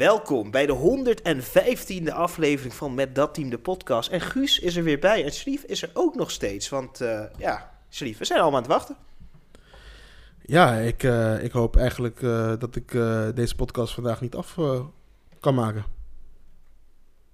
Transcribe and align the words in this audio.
Welkom 0.00 0.50
bij 0.50 0.66
de 0.66 1.00
115e 2.04 2.12
aflevering 2.12 2.74
van 2.74 2.94
Met 2.94 3.14
Dat 3.14 3.34
Team, 3.34 3.50
de 3.50 3.58
podcast. 3.58 4.10
En 4.10 4.20
Guus 4.20 4.58
is 4.58 4.76
er 4.76 4.82
weer 4.82 4.98
bij 4.98 5.24
en 5.24 5.32
Schlief 5.32 5.62
is 5.62 5.82
er 5.82 5.90
ook 5.92 6.14
nog 6.14 6.30
steeds. 6.30 6.68
Want 6.68 7.00
uh, 7.00 7.22
ja, 7.38 7.70
Schlief, 7.88 8.18
we 8.18 8.24
zijn 8.24 8.40
allemaal 8.40 8.60
aan 8.60 8.66
het 8.66 8.72
wachten. 8.72 8.96
Ja, 10.42 10.74
ik, 10.74 11.02
uh, 11.02 11.44
ik 11.44 11.52
hoop 11.52 11.76
eigenlijk 11.76 12.20
uh, 12.20 12.52
dat 12.58 12.76
ik 12.76 12.90
deze 13.34 13.54
podcast 13.56 13.94
vandaag 13.94 14.20
niet 14.20 14.34
af 14.34 14.58
kan 15.40 15.54
maken. 15.54 15.84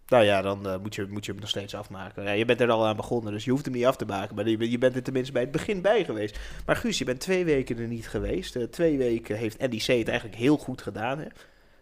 Nou 0.07 0.25
ja, 0.25 0.43
dan 0.43 0.81
moet, 0.83 0.95
je, 0.95 1.07
moet 1.11 1.25
je 1.25 1.33
hem 1.33 1.41
nog 1.41 1.51
steeds 1.51 1.75
afmaken. 1.75 2.23
Ja, 2.23 2.31
je 2.31 2.45
bent 2.45 2.61
er 2.61 2.71
al 2.71 2.87
aan 2.87 2.97
begonnen, 2.97 3.33
dus 3.33 3.45
je 3.45 3.51
hoeft 3.51 3.65
hem 3.65 3.75
niet 3.75 3.87
af 3.87 3.97
te 3.97 4.07
maken. 4.07 4.35
Maar 4.35 4.49
je, 4.49 4.71
je 4.71 4.79
bent 4.79 4.97
er 4.97 5.03
tenminste 5.03 5.33
bij 5.33 5.43
het 5.43 5.51
begin 5.51 5.81
bij 5.83 6.05
geweest. 6.05 6.39
Maar 6.67 6.77
Guus, 6.77 6.99
je 6.99 7.05
bent 7.05 7.21
twee 7.21 7.45
weken 7.45 7.79
er 7.79 7.89
niet 7.89 8.09
geweest. 8.09 8.73
twee 8.73 8.99
weken 8.99 9.37
heeft 9.37 9.59
NDC 9.59 9.87
het 9.87 10.09
eigenlijk 10.09 10.39
heel 10.39 10.57
goed 10.57 10.83
gedaan. 10.83 11.19
Hè? 11.19 11.27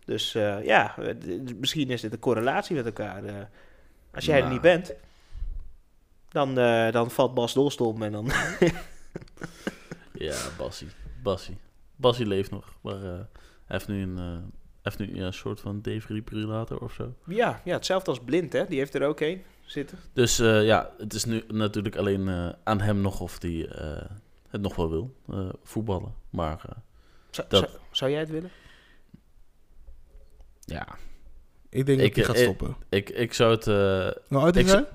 Dus 0.05 0.35
uh, 0.35 0.65
ja, 0.65 0.95
misschien 1.57 1.91
is 1.91 2.01
dit 2.01 2.13
een 2.13 2.19
correlatie 2.19 2.77
met 2.77 2.85
elkaar. 2.87 3.25
Uh, 3.25 3.35
als 4.15 4.25
jij 4.25 4.35
nou. 4.35 4.47
er 4.47 4.53
niet 4.53 4.63
bent, 4.63 4.95
dan, 6.29 6.59
uh, 6.59 6.93
dan 6.93 7.11
valt 7.11 7.35
Bas 7.35 7.55
Dolstom 7.55 8.03
en 8.03 8.13
dan... 8.13 8.25
ja, 10.13 10.37
Bassie. 10.59 10.89
Bassie. 11.23 11.57
Bassie 11.97 12.27
leeft 12.27 12.51
nog, 12.51 12.75
maar 12.81 13.01
hij 13.01 13.27
heeft 13.67 13.89
nu 13.89 14.03
een, 14.03 14.53
heeft 14.83 14.99
nu 14.99 15.21
een 15.23 15.33
soort 15.33 15.61
van 15.61 15.81
defibrillator 15.81 16.79
of 16.79 16.93
zo. 16.93 17.15
Ja, 17.27 17.61
ja, 17.65 17.75
hetzelfde 17.75 18.11
als 18.11 18.21
Blind, 18.21 18.53
hè? 18.53 18.67
Die 18.67 18.79
heeft 18.79 18.95
er 18.95 19.07
ook 19.07 19.21
een 19.21 19.43
zitten. 19.65 19.99
Dus 20.13 20.37
ja, 20.37 20.91
het 20.99 21.15
is 21.15 21.25
nu 21.25 21.45
natuurlijk 21.49 21.97
alleen 21.97 22.55
aan 22.65 22.81
hem 22.81 23.01
nog 23.01 23.21
of 23.21 23.43
hij 23.43 23.69
het 24.49 24.61
nog 24.61 24.77
wel 24.77 24.91
wil, 24.91 25.15
voetballen. 25.63 26.15
Maar... 26.31 26.65
Zou, 27.31 27.49
dat... 27.49 27.69
zou, 27.69 27.81
zou 27.91 28.11
jij 28.11 28.21
het 28.21 28.31
willen? 28.31 28.51
Ja. 30.65 30.87
Ik 31.69 31.87
denk 31.87 32.01
ik, 32.01 32.15
dat 32.15 32.27
hij 32.27 32.35
gaat 32.35 32.43
stoppen. 32.43 32.77
Ik, 32.89 33.11
ik, 33.11 33.33
zou 33.33 33.51
het... 33.51 33.67
Uh, 33.67 33.75
nou, 34.29 34.45
oud 34.45 34.57
is 34.57 34.73
hij? 34.73 34.87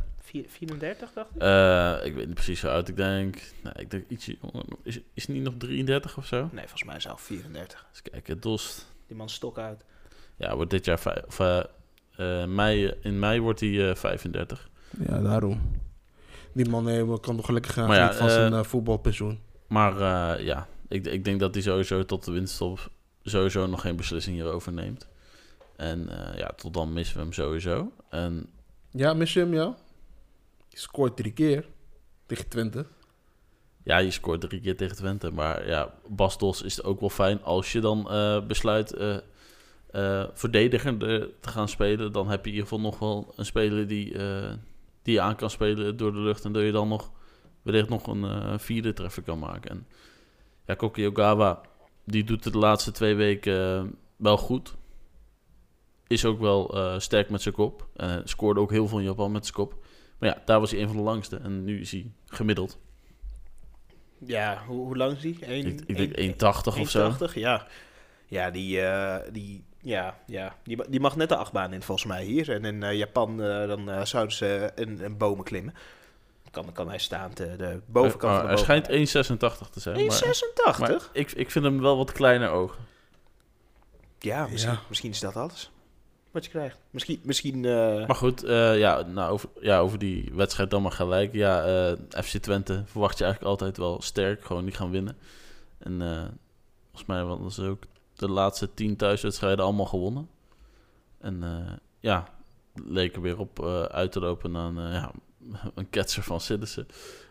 34, 0.47 1.13
dacht 1.13 1.29
ik? 1.35 1.41
Uh, 1.41 2.05
ik 2.05 2.13
weet 2.13 2.25
niet 2.25 2.33
precies 2.33 2.61
hoe 2.61 2.71
oud. 2.71 2.87
Ik 2.87 2.95
denk... 2.95 3.41
Nou, 3.63 3.79
ik 3.79 3.91
denk 3.91 4.03
ietsje... 4.07 4.37
Is, 4.83 4.99
is 5.13 5.27
niet 5.27 5.43
nog 5.43 5.53
33 5.57 6.17
of 6.17 6.25
zo? 6.25 6.49
Nee, 6.51 6.61
volgens 6.61 6.83
mij 6.83 6.99
zelf 6.99 7.21
34. 7.21 7.85
Eens 7.89 8.01
kijken, 8.01 8.39
Dost. 8.39 8.85
Die 9.07 9.17
man 9.17 9.29
stok 9.29 9.57
uit. 9.57 9.83
Ja, 10.35 10.55
wordt 10.55 10.71
dit 10.71 10.85
jaar... 10.85 11.23
Of, 11.27 11.39
uh, 11.39 12.45
mei, 12.45 12.93
in 13.01 13.19
mei 13.19 13.41
wordt 13.41 13.59
hij 13.59 13.95
35. 13.95 14.69
Ja, 15.07 15.21
daarom. 15.21 15.61
Die 16.53 16.69
man 16.69 16.83
nee, 16.83 17.19
kan 17.19 17.35
nog 17.35 17.45
gelukkig 17.45 17.73
gaan 17.73 17.95
ja, 17.95 18.13
van 18.13 18.29
zijn 18.29 18.65
voetbalpensioen. 18.65 19.39
Maar 19.67 20.43
ja, 20.43 20.67
ik, 20.87 21.05
ik 21.05 21.23
denk 21.23 21.39
dat 21.39 21.53
hij 21.53 21.63
sowieso 21.63 22.05
tot 22.05 22.25
de 22.25 22.31
winststop 22.31 22.89
sowieso 23.23 23.67
nog 23.67 23.81
geen 23.81 23.95
beslissing 23.95 24.35
hierover 24.35 24.73
neemt. 24.73 25.07
En 25.79 26.09
uh, 26.09 26.37
ja, 26.37 26.47
tot 26.55 26.73
dan 26.73 26.93
missen 26.93 27.15
we 27.15 27.21
hem 27.21 27.33
sowieso. 27.33 27.91
En... 28.09 28.49
Ja, 28.89 29.13
mis 29.13 29.33
je 29.33 29.39
hem, 29.39 29.53
ja? 29.53 29.75
Je 30.67 30.79
scoort 30.79 31.17
drie 31.17 31.31
keer 31.31 31.65
tegen 32.25 32.47
Twente. 32.47 32.85
Ja, 33.83 33.97
je 33.97 34.11
scoort 34.11 34.41
drie 34.41 34.61
keer 34.61 34.77
tegen 34.77 34.95
Twente. 34.95 35.31
Maar 35.31 35.67
ja, 35.67 35.93
Bastos 36.07 36.61
is 36.61 36.83
ook 36.83 36.99
wel 36.99 37.09
fijn. 37.09 37.43
Als 37.43 37.71
je 37.71 37.79
dan 37.79 38.07
uh, 38.09 38.45
besluit 38.45 38.95
uh, 38.97 39.17
verdediger 40.33 40.97
te 41.39 41.49
gaan 41.49 41.69
spelen... 41.69 42.11
dan 42.11 42.29
heb 42.29 42.45
je 42.45 42.51
in 42.51 42.55
ieder 42.55 42.69
geval 42.69 42.83
nog 42.83 42.99
wel 42.99 43.33
een 43.35 43.45
speler 43.45 43.87
die, 43.87 44.17
die 45.01 45.13
je 45.13 45.21
aan 45.21 45.35
kan 45.35 45.49
spelen 45.49 45.97
door 45.97 46.11
de 46.11 46.19
lucht... 46.19 46.45
en 46.45 46.51
dat 46.51 46.63
je 46.63 46.71
dan 46.71 46.87
nog 46.87 47.11
wellicht 47.61 47.89
nog 47.89 48.07
een 48.07 48.59
vierde 48.59 48.93
treffer 48.93 49.23
kan 49.23 49.39
maken. 49.39 49.69
En 49.69 49.87
ja, 50.65 50.73
Koki 50.73 51.07
Ogawa, 51.07 51.61
die 52.03 52.23
doet 52.23 52.43
het 52.43 52.53
de 52.53 52.59
laatste 52.59 52.91
twee 52.91 53.15
weken 53.15 53.95
wel 54.15 54.37
goed 54.37 54.77
is 56.09 56.25
ook 56.25 56.39
wel 56.39 56.77
uh, 56.77 56.99
sterk 56.99 57.29
met 57.29 57.41
zijn 57.41 57.53
kop. 57.53 57.87
Uh, 57.97 58.15
scoorde 58.23 58.59
ook 58.59 58.71
heel 58.71 58.87
veel 58.87 58.97
in 58.97 59.03
Japan 59.03 59.31
met 59.31 59.43
zijn 59.43 59.55
kop. 59.55 59.75
Maar 60.17 60.29
ja, 60.29 60.41
daar 60.45 60.59
was 60.59 60.71
hij 60.71 60.81
een 60.81 60.87
van 60.87 60.97
de 60.97 61.03
langste. 61.03 61.37
En 61.37 61.63
nu 61.63 61.79
is 61.79 61.91
hij 61.91 62.11
gemiddeld. 62.25 62.77
Ja, 64.17 64.63
hoe, 64.67 64.85
hoe 64.85 64.97
lang 64.97 65.17
is 65.17 65.23
hij? 65.23 65.59
ik, 65.59 65.81
ik 65.85 66.15
denk 66.15 66.35
1,80 66.75 66.79
of 66.79 66.89
zo. 66.89 67.15
Ja, 67.33 67.67
ja 68.25 68.51
die, 68.51 68.79
uh, 68.79 69.15
die, 69.31 69.63
ja, 69.81 70.17
ja. 70.25 70.55
Die, 70.63 70.89
die 70.89 70.99
mag 70.99 71.15
net 71.15 71.29
de 71.29 71.35
achtbaan 71.35 71.73
in 71.73 71.81
volgens 71.81 72.07
mij 72.07 72.23
hier. 72.23 72.51
En 72.51 72.65
in 72.65 72.97
Japan 72.97 73.37
dan 73.37 74.07
zouden 74.07 74.35
ze 74.35 74.71
een, 74.75 75.03
een 75.03 75.17
bomen 75.17 75.43
klimmen. 75.43 75.73
Kan, 76.51 76.71
kan 76.71 76.89
hij 76.89 76.97
staan, 76.97 77.31
de, 77.33 77.55
de 77.55 77.81
bovenkant 77.85 78.33
van 78.33 78.41
de 78.41 78.47
Hij 78.47 78.57
schijnt 78.57 78.87
1,86 78.87 79.69
te 79.69 79.79
zijn. 79.79 80.11
1,86? 80.75 80.79
Maar, 80.79 81.09
ik, 81.13 81.31
ik 81.31 81.51
vind 81.51 81.65
hem 81.65 81.81
wel 81.81 81.97
wat 81.97 82.11
kleiner 82.11 82.49
ogen. 82.49 82.79
Ja, 84.19 84.47
misschien, 84.47 84.73
ja. 84.73 84.79
misschien 84.87 85.11
is 85.11 85.19
dat 85.19 85.35
alles 85.35 85.71
wat 86.31 86.45
je 86.45 86.51
krijgt. 86.51 86.77
Misschien... 86.89 87.19
misschien 87.23 87.63
uh... 87.63 88.07
Maar 88.07 88.15
goed, 88.15 88.43
uh, 88.43 88.79
ja, 88.79 89.01
nou, 89.01 89.31
over, 89.31 89.49
ja, 89.59 89.79
over 89.79 89.99
die 89.99 90.31
wedstrijd 90.33 90.69
dan 90.69 90.81
maar 90.81 90.91
gelijk. 90.91 91.33
Ja, 91.33 91.89
uh, 91.89 92.23
FC 92.23 92.37
Twente 92.37 92.83
verwacht 92.85 93.17
je 93.17 93.23
eigenlijk 93.23 93.53
altijd 93.53 93.77
wel 93.77 94.01
sterk. 94.01 94.45
Gewoon 94.45 94.65
niet 94.65 94.77
gaan 94.77 94.91
winnen. 94.91 95.17
En 95.77 95.97
volgens 96.85 97.05
mij 97.05 97.21
hadden 97.21 97.51
ze 97.51 97.65
ook 97.65 97.83
de 98.15 98.29
laatste 98.29 98.73
tien 98.73 98.95
thuiswedstrijden 98.95 99.65
allemaal 99.65 99.85
gewonnen. 99.85 100.29
En 101.17 101.43
ja, 101.99 102.27
leken 102.85 103.21
weer 103.21 103.39
op 103.39 103.65
uit 103.91 104.11
te 104.11 104.19
lopen 104.19 104.51
naar 104.51 104.65
een, 104.65 104.91
ja, 104.91 105.11
een 105.75 105.89
ketser 105.89 106.23
van 106.23 106.39
Citizen. 106.39 106.87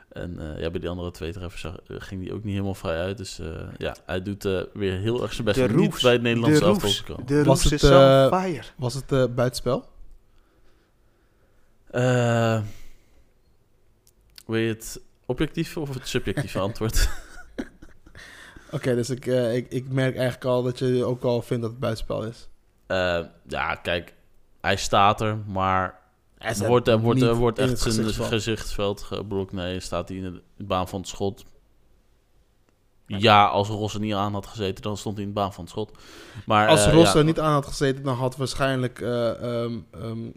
En 0.09 0.37
uh, 0.41 0.61
ja, 0.61 0.71
bij 0.71 0.81
die 0.81 0.89
andere 0.89 1.11
twee 1.11 1.33
treffers 1.33 1.61
zag, 1.61 1.77
eh, 1.87 1.97
ging 1.99 2.25
hij 2.25 2.33
ook 2.33 2.45
niet 2.45 2.53
helemaal 2.53 2.75
vrij 2.75 2.99
uit. 3.01 3.17
Dus 3.17 3.41
uh, 3.41 3.47
ja, 3.77 3.97
hij 4.07 4.23
doet 4.23 4.45
uh, 4.45 4.63
weer 4.73 4.99
heel 4.99 5.23
erg 5.23 5.33
zijn 5.33 5.45
best. 5.45 5.59
De 5.59 5.75
niet 5.75 6.03
bij 6.03 6.13
het 6.13 6.23
Nederlandse 6.23 6.65
elftal 6.65 6.91
te 6.91 7.05
komen. 7.05 7.27
De 7.27 7.45
was 7.45 7.65
het, 7.65 7.81
fire. 7.81 8.63
Was 8.77 8.95
het 8.95 9.13
uh, 9.13 9.25
buitenspel? 9.35 9.89
wil 14.47 14.57
je 14.57 14.69
het 14.69 15.01
objectieve 15.27 15.81
of 15.81 15.95
het 15.95 16.09
subjectieve 16.09 16.59
antwoord? 16.69 17.09
Oké, 17.57 17.67
okay, 18.77 18.95
dus 18.95 19.11
ik, 19.11 19.27
ik, 19.27 19.67
ik 19.69 19.89
merk 19.89 20.17
eigenlijk 20.17 20.45
al 20.45 20.63
dat 20.63 20.79
je 20.79 21.05
ook 21.05 21.23
al 21.23 21.43
vindt 21.43 21.63
dat 21.63 21.71
het 21.71 21.81
buitenspel 21.81 22.25
is. 22.25 22.49
ja, 23.49 23.75
kijk, 23.83 24.15
hij 24.61 24.77
staat 24.77 25.21
er, 25.21 25.37
maar 25.47 25.98
er 26.39 26.67
wordt, 26.67 26.89
er 26.89 27.01
wordt, 27.01 27.23
er 27.23 27.35
wordt 27.35 27.59
echt 27.59 27.79
zijn 27.79 27.95
gezichtsveld, 27.95 28.29
gezichtsveld 28.29 29.03
geblokt. 29.03 29.53
Nee, 29.53 29.81
staat 29.81 30.09
hij 30.09 30.19
in 30.19 30.43
de 30.57 30.65
baan 30.65 30.89
van 30.89 31.01
het 31.01 31.09
schot. 31.09 31.45
Ja, 33.07 33.47
als 33.47 33.69
Ross 33.69 33.95
er 33.95 34.01
niet 34.01 34.15
aan 34.15 34.33
had 34.33 34.47
gezeten, 34.47 34.83
dan 34.83 34.97
stond 34.97 35.17
hij 35.17 35.25
in 35.27 35.33
de 35.33 35.41
baan 35.41 35.53
van 35.53 35.65
het 35.65 35.73
schot. 35.73 35.93
Maar, 36.47 36.69
als 36.69 36.87
uh, 36.87 37.15
er 37.15 37.25
niet 37.25 37.41
aan 37.41 37.53
had 37.53 37.67
gezeten, 37.67 38.03
dan 38.03 38.15
had 38.15 38.37
waarschijnlijk 38.37 39.01
uh, 39.01 39.43
um, 39.43 39.87
um, 39.95 40.33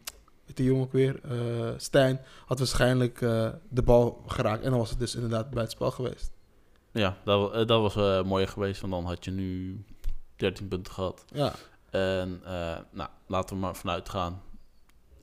de 0.54 0.64
jongen 0.64 0.84
ook 0.84 0.92
weer, 0.92 1.20
uh, 1.32 1.70
Stijn, 1.78 2.22
had 2.46 2.60
waarschijnlijk 2.60 3.20
de 3.70 3.82
bal 3.84 4.24
geraakt. 4.28 4.64
En 4.64 4.70
dan 4.70 4.80
was 4.80 4.90
het 4.90 5.00
dus 5.00 5.16
inderdaad 5.16 5.50
bij 5.50 5.62
het 5.62 5.72
spel 5.72 5.92
geweest. 5.92 6.32
Ja, 6.92 7.18
dat, 7.24 7.68
dat 7.68 7.94
was 7.94 8.26
mooier 8.26 8.48
geweest, 8.48 8.82
want 8.82 8.94
dan 8.94 9.06
had 9.06 9.26
je 9.26 9.32
nu 9.32 9.84
13 10.36 10.68
punten 10.68 10.94
gehad. 10.94 11.26
Ja. 11.34 11.54
En 11.90 12.42
nou, 12.92 13.10
laten 13.28 13.56
we 13.56 13.62
maar 13.62 13.76
vanuit 13.76 14.10
gaan 14.10 14.42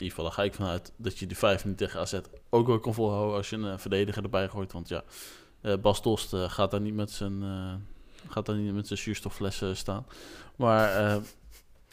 in 0.00 0.04
ieder 0.04 0.16
geval, 0.16 0.24
daar 0.24 0.32
ga 0.32 0.42
ik 0.42 0.54
vanuit 0.54 0.92
dat 0.96 1.18
je 1.18 1.26
die 1.26 1.36
vijf 1.36 1.64
minuten 1.64 1.86
tegen 1.86 2.00
AZ 2.00 2.20
ook 2.50 2.66
wel 2.66 2.80
kan 2.80 2.94
volhouden 2.94 3.36
als 3.36 3.50
je 3.50 3.56
een 3.56 3.64
uh, 3.64 3.78
verdediger 3.78 4.22
erbij 4.22 4.48
gooit. 4.48 4.72
Want 4.72 4.88
ja, 4.88 5.02
uh, 5.62 5.74
Bas 5.76 6.02
Tost 6.02 6.32
uh, 6.32 6.50
gaat 6.50 6.70
daar 6.70 6.80
niet 6.80 6.94
met 6.94 7.10
zijn, 7.10 7.42
gaat 8.28 8.46
daar 8.46 8.56
niet 8.56 8.74
met 8.74 8.86
zijn 8.86 8.98
zuurstofflessen 8.98 9.76
staan. 9.76 10.06
Maar... 10.56 11.20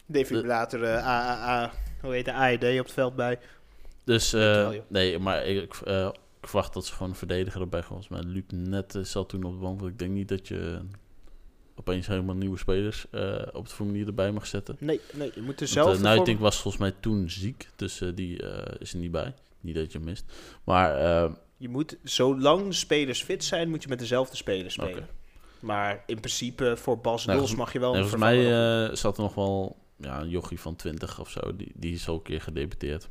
Defibrillator 0.06 0.86
AAA, 0.86 1.72
hoe 2.00 2.12
heet 2.12 2.24
de 2.24 2.32
AED 2.32 2.64
op 2.64 2.84
het 2.84 2.92
veld 2.92 3.16
bij. 3.16 3.38
Dus 4.04 4.32
nee, 4.88 5.18
maar 5.18 5.46
ik, 5.46 5.62
ik 5.62 5.74
verwacht 6.40 6.72
dat 6.72 6.86
ze 6.86 6.92
gewoon 6.92 7.08
een 7.08 7.16
verdediger 7.16 7.60
erbij 7.60 7.82
gooien. 7.82 8.04
Maar 8.08 8.22
Luc 8.22 8.44
net 8.46 8.98
zat 9.02 9.28
toen 9.28 9.44
op 9.44 9.52
de 9.52 9.58
bank. 9.58 9.80
Want 9.80 9.92
ik 9.92 9.98
denk 9.98 10.12
niet 10.12 10.28
dat 10.28 10.48
je 10.48 10.80
opeens 11.76 12.06
helemaal 12.06 12.34
nieuwe 12.34 12.58
spelers 12.58 13.06
uh, 13.10 13.42
op 13.52 13.68
de 13.68 13.74
formulier 13.74 14.06
erbij 14.06 14.32
mag 14.32 14.46
zetten. 14.46 14.76
Nee, 14.78 15.00
nee 15.12 15.30
je 15.34 15.42
moet 15.42 15.60
er 15.60 15.68
zelf... 15.68 15.96
Uh, 15.96 16.02
Nuiting 16.02 16.38
was 16.38 16.60
volgens 16.60 16.82
mij 16.82 16.92
toen 17.00 17.30
ziek, 17.30 17.68
dus 17.76 18.00
uh, 18.00 18.10
die 18.14 18.42
is 18.78 18.92
er 18.92 18.98
niet 18.98 19.10
bij. 19.10 19.34
Niet 19.60 19.74
dat 19.74 19.92
je 19.92 19.98
mist. 19.98 20.24
Maar... 20.64 21.00
je 21.56 21.68
moet, 21.68 21.96
zolang 22.02 22.66
de 22.66 22.72
spelers 22.72 23.22
fit 23.22 23.44
zijn, 23.44 23.70
moet 23.70 23.82
je 23.82 23.88
met 23.88 23.98
dezelfde 23.98 24.36
spelers 24.36 24.74
spelen. 24.74 24.92
Okay. 24.92 25.08
Maar 25.60 26.02
in 26.06 26.20
principe 26.20 26.76
voor 26.76 26.98
Bas 26.98 27.24
nou, 27.24 27.38
Dols 27.38 27.54
mag 27.54 27.72
je 27.72 27.78
wel... 27.78 27.92
Nee, 27.92 28.00
volgens 28.00 28.22
mij 28.22 28.96
zat 28.96 29.16
er 29.16 29.22
nog 29.22 29.34
wel 29.34 29.76
ja, 29.96 30.20
een 30.20 30.28
jochie 30.28 30.60
van 30.60 30.76
20 30.76 31.20
of 31.20 31.30
zo. 31.30 31.56
Die, 31.56 31.72
die 31.74 31.94
is 31.94 32.08
al 32.08 32.14
een 32.14 32.22
keer 32.22 32.40
gedebuteerd. 32.40 33.08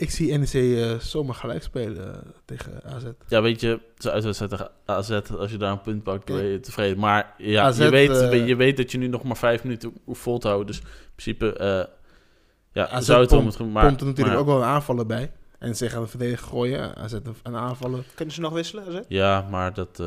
Ik 0.00 0.10
zie 0.10 0.38
NEC 0.38 0.52
uh, 0.52 0.98
zomaar 0.98 1.34
gelijk 1.34 1.62
spelen 1.62 2.06
uh, 2.08 2.32
tegen 2.44 2.82
AZ. 2.84 3.04
Ja, 3.28 3.42
weet 3.42 3.60
je, 3.60 3.80
zo 3.98 4.08
uitwedstrijd 4.08 4.50
tegen 4.50 4.70
AZ, 4.84 5.10
als 5.38 5.50
je 5.50 5.56
daar 5.56 5.72
een 5.72 5.80
punt 5.80 6.02
pakt, 6.02 6.24
ben 6.24 6.44
je 6.44 6.60
tevreden. 6.60 6.98
Maar 6.98 7.34
ja, 7.38 7.64
AZ, 7.64 7.78
je, 7.78 7.90
weet, 7.90 8.10
uh, 8.10 8.46
je 8.46 8.56
weet 8.56 8.76
dat 8.76 8.92
je 8.92 8.98
nu 8.98 9.06
nog 9.06 9.22
maar 9.22 9.36
vijf 9.36 9.62
minuten 9.62 9.92
hoeft 10.04 10.20
vol 10.20 10.38
te 10.38 10.46
houden. 10.46 10.66
Dus 10.66 10.78
in 10.78 10.86
principe, 11.14 11.54
ja, 12.72 12.88
AZ 12.88 13.06
zou 13.06 13.20
het 13.20 13.28
pompt, 13.28 13.58
maar, 13.58 13.86
komt 13.86 14.00
er 14.00 14.06
natuurlijk 14.06 14.36
maar, 14.36 14.44
ook 14.44 14.46
wel 14.46 14.56
een 14.56 14.68
aanvaller 14.68 15.06
bij. 15.06 15.32
En 15.58 15.76
ze 15.76 15.88
gaan 15.88 16.02
de 16.02 16.08
verdediger 16.08 16.48
gooien, 16.48 16.96
AZ 16.96 17.12
een 17.42 17.56
aanvallen. 17.56 18.04
Kunnen 18.14 18.34
ze 18.34 18.40
nog 18.40 18.52
wisselen, 18.52 18.84
AZ? 18.86 19.00
Ja, 19.08 19.46
maar 19.50 19.74
dat, 19.74 20.02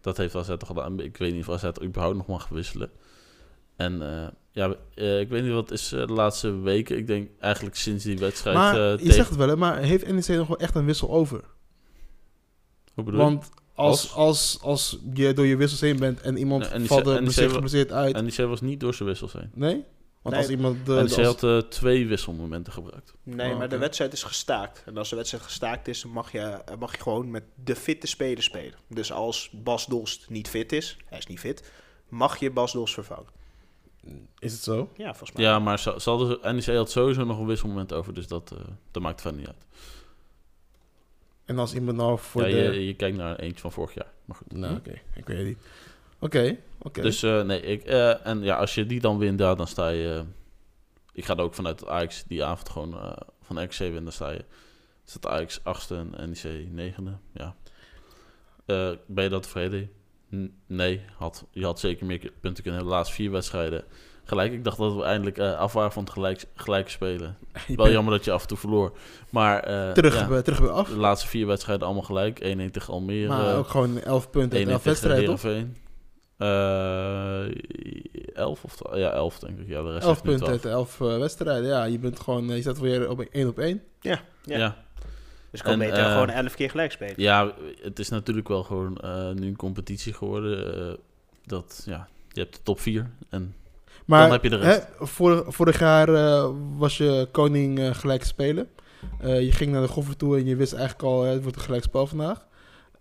dat 0.00 0.16
heeft 0.16 0.34
AZ 0.34 0.48
toch 0.58 0.68
gedaan. 0.68 1.00
Ik 1.00 1.16
weet 1.16 1.34
niet 1.34 1.48
of 1.48 1.54
AZ 1.54 1.82
überhaupt 1.82 2.16
nog 2.16 2.26
mag 2.26 2.48
wisselen. 2.48 2.90
En 3.78 4.02
ja, 4.52 4.74
eh, 4.94 5.20
ik 5.20 5.28
weet 5.28 5.42
niet 5.42 5.52
wat 5.52 5.70
is 5.70 5.92
eh, 5.92 6.06
de 6.06 6.12
laatste 6.12 6.58
weken. 6.60 6.96
Ik 6.96 7.06
denk 7.06 7.30
eigenlijk 7.40 7.76
sinds 7.76 8.04
die 8.04 8.18
wedstrijd 8.18 8.56
Maar 8.56 8.74
eh, 8.84 8.90
je 8.90 8.96
tegen... 8.96 9.12
zegt 9.12 9.28
het 9.28 9.38
wel, 9.38 9.48
hè, 9.48 9.56
maar 9.56 9.78
heeft 9.78 10.06
NEC 10.12 10.26
nog 10.38 10.48
wel 10.48 10.58
echt 10.58 10.74
een 10.74 10.84
wissel 10.84 11.10
over? 11.10 11.44
Hoe 12.94 13.04
bedoel 13.04 13.20
je? 13.20 13.26
Want 13.26 13.50
als, 13.74 14.00
Als? 14.02 14.12
als, 14.14 14.58
als 14.62 14.98
je 15.14 15.32
door 15.32 15.46
je 15.46 15.56
wissels 15.56 15.80
heen 15.80 15.98
bent 15.98 16.20
en 16.20 16.36
iemand 16.36 16.70
Nee, 16.70 16.78
NEC 16.78 16.88
valt 16.88 17.06
er 17.06 17.22
NEC 17.22 17.34
wa- 17.34 17.48
geblesseerd 17.48 17.92
uit... 17.92 18.14
En 18.14 18.24
die 18.26 18.46
was 18.46 18.60
niet 18.60 18.80
door 18.80 18.94
zijn 18.94 19.08
wissels 19.08 19.32
heen. 19.32 19.50
Nee? 19.54 19.84
Want 20.22 20.34
Nee. 20.34 20.44
als 20.44 20.48
iemand... 20.54 20.86
De, 20.86 20.96
en 20.96 21.02
als- 21.02 21.16
had 21.16 21.42
eh, 21.44 21.58
twee 21.58 22.06
wisselmomenten 22.06 22.72
gebruikt. 22.72 23.14
Nee, 23.22 23.50
Oh, 23.52 23.58
maar 23.58 23.68
de 23.68 23.78
wedstrijd 23.78 24.12
is 24.12 24.22
gestaakt. 24.22 24.82
En 24.86 24.96
als 24.96 25.10
de 25.10 25.16
wedstrijd 25.16 25.44
gestaakt 25.44 25.88
is, 25.88 26.04
mag 26.04 26.32
je, 26.32 26.38
eh, 26.38 26.76
mag 26.78 26.96
je 26.96 27.02
gewoon 27.02 27.30
met 27.30 27.44
de 27.64 27.76
fitte 27.76 28.06
speler 28.06 28.42
spelen. 28.42 28.74
Dus 28.88 29.12
als 29.12 29.50
Bas 29.52 29.86
Dost 29.86 30.30
niet 30.30 30.48
fit 30.48 30.72
is, 30.72 30.96
hij 31.06 31.18
is 31.18 31.26
niet 31.26 31.40
fit, 31.40 31.72
mag 32.08 32.36
je 32.36 32.50
Bas 32.50 32.72
Dost 32.72 32.94
vervangen. 32.94 33.36
Is 34.38 34.52
het 34.52 34.62
zo? 34.62 34.90
Ja, 34.96 35.08
volgens 35.08 35.32
mij. 35.32 35.44
Ja, 35.44 35.58
maar 35.58 35.78
ze, 35.78 35.94
ze 35.98 36.10
hadden, 36.10 36.54
NEC 36.54 36.64
had 36.64 36.90
sowieso 36.90 37.24
nog 37.24 37.38
een 37.38 37.46
wisselmoment 37.46 37.92
over, 37.92 38.14
dus 38.14 38.26
dat, 38.26 38.52
eh, 38.52 38.58
dat 38.90 39.02
maakt 39.02 39.20
verder 39.20 39.38
niet 39.40 39.48
uit. 39.48 39.66
En 41.44 41.58
als 41.58 41.74
iemand 41.74 41.96
nou 41.96 42.18
voor 42.18 42.48
ja, 42.48 42.48
de... 42.48 42.74
je, 42.74 42.86
je 42.86 42.94
kijkt 42.94 43.16
naar 43.16 43.36
eentje 43.36 43.60
van 43.60 43.72
vorig 43.72 43.94
jaar. 43.94 44.12
Maar 44.24 44.36
goed. 44.36 44.52
Nou, 44.52 44.76
oké. 44.76 45.00
Ik 45.14 45.26
weet 45.26 45.36
het 45.36 45.46
niet. 45.46 45.58
Oké, 46.18 46.56
oké. 46.78 47.02
Dus 47.02 47.22
eh, 47.22 47.42
nee, 47.42 47.60
ik, 47.60 47.84
eh, 47.84 48.26
en 48.26 48.42
ja, 48.42 48.56
als 48.56 48.74
je 48.74 48.86
die 48.86 49.00
dan 49.00 49.18
wint, 49.18 49.40
ja, 49.40 49.54
dan 49.54 49.66
sta 49.66 49.88
je. 49.88 50.24
ik 51.12 51.24
ga 51.24 51.36
er 51.36 51.42
ook 51.42 51.54
vanuit 51.54 51.78
dat 51.78 51.88
Ajax 51.88 52.24
die 52.24 52.44
avond 52.44 52.68
gewoon 52.68 52.94
eh, 52.94 53.12
van 53.42 53.62
RKC 53.62 53.78
wint, 53.78 54.02
dan 54.02 54.12
sta 54.12 54.30
je. 54.30 54.44
Staat 55.04 55.26
Ajax 55.26 55.60
achtste 55.62 56.06
en 56.16 56.30
NEC 56.30 56.66
negende. 56.70 57.16
Ja. 57.32 57.56
Eh, 58.66 58.90
ben 59.06 59.24
je 59.24 59.30
dat 59.30 59.42
tevreden? 59.42 59.90
Nee, 60.66 61.00
had, 61.16 61.44
je 61.50 61.64
had 61.64 61.80
zeker 61.80 62.06
meer 62.06 62.18
punten 62.18 62.62
kunnen 62.62 62.72
hebben. 62.72 62.84
De 62.90 62.94
laatste 62.94 63.14
vier 63.14 63.30
wedstrijden 63.30 63.84
gelijk. 64.24 64.52
Ik 64.52 64.64
dacht 64.64 64.76
dat 64.78 64.94
we 64.94 65.02
eindelijk 65.02 65.38
eh, 65.38 65.58
af 65.58 65.72
waren 65.72 65.92
van 65.92 66.02
het 66.04 66.12
gelijk, 66.12 66.44
gelijk 66.54 66.88
spelen. 66.90 67.36
Wel 67.66 67.76
bent 67.76 67.90
jammer 67.90 68.12
dat 68.14 68.24
je 68.24 68.30
af 68.32 68.42
en 68.42 68.48
toe 68.48 68.56
verloor. 68.56 68.92
Maar 69.30 69.60
eh, 69.62 69.92
terug, 69.92 70.14
ja, 70.14 70.28
bij, 70.28 70.42
terug 70.42 70.60
bij 70.60 70.70
af. 70.70 70.88
de 70.88 70.96
laatste 70.96 71.28
vier 71.28 71.46
wedstrijden 71.46 71.84
allemaal 71.86 72.04
gelijk. 72.04 72.38
1-1 72.38 72.70
tegen 72.70 72.92
Almere. 72.92 73.28
Maar 73.28 73.56
ook 73.56 73.68
gewoon 73.68 74.00
11 74.00 74.30
punten 74.30 74.58
1 74.58 74.70
uit 74.70 74.86
11 74.86 74.98
tegen 74.98 75.08
wedstrijden, 75.08 75.24
toch? 75.34 75.42
Heerenveen. 75.42 75.76
Eh 76.36 77.48
11 78.34 78.64
of 78.64 78.76
12? 78.76 78.96
Ja, 78.96 79.10
11 79.10 79.38
denk 79.38 79.58
ik. 79.58 79.68
Ja, 79.68 79.82
de 79.82 79.92
rest 79.92 80.04
11 80.06 80.22
heeft 80.22 80.24
nu 80.24 80.30
punten 80.30 80.60
12. 80.60 80.64
uit 80.64 80.74
11 80.74 81.00
eh, 81.00 81.18
wedstrijden. 81.18 81.68
Ja, 81.68 81.84
je 81.84 81.98
bent 81.98 82.20
gewoon... 82.20 82.48
eh, 82.50 82.54
Je 82.56 82.62
staat 82.62 82.78
weer 82.78 83.08
op 83.10 83.20
1 83.20 83.48
op 83.48 83.58
1. 83.58 83.82
Ja, 84.00 84.20
Ja. 84.44 84.56
ja. 84.58 84.76
Ja. 85.50 85.50
Dus 85.50 85.60
ik 85.60 85.66
kan 85.66 85.72
En, 85.72 85.78
beter 85.78 86.04
eh, 86.04 86.12
gewoon 86.12 86.28
elf 86.30 86.54
keer 86.54 86.70
gelijk 86.70 86.92
spelen. 86.92 87.14
het 87.82 87.98
is 87.98 88.08
natuurlijk 88.08 88.48
wel 88.48 88.62
gewoon 88.62 88.96
eh, 88.98 89.30
nu 89.30 89.46
een 89.46 89.56
competitie 89.56 90.12
geworden. 90.12 90.86
eh, 90.90 90.94
dat, 91.46 91.82
ja, 91.86 92.08
je 92.32 92.40
hebt 92.40 92.54
de 92.54 92.60
top 92.62 92.80
4. 92.80 93.10
En 93.30 93.54
Maar 94.04 94.22
Dan 94.22 94.30
heb 94.32 94.42
je 94.42 94.50
de 94.50 94.56
rest. 94.56 94.86
Hè, 94.98 95.06
vorig, 95.06 95.42
vorig 95.46 95.78
jaar 95.78 96.10
was 96.76 96.96
je 96.96 97.28
koning 97.32 97.78
eh, 97.78 97.94
gelijk 97.94 98.24
spelen. 98.24 98.68
Eh, 99.20 99.40
je 99.40 99.52
ging 99.52 99.72
naar 99.72 99.82
de 99.82 99.88
Goffer 99.88 100.16
toe 100.16 100.36
en 100.36 100.46
je 100.46 100.56
wist 100.56 100.72
eigenlijk 100.72 101.02
al, 101.02 101.22
hè, 101.22 101.32
het 101.32 101.42
wordt 101.42 101.56
een 101.56 101.62
gelijkspel 101.62 102.06
vandaag. 102.06 102.46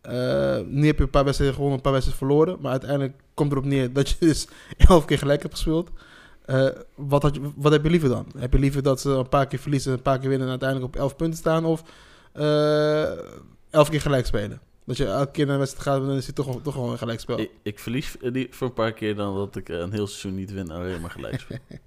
Eh, 0.02 0.58
nu 0.66 0.86
heb 0.86 0.98
je 0.98 1.04
een 1.04 1.10
paar 1.10 1.24
wedstrijden 1.24 1.56
gewonnen, 1.56 1.78
een 1.78 1.84
paar 1.92 1.94
wedstrijden 1.94 2.28
verloren. 2.28 2.58
Maar 2.62 2.72
uiteindelijk 2.72 3.14
komt 3.34 3.52
erop 3.52 3.66
neer 3.66 3.94
dat 3.94 4.10
je 4.10 4.16
dus 4.26 4.48
elf 4.78 5.06
keer 5.06 5.18
gelijk 5.18 5.42
hebt 5.42 5.54
gespeeld. 5.54 5.90
Eh, 6.46 6.68
wat, 6.96 7.22
had 7.24 7.36
je, 7.36 7.42
wat 7.56 7.72
heb 7.72 7.84
je 7.84 7.90
liever 7.90 8.10
dan? 8.10 8.32
Heb 8.38 8.54
je 8.54 8.60
liever 8.60 8.84
dat 8.84 9.02
ze 9.02 9.10
een 9.10 9.30
paar 9.30 9.48
keer 9.48 9.60
verliezen, 9.60 9.94
een 9.94 10.02
paar 10.02 10.20
keer 10.20 10.30
winnen 10.30 10.46
en 10.48 10.52
uiteindelijk 10.52 10.96
op 10.96 11.02
elf 11.02 11.16
punten 11.16 11.40
staan? 11.40 11.66
Of 11.66 11.84
elf 13.70 13.90
keer 13.90 14.02
gelijk 14.02 14.26
spelen? 14.26 14.62
Dat 14.86 14.98
je 14.98 15.06
elke 15.06 15.32
keer 15.32 15.46
naar 15.46 15.54
een 15.54 15.60
wedstrijd 15.60 15.88
gaat 15.88 16.00
en 16.02 16.08
dan 16.08 16.16
is 16.18 16.28
het 16.28 16.36
toch, 16.36 16.62
toch 16.62 16.74
gewoon 16.74 16.92
een 16.92 16.98
gelijkspel. 16.98 17.40
ik, 17.40 17.52
ik 17.64 17.80
verlies 17.80 18.16
die 18.32 18.48
voor 18.52 18.68
een 18.68 18.74
paar 18.74 18.94
keer 18.94 19.16
dan 19.16 19.36
dat 19.36 19.56
ik 19.56 19.70
eh, 19.70 19.78
een 19.78 19.92
heel 19.94 20.08
seizoen 20.08 20.36
niet 20.36 20.52
win 20.54 20.70
en 20.70 20.76
alleen 20.76 21.02
maar 21.02 21.12
gelijk 21.12 21.40
speel. 21.40 21.58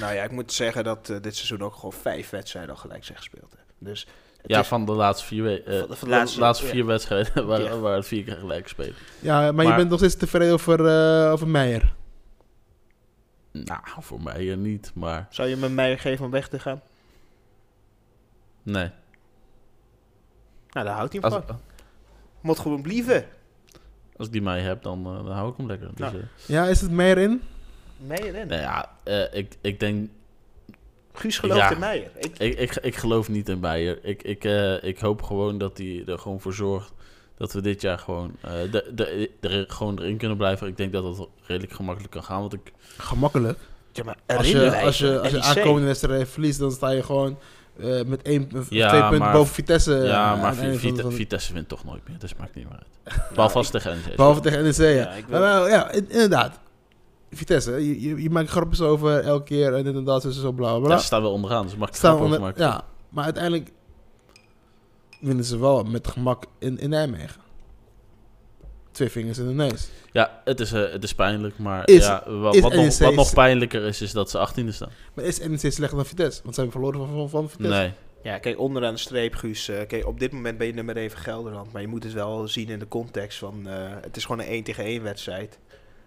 Nou 0.00 0.14
ja, 0.14 0.22
ik 0.22 0.30
moet 0.30 0.52
zeggen 0.52 0.84
dat 0.84 1.08
eh, 1.10 1.20
dit 1.20 1.34
seizoen 1.36 1.62
ook 1.62 1.74
gewoon 1.74 1.92
vijf 1.92 2.30
wedstrijden 2.30 2.70
al 2.70 2.76
gelijk 2.80 3.04
zijn 3.04 3.18
gespeeld. 3.18 3.52
Hè. 3.52 3.62
Dus 3.78 4.06
ja, 4.46 4.60
is- 4.60 4.66
van 4.66 4.84
de 4.86 4.92
laatste 4.92 5.26
vier, 5.26 5.42
we- 5.42 5.62
eh, 5.62 5.78
Van 5.78 5.88
de- 5.88 5.96
van 5.96 6.08
de 6.08 6.14
de 6.14 6.20
laatste, 6.20 6.40
laatste- 6.40 6.66
vier 6.66 6.86
wedstrijden 6.86 7.46
waar, 7.46 7.62
Ja. 7.62 7.78
waar 7.78 7.96
het 7.96 8.06
vier 8.06 8.24
keer 8.24 8.36
gelijk 8.36 8.68
spelen. 8.68 8.94
Ja, 9.20 9.52
maar, 9.52 9.66
je 9.66 9.74
bent 9.74 9.88
nog 9.90 9.98
steeds 9.98 10.16
tevreden 10.16 10.52
over, 10.52 10.86
eh, 10.86 11.32
over 11.32 11.48
Meijer. 11.48 11.94
Nou, 13.52 13.80
voor 14.00 14.22
mij 14.22 14.54
niet, 14.56 14.90
maar 14.94 15.26
zou 15.30 15.48
je 15.48 15.56
me 15.56 15.68
mij 15.68 15.98
geven 15.98 16.24
om 16.24 16.30
weg 16.30 16.48
te 16.48 16.58
gaan? 16.58 16.80
nee. 18.62 18.90
Nou, 20.72 20.86
daar 20.86 20.96
houdt 20.96 21.12
hij 21.12 21.22
hem 21.22 21.32
Als, 21.32 21.42
van. 21.46 21.58
Moet 22.40 22.58
gewoon 22.58 22.82
blijven. 22.82 23.24
als 24.16 24.26
ik 24.26 24.32
die 24.32 24.42
mij 24.42 24.60
heb, 24.60 24.82
dan, 24.82 25.06
eh, 25.06 25.12
dan 25.24 25.30
hou 25.32 25.50
ik 25.50 25.56
hem 25.56 25.66
lekker. 25.66 25.88
Dus, 25.88 25.98
Nou. 25.98 26.16
eh, 26.16 26.22
Ja, 26.46 26.66
is 26.66 26.80
het 26.80 26.90
Meijer 26.90 27.18
in? 27.18 27.42
Meijer 27.96 28.34
en. 28.34 28.48
nou 28.48 28.60
ja, 28.60 28.90
eh, 29.04 29.34
ik, 29.38 29.56
ik 29.60 29.80
denk 29.80 30.10
Guus 31.12 31.38
gelooft 31.38 31.58
Ja. 31.60 31.70
in 31.72 31.78
Meijer. 31.78 32.10
Ik, 32.18 32.38
Ik, 32.38 32.58
ik, 32.58 32.76
ik 32.76 32.96
geloof 32.96 33.28
niet 33.28 33.48
in 33.48 33.60
Beijer. 33.60 33.98
Ik, 34.04 34.22
ik, 34.22 34.44
eh, 34.44 34.82
ik 34.84 34.98
hoop 34.98 35.22
gewoon 35.22 35.58
dat 35.58 35.78
hij 35.78 36.02
er 36.06 36.18
gewoon 36.18 36.40
voor 36.40 36.52
zorgt 36.54 36.92
dat 37.36 37.52
we 37.52 37.60
dit 37.60 37.80
jaar 37.80 37.98
gewoon, 37.98 38.36
eh, 38.40 38.52
de, 38.70 38.90
de, 38.94 39.30
er, 39.40 39.64
gewoon 39.68 39.98
erin 39.98 40.16
kunnen 40.16 40.36
blijven. 40.36 40.66
Ik 40.66 40.76
denk 40.76 40.92
dat 40.92 41.16
dat 41.16 41.28
redelijk 41.42 41.72
gemakkelijk 41.72 42.12
kan 42.12 42.22
gaan. 42.24 42.40
Want 42.40 42.52
ik, 42.52 42.72
Gemakkelijk. 42.98 43.58
ja, 43.92 44.04
maar 44.04 44.16
Als 44.26 44.50
je, 44.50 44.76
als 44.80 44.98
je, 44.98 45.20
als 45.20 45.30
je 45.30 45.40
aankomende 45.42 45.86
wedstrijd 45.86 46.28
verliest, 46.28 46.58
dan 46.58 46.70
sta 46.72 46.90
je 46.90 47.02
gewoon 47.02 47.38
eh, 47.78 48.04
met 48.06 48.22
één, 48.22 48.48
of 48.56 48.70
Ja, 48.70 48.88
twee 48.88 49.00
punten 49.00 49.18
maar- 49.18 49.32
boven 49.32 49.54
Vitesse. 49.54 49.98
eh, 49.98 50.06
ja, 50.06 50.24
aan 50.24 50.40
maar 50.40 50.54
Vite- 50.54 51.02
van 51.02 51.12
Vitesse 51.12 51.52
wint 51.52 51.68
toch 51.68 51.84
nooit 51.84 52.08
meer. 52.08 52.18
Dus 52.18 52.34
maakt 52.36 52.54
niet 52.54 52.64
meer 52.68 52.78
uit. 52.78 53.34
Behalve 53.34 53.70
tegen 53.70 53.90
NEC. 54.06 54.16
Behalve 54.16 54.40
tegen 54.40 54.62
NEC, 54.62 54.76
ja. 54.76 55.14
Ja, 55.28 55.90
wil- 55.92 56.02
inderdaad. 56.08 56.60
Vitesse, 57.30 57.70
je, 57.72 58.00
je, 58.00 58.22
je 58.22 58.30
maakt 58.30 58.50
grapjes 58.50 58.80
over 58.80 59.20
elke 59.20 59.44
keer 59.44 59.74
en 59.74 59.86
inderdaad 59.86 60.24
is 60.24 60.40
zo 60.40 60.52
bla 60.52 60.78
bla 60.78 60.88
Ja, 60.88 60.98
ze 60.98 61.04
staan 61.04 61.22
wel 61.22 61.32
onderaan, 61.32 61.62
dus 61.66 61.76
mag 61.76 61.88
ik 61.88 61.94
Staan 61.94 62.18
onder, 62.20 62.40
maken. 62.40 62.62
ja, 62.64 62.82
maar 63.08 63.24
uiteindelijk 63.24 63.70
winnen 65.20 65.44
ze 65.44 65.58
wel 65.58 65.82
met 65.82 66.08
gemak 66.08 66.44
in, 66.58 66.78
in 66.78 66.90
Nijmegen. 66.90 67.40
Twee 68.92 69.08
vingers 69.08 69.38
in 69.38 69.46
de 69.46 69.52
neus. 69.54 69.88
Ja, 70.12 70.40
het 70.44 70.60
is, 70.60 70.72
eh, 70.72 70.90
het 70.92 71.04
is 71.04 71.14
pijnlijk, 71.14 71.58
maar 71.58 71.88
Is- 71.88 72.04
ja, 72.06 72.22
wat, 72.30 72.54
is 72.54 72.60
wat, 72.60 72.74
nog, 72.74 72.98
wat 72.98 73.14
nog 73.14 73.34
pijnlijker 73.34 73.82
is, 73.82 74.00
is 74.02 74.12
dat 74.12 74.30
ze 74.30 74.38
18e 74.38 74.68
staan. 74.72 74.90
Maar 75.14 75.24
is 75.24 75.38
NEC 75.38 75.58
slechter 75.58 75.96
dan 75.96 76.06
Vitesse? 76.06 76.40
Want 76.42 76.54
ze 76.54 76.60
hebben 76.60 76.80
verloren 76.80 77.08
van, 77.08 77.16
van, 77.18 77.28
van 77.30 77.50
Vitesse. 77.50 77.72
Nee. 77.78 77.92
Ja, 78.22 78.38
kijk, 78.38 78.58
onderaan 78.58 78.94
de 78.94 79.00
streep, 79.00 79.34
Guus. 79.34 79.68
eh, 79.68 79.86
kijk, 79.86 80.06
op 80.06 80.18
dit 80.20 80.32
moment 80.32 80.58
ben 80.58 80.66
je 80.66 80.72
nummer 80.72 80.96
1 80.96 81.10
Gelderland. 81.10 81.72
Maar 81.72 81.82
je 81.82 81.88
moet 81.88 82.04
het 82.04 82.12
wel 82.12 82.48
zien 82.48 82.68
in 82.68 82.78
de 82.78 82.88
context 82.88 83.38
van... 83.38 83.66
eh, 83.68 83.74
het 84.00 84.16
is 84.16 84.24
gewoon 84.24 84.40
een 84.40 84.50
1 84.52 84.62
tegen 84.62 84.84
1 84.84 85.02
wedstrijd. 85.02 85.58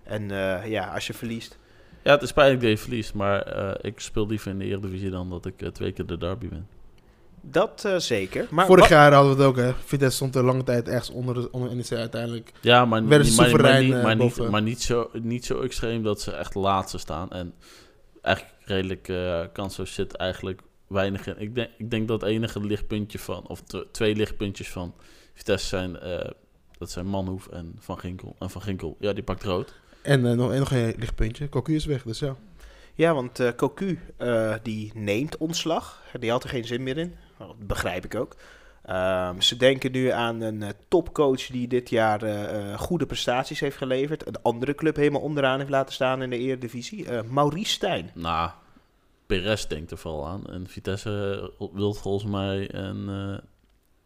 En 0.04 0.32
eh, 0.32 0.70
ja, 0.70 0.88
als 0.94 1.08
je 1.08 1.14
verliest... 1.14 1.58
Ja, 2.04 2.12
het 2.12 2.22
is 2.22 2.32
pijnlijk 2.34 2.62
dat 2.62 2.70
je 2.70 2.78
verliest, 2.78 3.14
maar 3.14 3.42
eh, 3.42 3.74
ik 3.82 4.00
speel 4.00 4.28
liever 4.28 4.52
in 4.52 4.58
de 4.60 4.66
Eredivisie 4.66 5.10
dan 5.10 5.30
dat 5.30 5.46
ik 5.46 5.74
twee 5.74 5.92
keer 5.92 6.06
de 6.06 6.18
derby 6.18 6.50
win. 6.50 6.68
Dat 7.48 7.84
eh, 7.86 7.98
zeker. 7.98 8.48
Maar 8.50 8.66
Vorig 8.66 8.82
wat- 8.82 8.90
jaar 8.92 9.14
hadden 9.14 9.36
we 9.36 9.38
het 9.42 9.48
ook, 9.50 9.56
hè. 9.58 9.74
Vitesse 9.74 10.16
stond 10.16 10.36
er 10.36 10.44
lange 10.44 10.64
tijd 10.64 10.88
ergens 10.88 11.10
onder, 11.10 11.34
de- 11.36 11.52
onder 11.52 11.76
NEC 11.76 11.92
uiteindelijk. 11.92 12.52
Ja, 12.62 12.86
maar, 12.86 13.26
soeverein, 13.26 13.94
eh, 13.94 14.04
maar, 14.04 14.16
niet, 14.16 14.36
boven. 14.36 14.52
maar 14.52 14.62
niet, 14.62 14.82
zo, 14.82 15.10
niet 15.14 15.46
zo 15.46 15.60
extreem 15.62 16.04
dat 16.04 16.22
ze 16.22 16.32
echt 16.32 16.56
laatste 16.56 16.98
staan. 16.98 17.30
En 17.32 17.54
eigenlijk 18.22 18.56
redelijk 18.66 19.08
eh 19.08 19.42
kansloos 19.54 19.94
zit 19.94 20.16
eigenlijk 20.16 20.62
weinig 20.88 21.28
in. 21.28 21.36
Ik 21.40 21.56
denk, 21.56 21.70
ik 21.78 21.92
denk 21.92 22.08
dat 22.08 22.22
het 22.22 22.30
enige 22.30 22.60
lichtpuntje 22.60 23.20
van, 23.20 23.48
of 23.48 23.64
twee 23.92 24.16
lichtpuntjes 24.16 24.70
van 24.70 24.94
Vitesse 25.34 25.68
zijn, 25.68 26.00
eh, 26.00 26.30
dat 26.78 26.92
zijn 26.92 27.06
Manhoef 27.06 27.48
en 27.48 27.76
Van 27.80 28.00
Ginkel. 28.00 28.36
En 28.40 28.50
Van 28.50 28.62
Ginkel, 28.62 28.98
ja, 29.00 29.14
die 29.14 29.24
pakt 29.24 29.44
rood. 29.44 29.74
En 30.02 30.22
nog, 30.36 30.52
en 30.52 30.60
nog 30.60 30.72
een 30.72 30.94
lichtpuntje. 30.98 31.50
Cocu 31.50 31.76
is 31.76 31.86
weg, 31.86 32.04
dus 32.04 32.20
ja. 32.20 32.36
Ja, 32.98 33.14
want 33.14 33.40
eh 33.40 33.50
Cocu 33.56 34.00
eh, 34.18 34.54
die 34.64 34.92
neemt 34.96 35.38
ontslag. 35.38 36.02
Die 36.20 36.32
had 36.32 36.44
er 36.44 36.50
geen 36.50 36.66
zin 36.66 36.84
meer 36.84 36.98
in. 36.98 37.16
Nou, 37.40 37.52
Dat 37.58 37.68
begrijp 37.68 38.06
ik 38.06 38.16
ook. 38.16 38.36
Ehm, 38.84 39.40
ze 39.40 39.58
denken 39.58 39.92
nu 39.92 40.10
aan 40.10 40.42
een 40.42 40.64
eh, 40.64 40.70
topcoach 40.88 41.48
die 41.48 41.68
dit 41.68 41.90
jaar 41.90 42.22
eh, 42.24 42.72
eh, 42.72 42.80
goede 42.80 43.06
prestaties 43.06 43.60
heeft 43.60 43.78
geleverd. 43.78 44.28
Een 44.28 44.42
andere 44.42 44.76
club 44.76 44.96
helemaal 44.96 45.22
onderaan 45.22 45.58
heeft 45.58 45.70
laten 45.70 45.94
staan 45.94 46.22
in 46.22 46.30
de 46.30 46.38
Eredivisie. 46.38 47.06
Eh 47.10 47.22
Maurice 47.30 47.72
Stijn. 47.72 48.12
Nou, 48.14 48.50
Perez 49.26 49.66
denkt 49.66 49.92
er 49.92 49.98
vooral 49.98 50.28
aan. 50.28 50.46
En 50.46 50.68
Vitesse 50.68 51.52
wil 51.74 51.94
volgens 51.94 52.32
mij 52.32 52.74
een, 52.74 53.10
eh, 53.10 53.38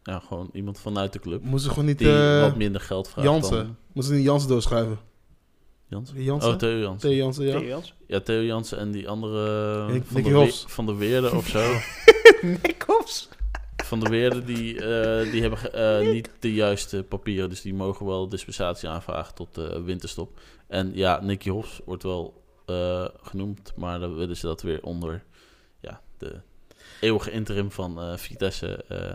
ja, 0.03 0.19
gewoon 0.19 0.49
iemand 0.53 0.79
vanuit 0.79 1.13
de 1.13 1.19
club. 1.19 1.41
Moesten 1.41 1.59
ze 1.59 1.69
gewoon 1.69 1.85
niet 1.85 1.97
Die 1.97 2.35
eh, 2.35 2.41
wat 2.41 2.55
minder 2.55 2.81
geld 2.81 3.09
vraagt 3.09 3.27
Jansen. 3.27 3.57
dan... 3.57 3.75
Moesten 3.93 4.13
ze 4.13 4.19
niet 4.19 4.29
Jansen 4.29 4.49
doorschuiven. 4.49 4.97
Jansen? 5.89 6.23
Jansen? 6.23 6.51
Oh, 6.51 6.57
Theo 6.57 6.77
Jansen. 6.79 7.09
Theo 7.09 7.17
Jansen, 7.17 7.45
ja. 7.45 7.51
Theo 7.59 7.67
Jans. 7.67 7.93
Ja, 8.07 8.19
Theo 8.19 8.41
Jansen 8.41 8.77
en 8.77 8.91
die 8.91 9.09
andere... 9.09 9.91
Nick- 9.91 10.03
van, 10.05 10.21
de 10.23 10.29
Hofs. 10.31 10.65
van 10.67 10.85
de 10.85 10.95
Weerde 10.95 11.35
of 11.35 11.47
zo. 11.47 11.71
Nick 12.63 12.83
Hofs. 12.87 13.29
van 13.83 13.99
de 13.99 14.09
Weerde, 14.09 14.43
die, 14.43 14.75
eh, 14.85 15.31
die 15.31 15.41
hebben 15.41 15.73
eh, 15.73 16.11
niet 16.11 16.29
de 16.39 16.53
juiste 16.53 17.03
papieren. 17.03 17.49
Dus 17.49 17.61
die 17.61 17.73
mogen 17.73 18.05
wel 18.05 18.29
dispensatie 18.29 18.89
aanvragen 18.89 19.35
tot 19.35 19.55
de 19.55 19.81
winterstop. 19.81 20.39
En 20.67 20.91
ja, 20.95 21.19
Nicky 21.21 21.49
Hofs 21.49 21.81
wordt 21.85 22.03
wel 22.03 22.43
eh, 22.65 23.05
genoemd. 23.21 23.73
Maar 23.75 23.99
dan 23.99 24.15
willen 24.15 24.37
ze 24.37 24.45
dat 24.45 24.61
weer 24.61 24.83
onder 24.83 25.23
ja, 25.79 26.01
de 26.17 26.35
eeuwige 27.01 27.31
interim 27.31 27.71
van 27.71 27.99
eh, 28.01 28.17
Vitesse, 28.17 28.83
eh, 28.87 29.09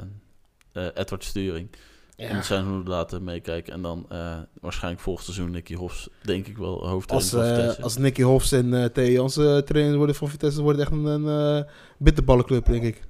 eh, 0.73 0.91
Edward 0.95 1.25
Sturing. 1.25 1.69
Ja. 2.17 2.29
in 2.29 2.37
het 2.37 2.45
seizoen 2.45 2.83
laten 2.87 3.25
meekijken. 3.25 3.73
En 3.73 3.83
dan 3.83 4.07
eh, 4.09 4.37
waarschijnlijk 4.61 5.03
volgend 5.03 5.27
seizoen 5.27 5.51
Nicky 5.51 5.75
Hofs, 5.75 6.09
denk 6.23 6.47
ik 6.47 6.57
wel, 6.57 6.81
Als, 6.81 6.91
hoofdtrainer 6.91 7.29
van 7.31 7.41
eh, 7.41 7.57
Vitesse. 7.57 7.83
als 7.83 7.97
Nicky 7.97 8.23
Hofs 8.23 8.53
en 8.53 8.75
eh 8.75 8.85
Theo 8.85 9.11
Jansen 9.11 9.65
trainer 9.65 9.97
worden 9.97 10.15
van 10.15 10.29
Vitesse, 10.29 10.63
wordt 10.63 10.79
het 10.79 10.89
echt 10.89 10.97
een, 10.97 11.05
een 11.05 11.67
bitterballenclub, 11.99 12.67
denk 12.67 12.83
ik. 12.83 13.03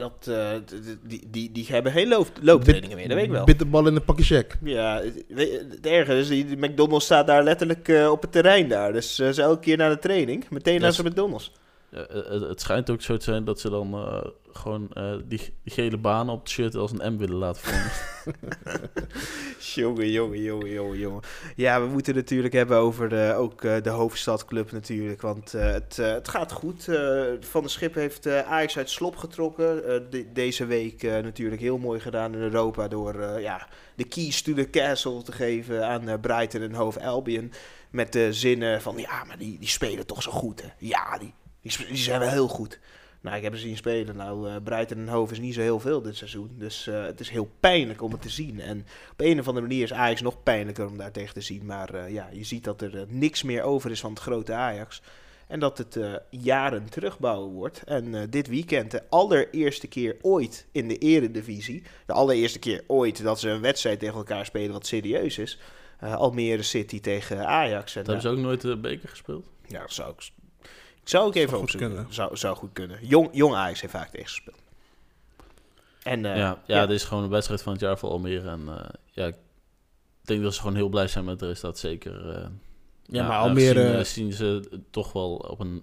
Dat, 0.00 0.26
eh, 0.28 0.50
die, 1.02 1.22
die, 1.30 1.52
die 1.52 1.66
hebben 1.68 1.92
geen 1.92 2.08
loop, 2.08 2.28
looptrainingen 2.42 2.96
meer, 2.96 3.08
dat 3.08 3.16
weet 3.16 3.26
ik 3.26 3.30
wel. 3.30 3.44
Bitterbal 3.44 3.86
in 3.86 3.96
een 3.96 4.04
pakje 4.04 4.24
check. 4.24 4.56
Ja, 4.62 5.02
het, 5.28 5.86
erge 5.86 6.18
is, 6.18 6.28
die 6.28 6.56
McDonald's 6.56 7.04
staat 7.04 7.26
daar 7.26 7.42
letterlijk 7.42 7.88
eh, 7.88 8.10
op 8.10 8.22
het 8.22 8.32
terrein 8.32 8.68
daar. 8.68 8.92
Dus 8.92 9.18
eh, 9.18 9.30
ze 9.30 9.42
elke 9.42 9.60
keer 9.60 9.76
naar 9.76 9.90
de 9.90 9.98
training, 9.98 10.44
meteen 10.50 10.80
naar 10.80 10.92
zijn 10.92 11.06
McDonald's. 11.06 11.52
Ja, 11.90 12.06
eh, 12.06 12.30
het, 12.30 12.40
het 12.48 12.60
schijnt 12.60 12.90
ook 12.90 13.02
zo 13.02 13.16
te 13.16 13.24
zijn 13.24 13.44
dat 13.44 13.60
ze 13.60 13.70
dan 13.70 13.94
eh, 13.94 14.24
gewoon 14.52 14.88
eh, 14.92 15.12
die, 15.24 15.38
die 15.38 15.72
gele 15.74 15.96
banen 15.98 16.34
op 16.34 16.40
het 16.40 16.48
shirt 16.50 16.74
als 16.74 16.92
een 16.98 17.14
M 17.14 17.18
willen 17.18 17.36
laten 17.36 17.62
vormen. 17.62 17.90
Jongen, 19.74 20.10
jongen, 20.10 20.42
jongen, 20.42 20.70
jongen, 20.70 20.98
jongen. 20.98 21.22
Ja, 21.56 21.80
we 21.80 21.86
moeten 21.86 22.14
het 22.14 22.22
natuurlijk 22.22 22.54
hebben 22.54 22.76
over 22.76 23.08
de, 23.08 23.34
ook 23.36 23.64
eh, 23.64 23.82
de 23.82 23.90
hoofdstadclub 23.90 24.72
natuurlijk. 24.72 25.20
Want 25.22 25.54
eh, 25.54 25.70
het, 25.72 25.98
eh, 25.98 26.12
het 26.12 26.28
gaat 26.28 26.52
goed. 26.52 26.88
Eh, 26.88 27.22
Van 27.40 27.60
der 27.60 27.70
Schip 27.70 27.94
heeft 27.94 28.26
eh, 28.26 28.40
Ajax 28.52 28.76
uit 28.76 28.90
slop 28.90 29.16
getrokken. 29.16 29.84
Eh, 29.84 30.00
de- 30.10 30.32
deze 30.32 30.66
week 30.66 31.02
eh, 31.02 31.12
natuurlijk 31.22 31.60
heel 31.60 31.78
mooi 31.78 32.00
gedaan 32.00 32.34
in 32.34 32.40
Europa 32.40 32.88
door 32.88 33.14
eh, 33.20 33.42
ja, 33.42 33.68
de 33.94 34.04
keys 34.04 34.42
to 34.42 34.52
the 34.54 34.70
castle 34.70 35.22
te 35.22 35.32
geven 35.32 35.86
aan 35.86 36.08
eh, 36.08 36.20
Brighton 36.20 36.62
en 36.62 36.74
Hove 36.74 37.00
Albion. 37.02 37.52
Met 37.90 38.12
de 38.12 38.32
zinnen 38.32 38.82
van, 38.82 38.96
ja, 38.98 39.24
maar 39.24 39.38
die, 39.38 39.58
die 39.58 39.68
spelen 39.68 40.06
toch 40.06 40.22
zo 40.22 40.30
goed, 40.30 40.62
hè? 40.62 40.68
Ja, 40.78 41.18
die, 41.18 41.34
die, 41.62 41.96
zijn 41.96 42.20
wel 42.20 42.28
heel 42.28 42.48
goed. 42.48 42.78
Nou, 43.20 43.36
ik 43.36 43.42
heb 43.42 43.54
ze 43.54 43.60
zien 43.60 43.76
spelen. 43.76 44.16
Nou, 44.16 44.48
eh 44.48 44.56
Brighton 44.64 44.98
en 44.98 45.08
Hove 45.08 45.32
is 45.32 45.38
niet 45.38 45.54
zo 45.54 45.60
heel 45.60 45.80
veel 45.80 46.02
dit 46.02 46.16
seizoen. 46.16 46.50
Dus 46.58 46.86
eh, 46.86 47.04
het 47.04 47.20
is 47.20 47.30
heel 47.30 47.50
pijnlijk 47.60 48.02
om 48.02 48.12
het 48.12 48.22
te 48.22 48.28
zien. 48.28 48.60
En 48.60 48.86
op 49.12 49.20
een 49.20 49.40
of 49.40 49.48
andere 49.48 49.66
manier 49.66 49.82
is 49.82 49.92
Ajax 49.92 50.20
nog 50.20 50.42
pijnlijker 50.42 50.86
om 50.86 50.96
daar 50.98 51.10
tegen 51.10 51.34
te 51.34 51.40
zien. 51.40 51.66
Maar 51.66 51.94
eh, 51.94 52.12
ja, 52.12 52.28
je 52.32 52.44
ziet 52.44 52.64
dat 52.64 52.82
er 52.82 53.04
niks 53.08 53.42
meer 53.42 53.62
over 53.62 53.90
is 53.90 54.00
van 54.00 54.10
het 54.10 54.20
grote 54.20 54.52
Ajax. 54.52 55.02
En 55.46 55.60
dat 55.60 55.78
het 55.78 55.98
jaren 56.30 56.90
terugbouwen 56.90 57.52
wordt. 57.52 57.82
En 57.84 58.30
dit 58.30 58.48
weekend, 58.48 58.90
de 58.90 59.02
allereerste 59.08 59.86
keer 59.86 60.16
ooit 60.20 60.66
in 60.72 60.88
de 60.88 60.98
eredivisie. 60.98 61.82
De 62.06 62.12
allereerste 62.12 62.58
keer 62.58 62.84
ooit 62.86 63.22
dat 63.22 63.40
ze 63.40 63.48
een 63.48 63.60
wedstrijd 63.60 63.98
tegen 63.98 64.16
elkaar 64.16 64.46
spelen 64.46 64.72
wat 64.72 64.86
serieus 64.86 65.38
is. 65.38 65.58
Almere 66.00 66.62
City 66.62 67.00
tegen 67.00 67.46
Ajax. 67.46 67.96
En, 67.96 68.04
Dat 68.04 68.12
hebben 68.12 68.32
ze 68.32 68.38
ook 68.38 68.44
nooit 68.44 68.60
de 68.60 68.76
beker 68.76 69.08
gespeeld. 69.08 69.46
ja, 69.66 69.80
dat 69.80 69.92
zou 69.92 70.12
ik... 70.12 70.30
Ik 71.02 71.08
zou 71.08 71.26
ook 71.26 71.34
even 71.34 71.58
opzoeken. 71.58 71.88
kunnen. 71.88 72.14
Zou, 72.14 72.36
zou 72.36 72.56
goed 72.56 72.72
kunnen. 72.72 72.98
Jong, 73.02 73.28
jong 73.32 73.54
Ajax 73.54 73.80
heeft 73.80 73.92
vaak 73.92 74.10
tegengespeeld. 74.10 74.58
En 76.02 76.24
eh, 76.24 76.36
ja, 76.36 76.62
ja, 76.66 76.86
dit 76.86 76.96
is 76.96 77.04
gewoon 77.04 77.22
een 77.22 77.30
wedstrijd 77.30 77.62
van 77.62 77.72
het 77.72 77.80
jaar 77.80 77.98
voor 77.98 78.10
Almere. 78.10 78.48
En 78.48 78.62
eh, 78.68 78.88
ja, 79.10 79.26
ik 79.26 79.36
denk 80.22 80.42
dat 80.42 80.54
ze 80.54 80.60
gewoon 80.60 80.76
heel 80.76 80.88
blij 80.88 81.08
zijn 81.08 81.24
met 81.24 81.38
de 81.38 81.46
resultaat. 81.46 81.78
Zeker. 81.78 82.50
Ja, 83.12 83.28
maar 83.28 83.38
Almere- 83.38 83.80
Gezien, 83.80 83.98
eh, 83.98 84.04
zien 84.04 84.32
ze 84.32 84.80
toch 84.90 85.12
wel 85.12 85.34
op 85.34 85.60
een 85.60 85.82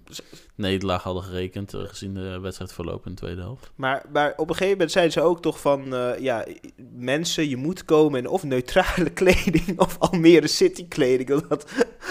nederlaag 0.54 1.02
hadden 1.02 1.22
gerekend. 1.22 1.74
eh, 1.74 1.80
gezien 1.84 2.14
de 2.14 2.38
wedstrijd 2.40 2.72
verloop 2.72 3.06
in 3.06 3.10
de 3.10 3.16
tweede 3.16 3.40
helft. 3.40 3.70
Maar, 3.74 4.04
maar 4.12 4.30
op 4.36 4.48
een 4.48 4.54
gegeven 4.54 4.70
moment 4.72 4.90
zeiden 4.92 5.12
ze 5.14 5.20
ook 5.20 5.42
toch 5.42 5.60
van... 5.60 5.94
eh, 5.94 6.18
ja, 6.18 6.46
mensen, 6.92 7.48
je 7.48 7.56
moet 7.56 7.84
komen 7.84 8.18
in 8.20 8.28
of 8.28 8.42
neutrale 8.42 9.10
kleding 9.20 9.78
of 9.80 9.98
Almere 9.98 10.46
City 10.46 10.88
kleding. 10.88 11.44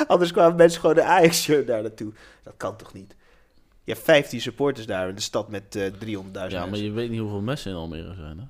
Anders 0.08 0.32
kwamen 0.32 0.56
mensen 0.56 0.80
gewoon 0.82 0.96
de 0.96 1.04
Ajax-shirt 1.04 1.68
daar 1.68 1.82
naartoe. 1.82 2.14
Dat 2.44 2.54
kan 2.58 2.78
toch 2.78 2.94
niet? 2.94 3.16
Je 3.84 3.92
hebt 3.94 4.06
15 4.06 4.42
supporters 4.42 4.86
daar 4.88 5.10
in 5.10 5.16
de 5.16 5.22
stad 5.22 5.50
met 5.50 5.76
eh 5.76 5.84
300.000 5.92 6.02
Ja, 6.32 6.60
maar 6.60 6.70
mensen. 6.70 6.84
je 6.86 6.92
weet 6.92 7.10
niet 7.10 7.20
hoeveel 7.20 7.42
mensen 7.42 7.72
in 7.72 7.78
Almere 7.78 8.14
zijn. 8.14 8.38
Hè? 8.38 8.44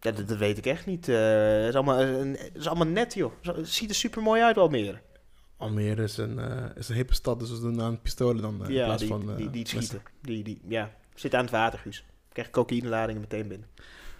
Ja, 0.00 0.12
dat, 0.16 0.28
dat 0.28 0.38
weet 0.38 0.58
ik 0.58 0.66
echt 0.66 0.86
niet. 0.86 1.06
Het, 1.06 1.68
is 1.68 1.74
allemaal, 1.74 1.98
het 1.98 2.50
is 2.54 2.66
allemaal 2.66 2.86
net, 2.86 3.14
joh. 3.14 3.32
Het 3.42 3.68
ziet 3.68 3.88
er 3.90 3.94
super 3.94 4.22
mooi 4.22 4.42
uit, 4.42 4.58
Almere. 4.58 4.98
Almere 5.56 6.02
is 6.02 6.16
een, 6.16 6.38
eh, 6.38 6.64
is 6.74 6.88
een 6.88 6.94
hippe 6.94 7.14
stad, 7.14 7.38
dus 7.40 7.50
we 7.50 7.60
doen 7.60 7.82
aan 7.82 8.00
pistolen 8.00 8.42
dan 8.42 8.62
eh, 8.62 8.68
in 8.68 8.74
ja, 8.74 8.84
plaats 8.84 9.00
die, 9.02 9.10
van... 9.10 9.30
eh, 9.30 9.36
die, 9.36 9.50
die 9.50 9.62
messen. 9.62 9.82
schieten. 9.82 10.02
Die, 10.22 10.42
die, 10.44 10.60
ja, 10.68 10.90
zit 11.14 11.34
aan 11.34 11.42
het 11.42 11.50
water, 11.50 11.78
Guus. 11.78 12.04
Krijg 12.32 12.50
cocaïneladingen 12.50 13.20
meteen 13.20 13.48
binnen. 13.48 13.68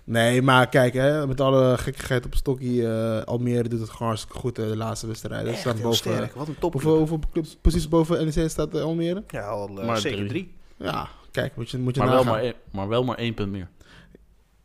Nee, 0.05 0.43
maar 0.43 0.69
kijk, 0.69 0.95
hè, 0.95 1.27
met 1.27 1.41
alle 1.41 1.79
gekkigheid 1.79 2.25
op 2.27 2.35
stokkie, 2.35 2.89
eh, 2.89 3.23
Almere 3.23 3.69
doet 3.69 3.81
het 3.81 3.91
gewoon 3.91 4.09
hartstikke 4.09 4.39
goed 4.39 4.59
eh, 4.59 4.67
de 4.69 4.77
laatste 4.77 5.07
wedstrijden. 5.07 5.51
Echt 5.53 5.61
staan 5.61 5.77
boven, 5.81 5.97
sterk. 5.97 6.35
Wat 6.35 6.49
een 6.49 6.59
top. 6.59 6.73
hoeveel, 6.73 6.97
hoeveel 6.99 7.21
clubs 7.33 7.57
precies 7.61 7.89
boven 7.89 8.25
NEC 8.35 8.51
staat 8.51 8.75
eh, 8.75 8.83
Almere? 8.83 9.25
Ja, 9.29 9.47
al 9.47 9.81
eh, 9.81 9.87
Maar 9.87 9.99
zeker 9.99 10.17
drie. 10.19 10.29
drie. 10.29 10.55
Ja, 10.89 11.09
kijk, 11.31 11.57
moet 11.57 11.71
je, 11.71 11.79
moet 11.79 11.95
je 11.95 12.01
Maar 12.01 12.09
wel, 12.11 12.19
nagaan. 12.19 12.33
maar, 12.35 12.43
één- 12.45 12.55
maar 12.73 12.89
wel 12.89 13.05
maar 13.05 13.17
één 13.19 13.35
punt 13.35 13.51
meer. 13.53 13.69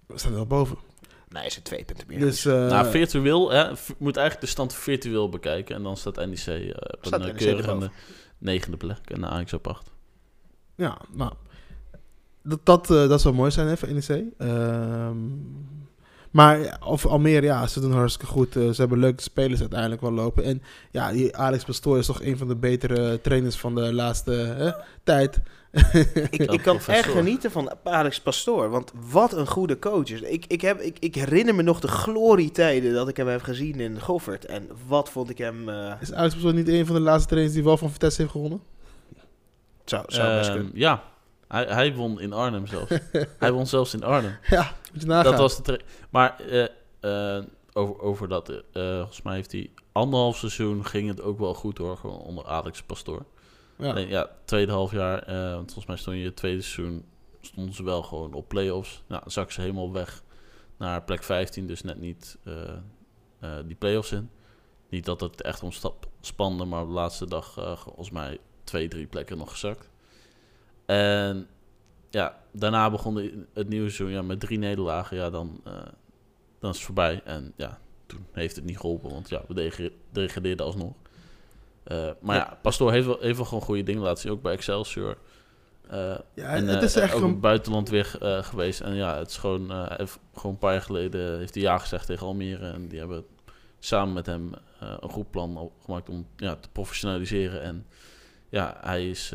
We 0.06 0.18
staan 0.18 0.30
er 0.32 0.38
wel 0.38 0.48
boven. 0.48 0.78
Nee, 1.32 1.46
is 1.46 1.56
het 1.56 1.64
twee 1.64 1.84
punten 1.84 2.08
meer. 2.08 2.20
Dus, 2.20 2.46
eh, 2.46 2.54
nou, 2.54 2.92
virtueel, 2.92 3.52
hè, 3.52 3.72
moet 3.98 4.18
eigenlijk 4.18 4.46
de 4.46 4.52
stand 4.52 4.74
virtueel 4.74 5.30
bekijken. 5.30 5.76
En 5.76 5.84
dan 5.84 5.98
staat 5.98 6.16
NEC 6.16 6.48
eh, 6.48 6.70
op 6.70 6.98
Staat 7.02 7.22
een 7.22 7.28
uh, 7.28 7.36
keurige 7.36 7.70
erboven. 7.70 7.92
negende 8.38 8.78
plek. 8.78 9.00
En 9.06 9.22
de 9.22 9.28
Ajax 9.28 9.54
op 9.54 9.68
acht. 9.68 9.92
Ja, 10.76 10.98
nou. 11.14 11.32
Dat, 12.44 12.60
dat, 12.64 12.92
eh, 12.92 13.08
dat 13.08 13.22
zou 13.22 13.36
mooi 13.36 13.52
zijn 13.52 13.68
hè, 13.68 13.78
voor 13.78 13.94
NEC. 13.94 14.24
Ehm, 14.38 15.18
maar 16.32 16.78
over 16.84 17.10
Almere, 17.10 17.46
ja, 17.46 17.68
ze 17.68 17.80
doen 17.80 17.92
hartstikke 17.92 18.34
goed. 18.34 18.54
Ze 18.54 18.74
hebben 18.76 19.00
leuke 19.00 19.22
spelers 19.22 19.60
uiteindelijk 19.60 20.02
wel 20.02 20.12
lopen. 20.12 20.44
En 20.44 20.62
ja, 20.92 21.12
die 21.12 21.38
Alex 21.38 21.64
Pastoor 21.64 21.98
is 21.98 22.06
toch 22.06 22.22
een 22.22 22.38
van 22.38 22.48
de 22.48 22.56
betere 22.56 23.22
trainers 23.22 23.56
van 23.56 23.76
de 23.76 23.94
laatste 23.94 24.32
hè, 24.32 24.72
tijd. 25.04 25.42
ik, 26.30 26.62
kan 26.64 26.80
echt 26.88 27.10
genieten 27.10 27.52
van 27.52 27.72
Alex 27.84 28.22
Pastoor. 28.22 28.70
Want 28.70 28.92
wat 29.10 29.34
een 29.34 29.48
goede 29.48 29.80
coach 29.80 30.10
is. 30.10 30.22
Ik, 30.22 30.46
ik, 30.48 30.62
heb, 30.62 30.80
ik, 30.80 30.98
ik 31.00 31.16
herinner 31.16 31.56
me 31.56 31.62
nog 31.62 31.80
de 31.80 31.88
glorietijden 31.88 32.94
dat 32.94 33.08
ik 33.08 33.18
hem 33.18 33.28
heb 33.28 33.42
gezien 33.42 33.80
in 33.80 34.00
Goffert. 34.02 34.46
En 34.46 34.70
wat 34.88 35.10
vond 35.10 35.30
ik 35.30 35.38
hem... 35.38 35.70
eh 35.70 35.94
Is 36.02 36.14
Alex 36.14 36.34
Pastoor 36.34 36.54
niet 36.54 36.68
een 36.68 36.86
van 36.86 36.96
de 36.96 37.02
laatste 37.02 37.28
trainers 37.30 37.56
die 37.56 37.64
wel 37.64 37.78
van 37.78 37.92
Vitesse 37.92 38.22
heeft 38.22 38.34
gewonnen? 38.34 38.62
zou, 39.86 40.04
zou 40.08 40.38
best 40.38 40.50
Ehm, 40.50 40.58
kunnen. 40.58 40.72
ja, 40.76 41.04
hij, 41.48 41.66
hij 41.66 41.96
won 41.96 42.20
in 42.20 42.34
Arnhem 42.34 42.68
zelfs. 42.68 42.92
hij 43.40 43.52
won 43.52 43.68
zelfs 43.68 43.94
in 43.94 44.04
Arnhem. 44.04 44.38
Ja, 44.50 44.76
moet 44.92 45.02
je 45.02 45.08
nagaan. 45.08 45.32
Dat 45.32 45.40
was 45.40 45.64
de 45.64 45.82
Maar 46.10 46.40
eh, 46.40 47.38
eh, 47.38 47.44
over, 47.74 48.00
over 48.02 48.28
dat, 48.28 48.50
eh, 48.50 48.64
volgens 48.74 49.22
mij 49.22 49.36
heeft 49.36 49.52
hij 49.52 49.70
anderhalf 49.92 50.38
seizoen 50.38 50.86
ging 50.86 51.08
het 51.08 51.22
ook 51.22 51.40
wel 51.40 51.54
goed 51.54 51.78
hoor, 51.78 51.98
gewoon 51.98 52.20
onder 52.20 52.46
Alex 52.46 52.82
Pastoor. 52.82 53.26
Ja. 53.82 53.98
Ja, 53.98 54.30
tweede 54.46 54.72
half 54.72 54.92
jaar, 54.92 55.24
eh, 55.24 55.54
want 55.54 55.66
volgens 55.66 55.86
mij 55.86 55.98
stond 55.98 56.18
je 56.18 56.34
tweede 56.34 56.62
seizoen, 56.62 57.06
stonden 57.42 57.74
ze 57.74 57.84
wel 57.84 58.04
gewoon 58.04 58.34
op 58.34 58.48
play-offs. 58.48 59.04
Nou, 59.08 59.22
dan 59.22 59.32
zak 59.32 59.52
ze 59.52 59.62
helemaal 59.62 59.92
weg 59.92 60.24
naar 60.78 61.04
plek 61.04 61.24
15, 61.24 61.68
dus 61.68 61.82
net 61.82 62.00
niet 62.00 62.38
eh, 62.44 62.74
eh, 63.40 63.58
die 63.66 63.76
play-offs 63.76 64.12
in. 64.12 64.30
Niet 64.90 65.06
dat 65.06 65.22
het 65.22 65.42
echt 65.42 65.64
om 65.64 65.72
stap 65.72 66.08
spande, 66.22 66.66
maar 66.66 66.82
op 66.82 66.88
de 66.88 66.94
laatste 66.94 67.28
dag 67.28 67.54
volgens 67.80 68.12
mij 68.12 68.40
twee, 68.64 68.88
drie 68.88 69.08
plekken 69.08 69.38
nog 69.38 69.52
gezakt. 69.52 69.90
En 70.86 71.48
ja, 72.10 72.40
daarna 72.52 72.90
begon 72.92 73.46
het 73.54 73.70
nieuwe 73.70 73.90
seizoen 73.90 74.18
ja, 74.18 74.22
met 74.22 74.40
drie 74.40 74.58
nederlagen. 74.58 75.18
Ja, 75.18 75.30
dan, 75.30 75.62
dan 76.60 76.70
is 76.70 76.76
het 76.76 76.86
voorbij. 76.86 77.22
En 77.24 77.54
ja, 77.56 77.80
toen 78.06 78.26
heeft 78.32 78.56
het 78.56 78.66
niet 78.66 78.78
geholpen, 78.80 79.10
want 79.10 79.30
ja, 79.30 79.44
we 79.48 79.92
degradeerden 80.12 80.66
alsnog. 80.66 80.94
Eh, 81.84 82.10
maar 82.22 82.36
ja, 82.36 82.58
Pastoor 82.62 82.92
heeft 82.92 83.06
wel, 83.06 83.18
heeft 83.20 83.38
wel 83.38 83.46
gewoon 83.46 83.64
goede 83.64 83.84
dingen 83.84 84.02
laten 84.02 84.22
zien, 84.22 84.32
ook 84.32 84.42
bij 84.42 84.54
Excelsior. 84.54 85.18
Eh, 85.90 85.98
Ja, 86.34 86.46
en 86.56 86.68
het 86.68 86.78
eh, 86.78 86.84
is 86.84 86.96
echt 86.96 87.14
ook 87.14 87.22
een- 87.22 87.30
het 87.30 87.42
buitenland 87.42 87.90
weer 87.90 88.06
geweest. 88.44 88.80
En 88.80 88.94
ja, 88.96 89.18
het 89.18 89.30
is 89.30 89.38
gewoon, 89.38 89.88
heeft 89.98 90.20
gewoon 90.34 90.52
een 90.52 90.58
paar 90.58 90.72
jaar 90.74 90.82
geleden 90.82 91.38
heeft 91.38 91.54
hij 91.54 91.64
ja 91.64 91.78
gezegd 91.78 92.06
tegen 92.06 92.26
Almere. 92.26 92.72
En 92.72 92.88
die 92.88 93.00
hebben 93.00 93.26
samen 93.80 94.14
met 94.14 94.26
hem 94.26 94.52
een 94.80 95.10
goed 95.10 95.32
plan 95.32 95.72
gemaakt 95.86 96.10
om 96.10 96.28
ja, 96.36 96.56
te 96.56 96.70
professionaliseren. 96.72 97.62
En 97.62 97.86
ja, 98.50 98.78
hij 98.82 99.10
is 99.10 99.34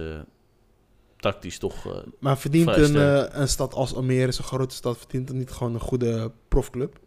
tactisch 1.17 1.59
toch... 1.59 2.05
Maar 2.19 2.39
verdient 2.39 2.67
een, 2.97 3.41
een 3.41 3.49
stad 3.49 3.75
als 3.75 3.95
Almere, 3.95 4.33
zo'n 4.33 4.45
grote 4.45 4.75
stad, 4.75 4.99
verdient 4.99 5.27
dan 5.29 5.37
niet 5.37 5.51
gewoon 5.51 5.75
een 5.75 5.81
goede 5.81 6.33
profclub? 6.49 6.99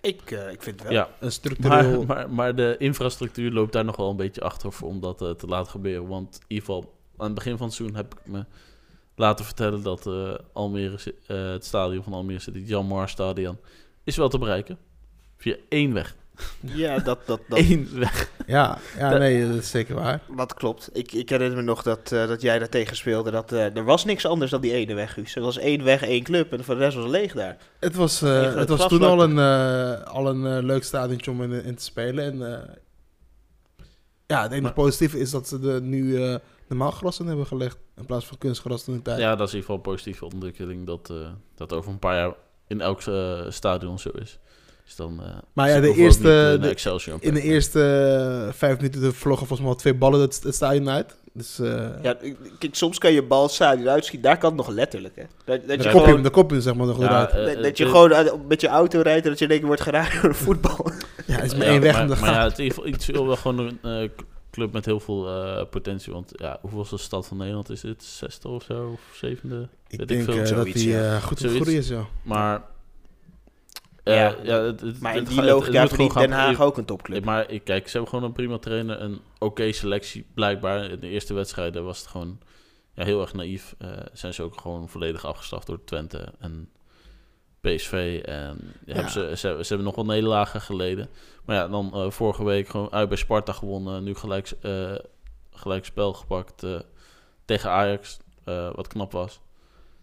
Ik, 0.00 0.30
eh, 0.30 0.50
ik 0.50 0.62
vind 0.62 0.80
het 0.80 0.82
wel. 0.82 0.92
ja, 0.92 1.08
Een 1.20 1.32
structureel... 1.32 2.04
maar, 2.04 2.16
maar, 2.16 2.30
maar 2.30 2.54
de 2.54 2.74
infrastructuur 2.78 3.50
loopt 3.50 3.72
daar 3.72 3.84
nog 3.84 3.96
wel 3.96 4.10
een 4.10 4.16
beetje 4.16 4.40
achter 4.40 4.72
voor 4.72 4.88
om 4.88 5.00
dat 5.00 5.22
eh, 5.22 5.30
te 5.30 5.46
laten 5.46 5.70
gebeuren. 5.70 6.08
Want 6.08 6.34
in 6.36 6.44
ieder 6.48 6.64
geval, 6.64 6.94
aan 7.16 7.26
het 7.26 7.34
begin 7.34 7.56
van 7.56 7.66
het 7.66 7.74
seizoen 7.74 7.96
heb 7.96 8.14
ik 8.14 8.30
me 8.32 8.44
laten 9.14 9.44
vertellen 9.44 9.82
dat 9.82 10.06
eh, 10.06 10.34
Almere, 10.52 10.98
het 11.26 11.64
stadion 11.64 12.02
van 12.02 12.12
Almere 12.12 12.38
City, 12.38 12.58
het 12.58 12.68
Jan 12.68 12.86
Mar 12.86 13.08
Stadion, 13.08 13.58
is 14.04 14.16
wel 14.16 14.28
te 14.28 14.38
bereiken. 14.38 14.78
Via 15.36 15.56
één 15.68 15.92
weg. 15.92 16.16
Ja, 16.60 16.98
dat, 16.98 17.18
dat, 17.26 17.40
dat, 17.48 17.58
Eén 17.58 17.88
weg. 17.94 18.30
Ja, 18.46 18.78
ja 18.98 19.16
nee, 19.18 19.46
dat 19.48 19.56
is 19.56 19.70
zeker 19.70 19.94
waar. 19.94 20.20
wat 20.28 20.54
klopt. 20.54 20.90
Ik, 20.92 21.12
ik 21.12 21.28
herinner 21.28 21.56
me 21.56 21.62
nog 21.64 21.82
dat, 21.82 22.12
eh, 22.12 22.26
dat 22.28 22.42
jij 22.42 22.58
daar 22.58 22.68
tegen 22.68 22.96
speelde. 22.96 23.30
Dat, 23.30 23.52
eh, 23.52 23.76
er 23.76 23.84
was 23.84 24.04
niks 24.04 24.26
anders 24.26 24.50
dan 24.50 24.60
die 24.60 24.72
ene 24.72 24.94
weg, 24.94 25.12
Guus. 25.12 25.34
Er 25.34 25.42
was 25.42 25.58
één 25.58 25.84
weg, 25.84 26.02
één 26.02 26.22
club. 26.22 26.52
En 26.52 26.64
voor 26.64 26.74
de 26.74 26.80
rest 26.80 26.94
was 26.94 27.04
het 27.04 27.12
leeg 27.12 27.32
daar. 27.32 27.56
Het 27.80 27.94
was, 27.94 28.22
eh, 28.22 28.42
het 28.42 28.54
het 28.54 28.68
was 28.68 28.88
toen 28.88 29.02
al 29.02 29.22
een, 29.22 29.38
eh, 29.38 30.06
al 30.06 30.28
een 30.28 30.64
leuk 30.64 30.84
stadion 30.84 31.20
om 31.28 31.42
in, 31.52 31.64
in 31.64 31.74
te 31.74 31.84
spelen. 31.84 32.24
En 32.24 32.52
eh, 32.52 32.74
ja, 34.26 34.42
het 34.42 34.50
enige 34.50 34.62
Maar- 34.66 34.72
positieve 34.72 35.18
is 35.18 35.30
dat 35.30 35.48
ze 35.48 35.58
er 35.62 35.80
nu 35.82 36.22
eh, 36.24 36.34
normaal 36.68 36.90
gras 36.90 37.20
in 37.20 37.26
hebben 37.26 37.46
gelegd. 37.46 37.76
In 37.96 38.06
plaats 38.06 38.26
van 38.26 38.38
kunstgras 38.38 38.84
toen 38.84 39.02
tijd. 39.02 39.18
Ja, 39.18 39.36
dat 39.36 39.46
is 39.48 39.52
in 39.54 39.58
ieder 39.60 39.60
geval 39.60 39.76
een 39.76 39.92
positieve 39.96 40.24
ontwikkeling 40.24 40.86
dat 40.86 41.10
eh, 41.10 41.16
dat 41.54 41.72
over 41.72 41.90
een 41.90 41.98
paar 41.98 42.16
jaar 42.16 42.32
in 42.66 42.80
elk 42.80 43.02
eh, 43.02 43.40
stadion 43.48 43.98
zo 43.98 44.10
is. 44.10 44.38
Dus 44.88 44.96
dan, 44.96 45.22
eh, 45.22 45.28
Maar 45.52 45.68
ja, 45.68 45.80
de 45.80 45.94
eerste- 45.94 46.22
niet, 46.52 46.56
eh, 46.56 46.62
de- 46.62 46.68
Excelsior 46.68 47.16
In 47.20 47.34
de 47.34 47.42
eerste 47.42 47.80
eh, 48.48 48.52
vijf 48.54 48.76
minuten 48.76 49.00
vloggen 49.14 49.46
volgens 49.46 49.60
mij 49.60 49.68
al 49.68 49.74
twee 49.74 49.94
ballen 49.94 50.20
het, 50.20 50.40
het 50.42 50.54
stadion 50.54 50.88
uit. 50.90 51.16
Dus 51.32 51.58
eh 51.58 51.88
Ja, 52.02 52.16
kijk, 52.58 52.74
soms 52.74 52.98
kan 52.98 53.12
je 53.12 53.22
bal 53.22 53.42
het 53.42 53.52
stadion 53.52 53.88
uitschieten. 53.88 54.28
Daar 54.28 54.38
kan 54.38 54.48
het 54.48 54.58
nog 54.66 54.68
letterlijk, 54.68 55.16
hè. 55.16 55.22
Dat, 55.44 55.68
dat 55.68 55.78
de, 55.78 55.84
je 55.84 55.90
kop 55.90 56.02
gewoon, 56.04 56.22
de 56.22 56.30
kop 56.30 56.52
in, 56.52 56.62
zeg 56.62 56.74
maar 56.74 56.86
nog 56.86 57.00
Ja, 57.00 57.24
dat, 57.26 57.62
dat 57.62 57.76
je 57.78 57.86
gewoon 57.86 58.40
met 58.48 58.60
je 58.60 58.68
auto 58.68 59.00
rijdt 59.00 59.24
en 59.24 59.30
dat 59.30 59.38
je 59.38 59.44
in 59.44 59.50
één 59.50 59.58
keer 59.58 59.68
wordt 59.68 59.82
geraakt 59.82 60.14
door 60.20 60.30
een 60.30 60.34
voetbal. 60.36 60.90
Ja, 61.26 61.34
het 61.34 61.44
is 61.44 61.54
maar 61.58 61.66
Ja, 61.66 61.72
één 61.72 61.80
weg 61.80 61.92
maar, 61.92 62.02
om 62.02 62.08
te 62.14 62.20
maar 62.20 62.30
ja, 62.30 62.34
gaan. 62.34 62.48
het 62.48 62.98
is 62.98 63.06
wel 63.06 63.36
gewoon 63.36 63.58
een 63.58 63.78
eh, 64.02 64.08
club 64.50 64.72
met 64.72 64.84
heel 64.84 65.00
veel 65.00 65.28
eh, 65.28 65.64
potentie. 65.70 66.12
Want 66.12 66.32
ja, 66.36 66.58
hoeveel 66.60 66.80
is 66.82 66.88
de 66.88 66.98
stad 66.98 67.26
van 67.26 67.36
Nederland? 67.36 67.70
Is 67.70 67.80
dit 67.80 68.04
zesde 68.04 68.48
of 68.48 68.62
zo? 68.62 68.90
Of 68.92 69.16
zevende? 69.16 69.68
Ik 69.88 69.98
weet 69.98 70.08
denk 70.08 70.20
ik 70.20 70.46
veel. 70.46 70.56
dat 70.56 70.68
hij 70.72 70.82
ja. 70.82 71.14
eh, 71.14 71.22
goed 71.22 71.38
groei 71.40 71.76
is, 71.76 71.88
ja. 71.88 72.04
Maar... 72.22 72.62
eh, 74.08 74.14
Ja. 74.16 74.36
ja, 74.42 74.60
het, 74.62 74.80
het, 74.80 75.00
Maar 75.00 75.12
in 75.12 75.18
het 75.18 75.28
die 75.28 75.42
logica 75.42 75.86
verdient 75.88 76.14
Den 76.14 76.30
gaan- 76.30 76.38
Haag 76.46 76.60
ook 76.60 76.76
een 76.78 76.84
topclub. 76.84 77.24
maar 77.24 77.50
ik, 77.50 77.64
kijk, 77.64 77.84
ze 77.86 77.92
hebben 77.92 78.08
gewoon 78.10 78.24
een 78.24 78.32
prima 78.32 78.58
trainer. 78.58 79.00
Een 79.00 79.20
oké 79.38 79.72
selectie, 79.72 80.26
blijkbaar. 80.34 80.84
In 80.90 81.00
de 81.00 81.08
eerste 81.08 81.34
wedstrijden 81.34 81.84
was 81.84 81.98
het 81.98 82.06
gewoon 82.06 82.38
ja, 82.94 83.04
heel 83.04 83.20
erg 83.20 83.32
naïef. 83.32 83.74
Eh, 83.78 83.88
zijn 84.12 84.34
ze 84.34 84.42
ook 84.42 84.60
gewoon 84.60 84.88
volledig 84.88 85.24
afgestraft 85.24 85.66
door 85.66 85.84
Twente 85.84 86.32
en 86.38 86.70
PSV. 87.60 88.20
En 88.24 88.74
ja, 88.86 88.94
Hebben 88.94 89.12
ze, 89.12 89.32
ze, 89.36 89.46
hebben- 89.46 89.64
ze 89.64 89.68
hebben 89.74 89.86
nog 89.86 89.94
wel 90.06 90.14
nederlagen 90.14 90.60
geleden. 90.60 91.08
Maar 91.44 91.56
ja, 91.56 91.68
dan 91.68 91.90
eh, 91.94 92.10
vorige 92.10 92.44
week 92.44 92.68
gewoon 92.68 92.92
uit 92.92 93.08
bij 93.08 93.18
Sparta 93.18 93.52
gewonnen. 93.52 94.04
Nu 94.04 94.14
gelijk, 94.14 94.50
eh 94.62 94.94
gelijk 95.52 95.84
spel 95.84 96.12
gepakt 96.12 96.62
eh, 96.62 96.80
tegen 97.44 97.70
Ajax, 97.70 98.18
eh, 98.44 98.70
wat 98.74 98.86
knap 98.86 99.12
was. 99.12 99.40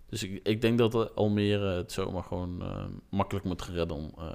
Dus 0.10 0.24
ik, 0.24 0.40
ik 0.44 0.62
denk 0.62 0.78
dat 0.78 1.16
Almere 1.16 1.76
het 1.76 1.92
zomaar 1.92 2.24
gewoon 2.24 2.62
eh, 2.62 2.86
makkelijk 3.10 3.46
moet 3.46 3.66
redden 3.66 3.98
om 3.98 4.14
eh, 4.18 4.26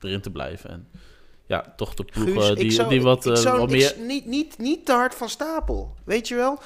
erin 0.00 0.20
te 0.20 0.30
blijven. 0.30 0.70
En 0.70 0.88
ja, 1.46 1.72
toch 1.76 1.94
de 1.94 2.04
ploeg 2.04 2.24
Guus, 2.46 2.58
die, 2.58 2.70
zou- 2.70 2.88
die 2.88 3.02
wat, 3.02 3.26
ik 3.26 3.32
eh, 3.32 3.38
zou 3.38 3.58
wat 3.58 3.70
meer... 3.70 3.94
niet, 4.06 4.26
niet, 4.26 4.58
niet 4.58 4.86
te 4.86 4.92
hard 4.92 5.14
van 5.14 5.28
stapel. 5.28 5.94
Weet 6.04 6.28
je 6.28 6.34
wel? 6.34 6.58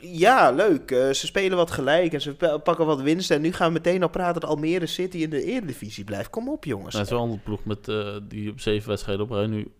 Ja, 0.00 0.50
leuk. 0.50 0.88
ze 0.88 1.26
spelen 1.26 1.56
wat 1.56 1.70
gelijk 1.70 2.12
en 2.12 2.20
ze 2.20 2.34
pa- 2.34 2.58
pakken 2.58 2.86
wat 2.86 3.00
winst. 3.00 3.30
En 3.30 3.40
nu 3.40 3.52
gaan 3.52 3.66
we 3.66 3.72
meteen 3.72 4.02
al 4.02 4.08
praten 4.08 4.40
dat 4.40 4.50
Almere 4.50 4.86
City 4.86 5.16
in 5.16 5.30
de 5.30 5.44
Eredivisie 5.44 6.04
blijft. 6.04 6.30
Kom 6.30 6.48
op, 6.48 6.64
jongens. 6.64 6.94
Nou, 6.94 7.04
het 7.04 7.12
is 7.12 7.18
wel 7.18 7.28
een 7.32 7.42
ploeg 7.42 7.64
met, 7.64 7.92
die 8.28 8.50
op 8.50 8.60
zeven 8.60 8.88
wedstrijden 8.88 9.24
op 9.24 9.30
rij 9.30 9.46
nu 9.46 9.70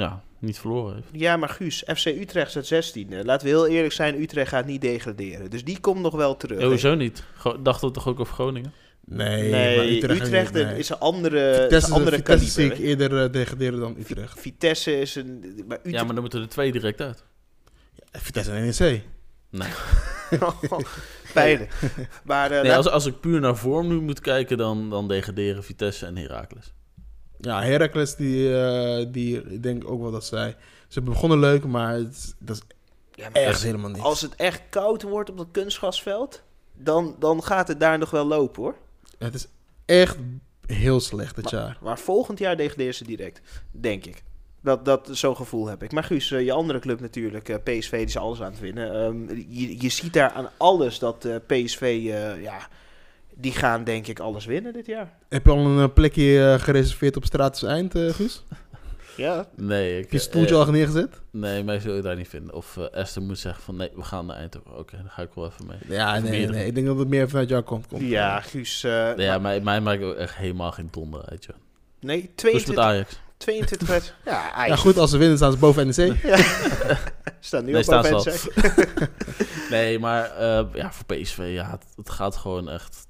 ja, 0.00 0.22
niet 0.38 0.58
verloren 0.58 0.94
heeft. 0.94 1.08
Ja, 1.12 1.36
maar 1.36 1.48
Guus, 1.48 1.84
FC 1.96 2.06
Utrecht 2.06 2.50
staat 2.50 2.94
16e. 2.94 3.24
Laten 3.24 3.46
we 3.46 3.52
heel 3.52 3.66
eerlijk 3.66 3.92
zijn, 3.92 4.20
Utrecht 4.20 4.48
gaat 4.48 4.66
niet 4.66 4.80
degraderen. 4.80 5.50
Dus 5.50 5.64
die 5.64 5.80
komt 5.80 6.00
nog 6.00 6.14
wel 6.14 6.36
terug. 6.36 6.60
Ja, 6.60 6.66
hoezo 6.66 6.94
niet? 6.94 7.24
Dachten 7.62 7.88
we 7.88 7.94
toch 7.94 8.08
ook 8.08 8.20
over 8.20 8.34
Groningen? 8.34 8.72
Nee, 9.04 9.50
Nee, 9.50 9.76
maar 9.76 9.86
Utrecht, 9.86 10.20
Utrecht, 10.20 10.52
nee. 10.52 10.78
is 10.78 10.88
een 10.88 10.98
andere, 10.98 11.50
is 11.50 11.62
Vitesse, 11.62 11.90
een 11.90 11.96
andere 11.96 12.16
Vitesse 12.16 12.50
zie 12.50 12.72
ik 12.72 12.78
eerder 12.78 13.24
eh, 13.24 13.32
degraderen 13.32 13.80
dan 13.80 13.96
Utrecht. 13.98 14.40
Vitesse 14.40 15.00
is 15.00 15.14
een... 15.14 15.64
Maar 15.68 15.78
Ja, 15.82 15.88
Utrecht, 15.88 16.04
maar 16.04 16.14
dan 16.14 16.22
moeten 16.22 16.40
er 16.40 16.48
twee 16.48 16.72
direct 16.72 17.00
uit. 17.00 17.24
Vitesse 18.12 18.50
en 18.50 18.64
NEC. 18.64 19.02
Nee, 19.50 19.70
pijnlijk. 21.34 21.72
Maar 22.24 22.50
eh, 22.50 22.62
nee 22.62 22.74
als, 22.76 22.88
als 22.88 23.06
ik 23.06 23.20
puur 23.20 23.40
naar 23.40 23.56
vorm 23.56 23.88
nu 23.88 24.00
moet 24.00 24.20
kijken, 24.20 24.56
dan, 24.56 24.90
dan 24.90 25.08
degraderen 25.08 25.64
Vitesse 25.64 26.06
en 26.06 26.16
Heracles. 26.16 26.72
Ja, 27.40 27.62
Heracles, 27.62 28.14
die, 28.14 28.60
eh, 28.60 29.06
die, 29.08 29.42
ik 29.42 29.62
denk 29.62 29.90
ook 29.90 30.00
wel 30.00 30.10
dat 30.10 30.24
zij... 30.24 30.56
Ze 30.88 31.00
begonnen 31.02 31.38
leuk, 31.38 31.64
maar 31.64 31.94
het, 31.94 32.34
dat 32.38 32.56
is 32.56 32.62
Ja, 33.14 33.28
maar 33.28 33.42
echt 33.42 33.62
helemaal 33.62 33.90
niet. 33.90 34.02
als 34.02 34.20
het 34.20 34.34
echt 34.36 34.62
koud 34.70 35.02
wordt 35.02 35.30
op 35.30 35.36
dat 35.36 35.48
kunstgrasveld, 35.50 36.42
dan, 36.74 37.16
dan 37.18 37.42
gaat 37.42 37.68
het 37.68 37.80
daar 37.80 37.98
nog 37.98 38.10
wel 38.10 38.26
lopen 38.26 38.62
hoor. 38.62 38.76
Het 39.18 39.34
is 39.34 39.46
echt 39.84 40.16
heel 40.66 41.00
slecht 41.00 41.36
dit 41.36 41.50
jaar. 41.50 41.78
Maar, 41.80 41.98
volgend 41.98 42.38
jaar 42.38 42.56
degraderen 42.56 42.94
ze 42.94 43.04
direct, 43.04 43.40
denk 43.70 44.04
ik. 44.04 44.22
Dat, 44.62 44.84
dat, 44.84 45.08
zo'n 45.12 45.36
gevoel 45.36 45.66
heb 45.66 45.82
ik. 45.82 45.92
Maar 45.92 46.04
Guus, 46.04 46.30
eh, 46.30 46.44
je 46.44 46.52
andere 46.52 46.78
club 46.78 47.00
natuurlijk, 47.00 47.48
eh, 47.48 47.56
PSV, 47.62 47.90
die 47.90 48.06
is 48.06 48.16
alles 48.16 48.42
aan 48.42 48.50
het 48.50 48.60
winnen. 48.60 48.92
Ehm, 48.92 49.38
je, 49.48 49.80
je 49.82 49.88
ziet 49.88 50.12
daar 50.12 50.30
aan 50.30 50.50
alles 50.56 50.98
dat 50.98 51.28
PSV, 51.46 52.00
ja, 52.42 52.68
die 53.38 53.52
gaan 53.52 53.84
denk 53.84 54.06
ik 54.06 54.18
alles 54.20 54.44
winnen 54.44 54.72
dit 54.72 54.86
jaar. 54.86 55.12
Heb 55.28 55.44
je 55.44 55.50
al 55.50 55.58
een 55.66 55.82
eh, 55.88 55.94
plekje 55.94 56.44
eh, 56.52 56.60
gereserveerd 56.60 57.16
op 57.16 57.24
Stratus 57.24 57.62
Eind, 57.62 57.94
eh 57.94 58.12
Guus? 58.12 58.42
Ja, 59.16 59.46
Nee, 59.54 59.96
ik, 59.96 60.02
Heb 60.02 60.12
je 60.12 60.18
stoeltje 60.18 60.54
eh, 60.54 60.60
al 60.60 60.70
neergezet? 60.70 61.20
nee, 61.30 61.64
mij 61.64 61.80
zul 61.80 61.94
je 61.94 62.02
daar 62.02 62.16
niet 62.16 62.28
vinden. 62.28 62.54
Of 62.54 62.76
Esther 62.76 63.22
moet 63.22 63.38
zeggen 63.38 63.62
van 63.62 63.76
nee, 63.76 63.90
we 63.94 64.02
gaan 64.02 64.26
naar 64.26 64.36
Eindhoven. 64.36 64.78
Oké, 64.78 64.96
dan 64.96 65.10
ga 65.10 65.22
ik 65.22 65.28
wel 65.34 65.46
even 65.46 65.66
mee. 65.66 65.78
Ja, 65.96 66.18
nee, 66.18 66.46
nee. 66.48 66.66
Ik 66.66 66.74
denk 66.74 66.86
dat 66.86 66.98
het 66.98 67.08
meer 67.08 67.28
vanuit 67.28 67.48
jou 67.48 67.62
komt. 67.62 67.86
komt. 67.86 68.02
ja 68.02 68.40
Guus. 68.40 68.84
eh, 68.84 69.12
Nee, 69.14 69.26
ja, 69.26 69.38
mij, 69.38 69.60
mij 69.60 69.80
maakt 69.80 70.02
ook 70.02 70.14
echt 70.14 70.36
helemaal 70.36 70.72
geen 70.72 70.88
donder 70.90 71.24
uit, 71.28 71.44
joh. 71.44 71.56
nee, 72.00 72.30
Hoe 72.42 72.50
is 72.50 72.66
het 72.66 72.66
met 72.66 72.76
22, 72.76 72.84
Ajax? 72.84 73.18
22 73.36 73.88
werd. 73.88 74.14
Ja, 74.24 74.50
Ajax. 74.52 74.68
Ja, 74.68 74.76
goed, 74.76 74.98
als 74.98 75.10
ze 75.10 75.16
winnen 75.18 75.36
staan 75.36 75.52
ze 75.52 75.58
boven 75.58 75.86
NEC. 75.86 75.96
Ja. 76.22 76.38
Staan 77.40 77.64
nu 77.64 77.70
Nee, 77.70 77.80
op 77.80 77.86
staan 77.86 78.10
boven 78.10 78.32
NEC. 78.54 79.08
Nee, 79.70 79.98
maar 79.98 80.30
eh, 80.36 80.64
ja, 80.74 80.92
voor 80.92 81.04
PSV, 81.16 81.48
ja, 81.52 81.70
het, 81.70 81.84
het 81.96 82.10
gaat 82.10 82.36
gewoon 82.36 82.68
echt 82.70 83.06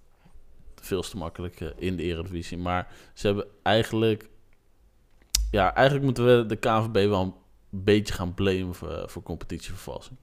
veel 0.86 1.02
te 1.02 1.16
makkelijk 1.16 1.60
eh, 1.60 1.68
in 1.76 1.96
de 1.96 2.02
Eredivisie. 2.02 2.58
Maar 2.58 2.88
ze 3.14 3.26
hebben 3.26 3.46
eigenlijk... 3.62 4.28
Ja, 5.50 5.74
eigenlijk 5.74 6.04
moeten 6.04 6.26
we 6.38 6.46
de 6.46 6.56
KNVB 6.56 7.08
wel 7.08 7.20
een 7.22 7.34
beetje 7.70 8.14
gaan 8.14 8.34
blamen 8.34 8.74
voor, 8.74 9.02
voor 9.06 9.22
competitievervalsing. 9.22 10.16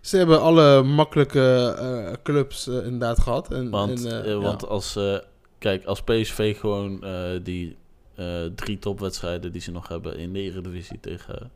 Ze 0.00 0.16
hebben 0.16 0.40
alle 0.40 0.82
makkelijke 0.82 1.74
eh, 1.78 2.12
clubs 2.22 2.66
eh, 2.68 2.74
inderdaad 2.74 3.18
gehad. 3.18 3.52
En, 3.52 3.70
Want, 3.70 4.04
en, 4.04 4.24
eh, 4.24 4.32
eh, 4.32 4.42
want 4.42 4.60
ja. 4.60 4.66
als, 4.66 4.96
eh, 4.96 5.18
kijk, 5.58 5.84
als 5.84 6.02
PSV 6.02 6.58
gewoon 6.58 7.04
eh, 7.04 7.30
die 7.42 7.76
eh, 8.14 8.44
drie 8.54 8.78
topwedstrijden 8.78 9.52
die 9.52 9.60
ze 9.60 9.70
nog 9.70 9.88
hebben 9.88 10.16
in 10.18 10.32
de 10.32 10.40
Eredivisie 10.40 11.00
tegen 11.00 11.50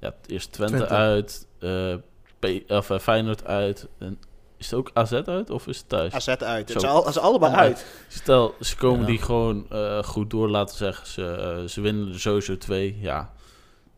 ja, 0.00 0.14
eerst 0.26 0.52
Twente, 0.52 0.76
Twente. 0.76 0.94
uit, 0.94 1.46
eh, 1.58 1.94
P- 2.38 2.70
of, 2.70 2.90
eh, 2.90 2.98
Feyenoord 2.98 3.44
uit. 3.44 3.88
En 3.98 4.18
is 4.62 4.70
het 4.70 4.78
ook 4.78 4.90
AZ 4.94 5.12
uit 5.12 5.50
of 5.50 5.66
is 5.66 5.78
het 5.78 5.88
thuis? 5.88 6.12
AZ 6.12 6.28
uit. 6.28 6.68
Zo. 6.70 6.74
Het 6.74 6.82
is, 6.82 6.88
al, 6.88 6.98
het 7.04 7.08
is 7.14 7.18
allebei 7.18 7.52
uit. 7.54 7.86
Stel, 8.08 8.54
ze 8.60 8.76
komen 8.76 9.00
Ja. 9.00 9.06
die 9.06 9.18
gewoon 9.18 9.66
eh, 9.70 10.02
goed 10.02 10.30
door, 10.30 10.48
laten 10.48 10.76
zeggen. 10.76 11.06
Ze, 11.06 11.26
eh, 11.34 11.64
ze 11.68 11.80
winnen 11.80 12.08
er 12.12 12.20
sowieso 12.20 12.58
twee. 12.58 12.98
Ja, 13.00 13.32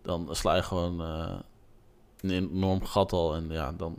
dan 0.02 0.28
sla 0.30 0.54
je 0.56 0.62
gewoon 0.62 1.00
eh, 1.02 1.32
een 2.20 2.30
enorm 2.30 2.84
gat 2.84 3.12
al. 3.12 3.34
En 3.34 3.46
ja, 3.50 3.72
dan... 3.76 3.96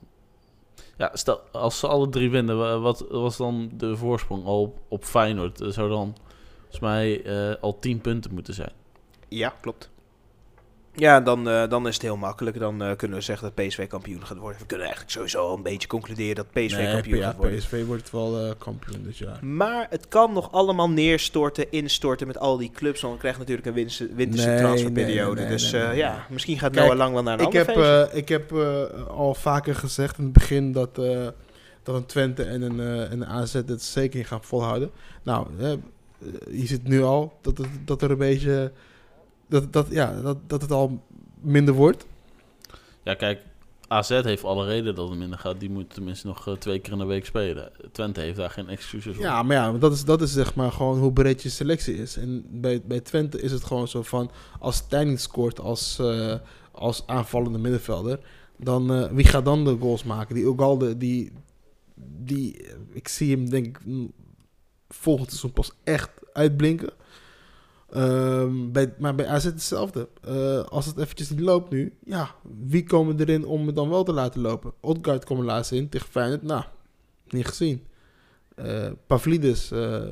Ja, 0.97 1.09
stel, 1.13 1.41
als 1.51 1.79
ze 1.79 1.87
alle 1.87 2.09
drie 2.09 2.29
winnen, 2.29 2.57
wa- 2.57 2.79
wat 2.79 3.05
was 3.09 3.37
dan 3.37 3.69
de 3.73 3.97
voorsprong 3.97 4.45
al 4.45 4.61
op, 4.61 4.77
op 4.87 5.03
Feyenoord? 5.03 5.59
Er 5.59 5.73
zou 5.73 5.89
dan 5.89 6.15
volgens 6.59 6.79
mij 6.79 7.23
eh, 7.23 7.55
al 7.61 7.79
tien 7.79 8.01
punten 8.01 8.33
moeten 8.33 8.53
zijn. 8.53 8.71
Ja, 9.27 9.53
klopt. 9.61 9.89
Ja, 10.95 11.21
dan, 11.21 11.49
eh, 11.49 11.69
dan 11.69 11.87
is 11.87 11.93
het 11.93 12.03
heel 12.03 12.17
makkelijk. 12.17 12.59
Dan 12.59 12.83
eh, 12.83 12.95
kunnen 12.95 13.17
we 13.17 13.23
zeggen 13.23 13.51
dat 13.53 13.65
PSV 13.65 13.87
kampioen 13.87 14.25
gaat 14.25 14.37
worden. 14.37 14.59
We 14.59 14.65
kunnen 14.65 14.85
eigenlijk 14.85 15.15
sowieso 15.15 15.53
een 15.53 15.63
beetje 15.63 15.87
concluderen 15.87 16.35
dat 16.35 16.51
PSV 16.51 16.75
Nee, 16.75 16.91
kampioen 16.91 17.17
ja, 17.17 17.25
gaat 17.25 17.35
worden. 17.35 17.57
PSV 17.57 17.85
wordt 17.85 18.11
wel 18.11 18.39
eh, 18.39 18.51
kampioen 18.57 19.03
dit 19.03 19.17
jaar. 19.17 19.45
Maar 19.45 19.87
het 19.89 20.07
kan 20.07 20.33
nog 20.33 20.51
allemaal 20.51 20.89
neerstorten, 20.89 21.71
instorten 21.71 22.27
met 22.27 22.37
al 22.37 22.57
die 22.57 22.71
clubs. 22.71 23.01
Want 23.01 23.13
we 23.13 23.19
krijgen 23.19 23.39
natuurlijk 23.39 23.67
een 23.67 23.73
winter, 23.73 24.07
winterse 24.15 24.47
Nee, 24.47 24.57
transferperiode. 24.57 25.41
nee, 25.41 25.49
dus 25.49 25.69
ja, 25.71 26.25
misschien 26.29 26.59
gaat 26.59 26.71
Kijk, 26.71 26.85
Noah 26.85 26.97
Lang 26.97 27.13
wel 27.13 27.23
naar 27.23 27.39
een 27.39 27.47
Ik 27.47 27.67
ander 27.67 27.99
heb, 27.99 28.13
ik 28.13 28.29
heb 28.29 28.51
al 29.09 29.33
vaker 29.33 29.75
gezegd 29.75 30.17
in 30.17 30.23
het 30.23 30.33
begin 30.33 30.71
dat, 30.71 30.95
dat 31.83 31.95
een 31.95 32.05
Twente 32.05 32.43
en 32.43 32.61
een, 32.61 32.79
en 33.09 33.21
een 33.21 33.25
AZ 33.25 33.53
het 33.53 33.83
zeker 33.83 34.17
niet 34.17 34.27
gaan 34.27 34.43
volhouden. 34.43 34.91
Nou, 35.23 35.47
je 36.51 36.65
ziet 36.65 36.87
nu 36.87 37.03
al 37.03 37.33
dat, 37.41 37.57
het, 37.57 37.67
dat 37.85 38.01
er 38.01 38.11
een 38.11 38.17
beetje... 38.17 38.71
Dat, 39.47 39.73
dat, 39.73 39.87
ja, 39.89 40.21
dat, 40.21 40.37
dat 40.47 40.61
het 40.61 40.71
al 40.71 41.03
minder 41.41 41.73
wordt. 41.73 42.05
Ja, 43.03 43.13
kijk, 43.13 43.41
AZ 43.87 44.09
heeft 44.09 44.43
alle 44.43 44.65
reden 44.65 44.95
dat 44.95 45.09
het 45.09 45.17
minder 45.17 45.39
gaat. 45.39 45.59
Die 45.59 45.69
moet 45.69 45.93
tenminste 45.93 46.27
nog 46.27 46.47
eh, 46.47 46.53
twee 46.53 46.79
keer 46.79 46.93
in 46.93 46.99
de 46.99 47.05
week 47.05 47.25
spelen. 47.25 47.71
Twente 47.91 48.19
heeft 48.19 48.37
daar 48.37 48.49
geen 48.49 48.69
excuses 48.69 49.15
voor. 49.15 49.23
Ja, 49.23 49.43
maar 49.43 49.55
ja, 49.55 49.71
dat 49.71 49.91
is, 49.91 50.05
dat 50.05 50.21
is 50.21 50.33
zeg 50.33 50.55
maar 50.55 50.71
gewoon 50.71 50.99
hoe 50.99 51.13
breed 51.13 51.43
je 51.43 51.49
selectie 51.49 51.95
is. 51.95 52.17
En 52.17 52.45
bij, 52.49 52.81
bij 52.81 52.99
Twente 52.99 53.41
is 53.41 53.51
het 53.51 53.63
gewoon 53.63 53.87
zo 53.87 54.03
van... 54.03 54.31
Als 54.59 54.75
Stijn 54.75 55.07
niet 55.07 55.21
scoort 55.21 55.59
als, 55.59 55.99
eh, 55.99 56.35
als 56.71 57.03
aanvallende 57.07 57.57
middenvelder... 57.57 58.19
Dan, 58.57 58.93
eh, 58.93 59.11
wie 59.11 59.25
gaat 59.25 59.45
dan 59.45 59.63
de 59.65 59.77
goals 59.79 60.03
maken? 60.03 60.35
Die 60.35 60.45
Ugalde, 60.45 60.97
die, 60.97 61.31
die... 62.23 62.65
Ik 62.93 63.07
zie 63.07 63.35
hem 63.35 63.49
denk 63.49 63.65
ik 63.65 63.79
volgend 64.87 65.29
seizoen 65.29 65.53
pas 65.53 65.71
echt 65.83 66.09
uitblinken. 66.33 66.89
Ehm, 67.95 68.71
maar 68.99 69.15
bij 69.15 69.27
AZ 69.27 69.43
hetzelfde. 69.43 70.09
Eh, 70.21 70.63
als 70.63 70.85
het 70.85 70.97
eventjes 70.97 71.29
niet 71.29 71.39
loopt 71.39 71.69
nu... 71.71 71.93
Ja, 72.05 72.35
wie 72.65 72.83
komen 72.83 73.19
erin 73.19 73.45
om 73.45 73.65
het 73.65 73.75
dan 73.75 73.89
wel 73.89 74.03
te 74.03 74.13
laten 74.13 74.41
lopen? 74.41 74.73
Odgaard 74.79 75.29
er 75.29 75.43
laatst 75.43 75.71
in 75.71 75.89
tegen 75.89 76.09
Feyenoord. 76.09 76.41
Nou, 76.41 76.63
niet 77.27 77.45
gezien. 77.45 77.85
Eh 78.55 78.91
Pavlidis, 79.07 79.71
eh, 79.71 80.03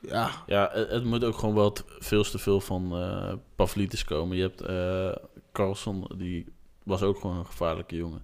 ja, 0.00 0.30
Ja, 0.46 0.70
het, 0.72 1.04
moet 1.04 1.24
ook 1.24 1.38
gewoon 1.38 1.54
wel 1.54 1.76
veel 1.98 2.22
te 2.22 2.38
veel 2.38 2.60
van 2.60 2.96
eh 2.96 3.32
Pavlidis 3.56 4.04
komen. 4.04 4.36
Je 4.36 4.42
hebt 4.42 4.62
Carlson, 5.52 6.10
die 6.16 6.46
was 6.82 7.02
ook 7.02 7.20
gewoon 7.20 7.36
een 7.36 7.46
gevaarlijke 7.46 7.96
jongen. 7.96 8.22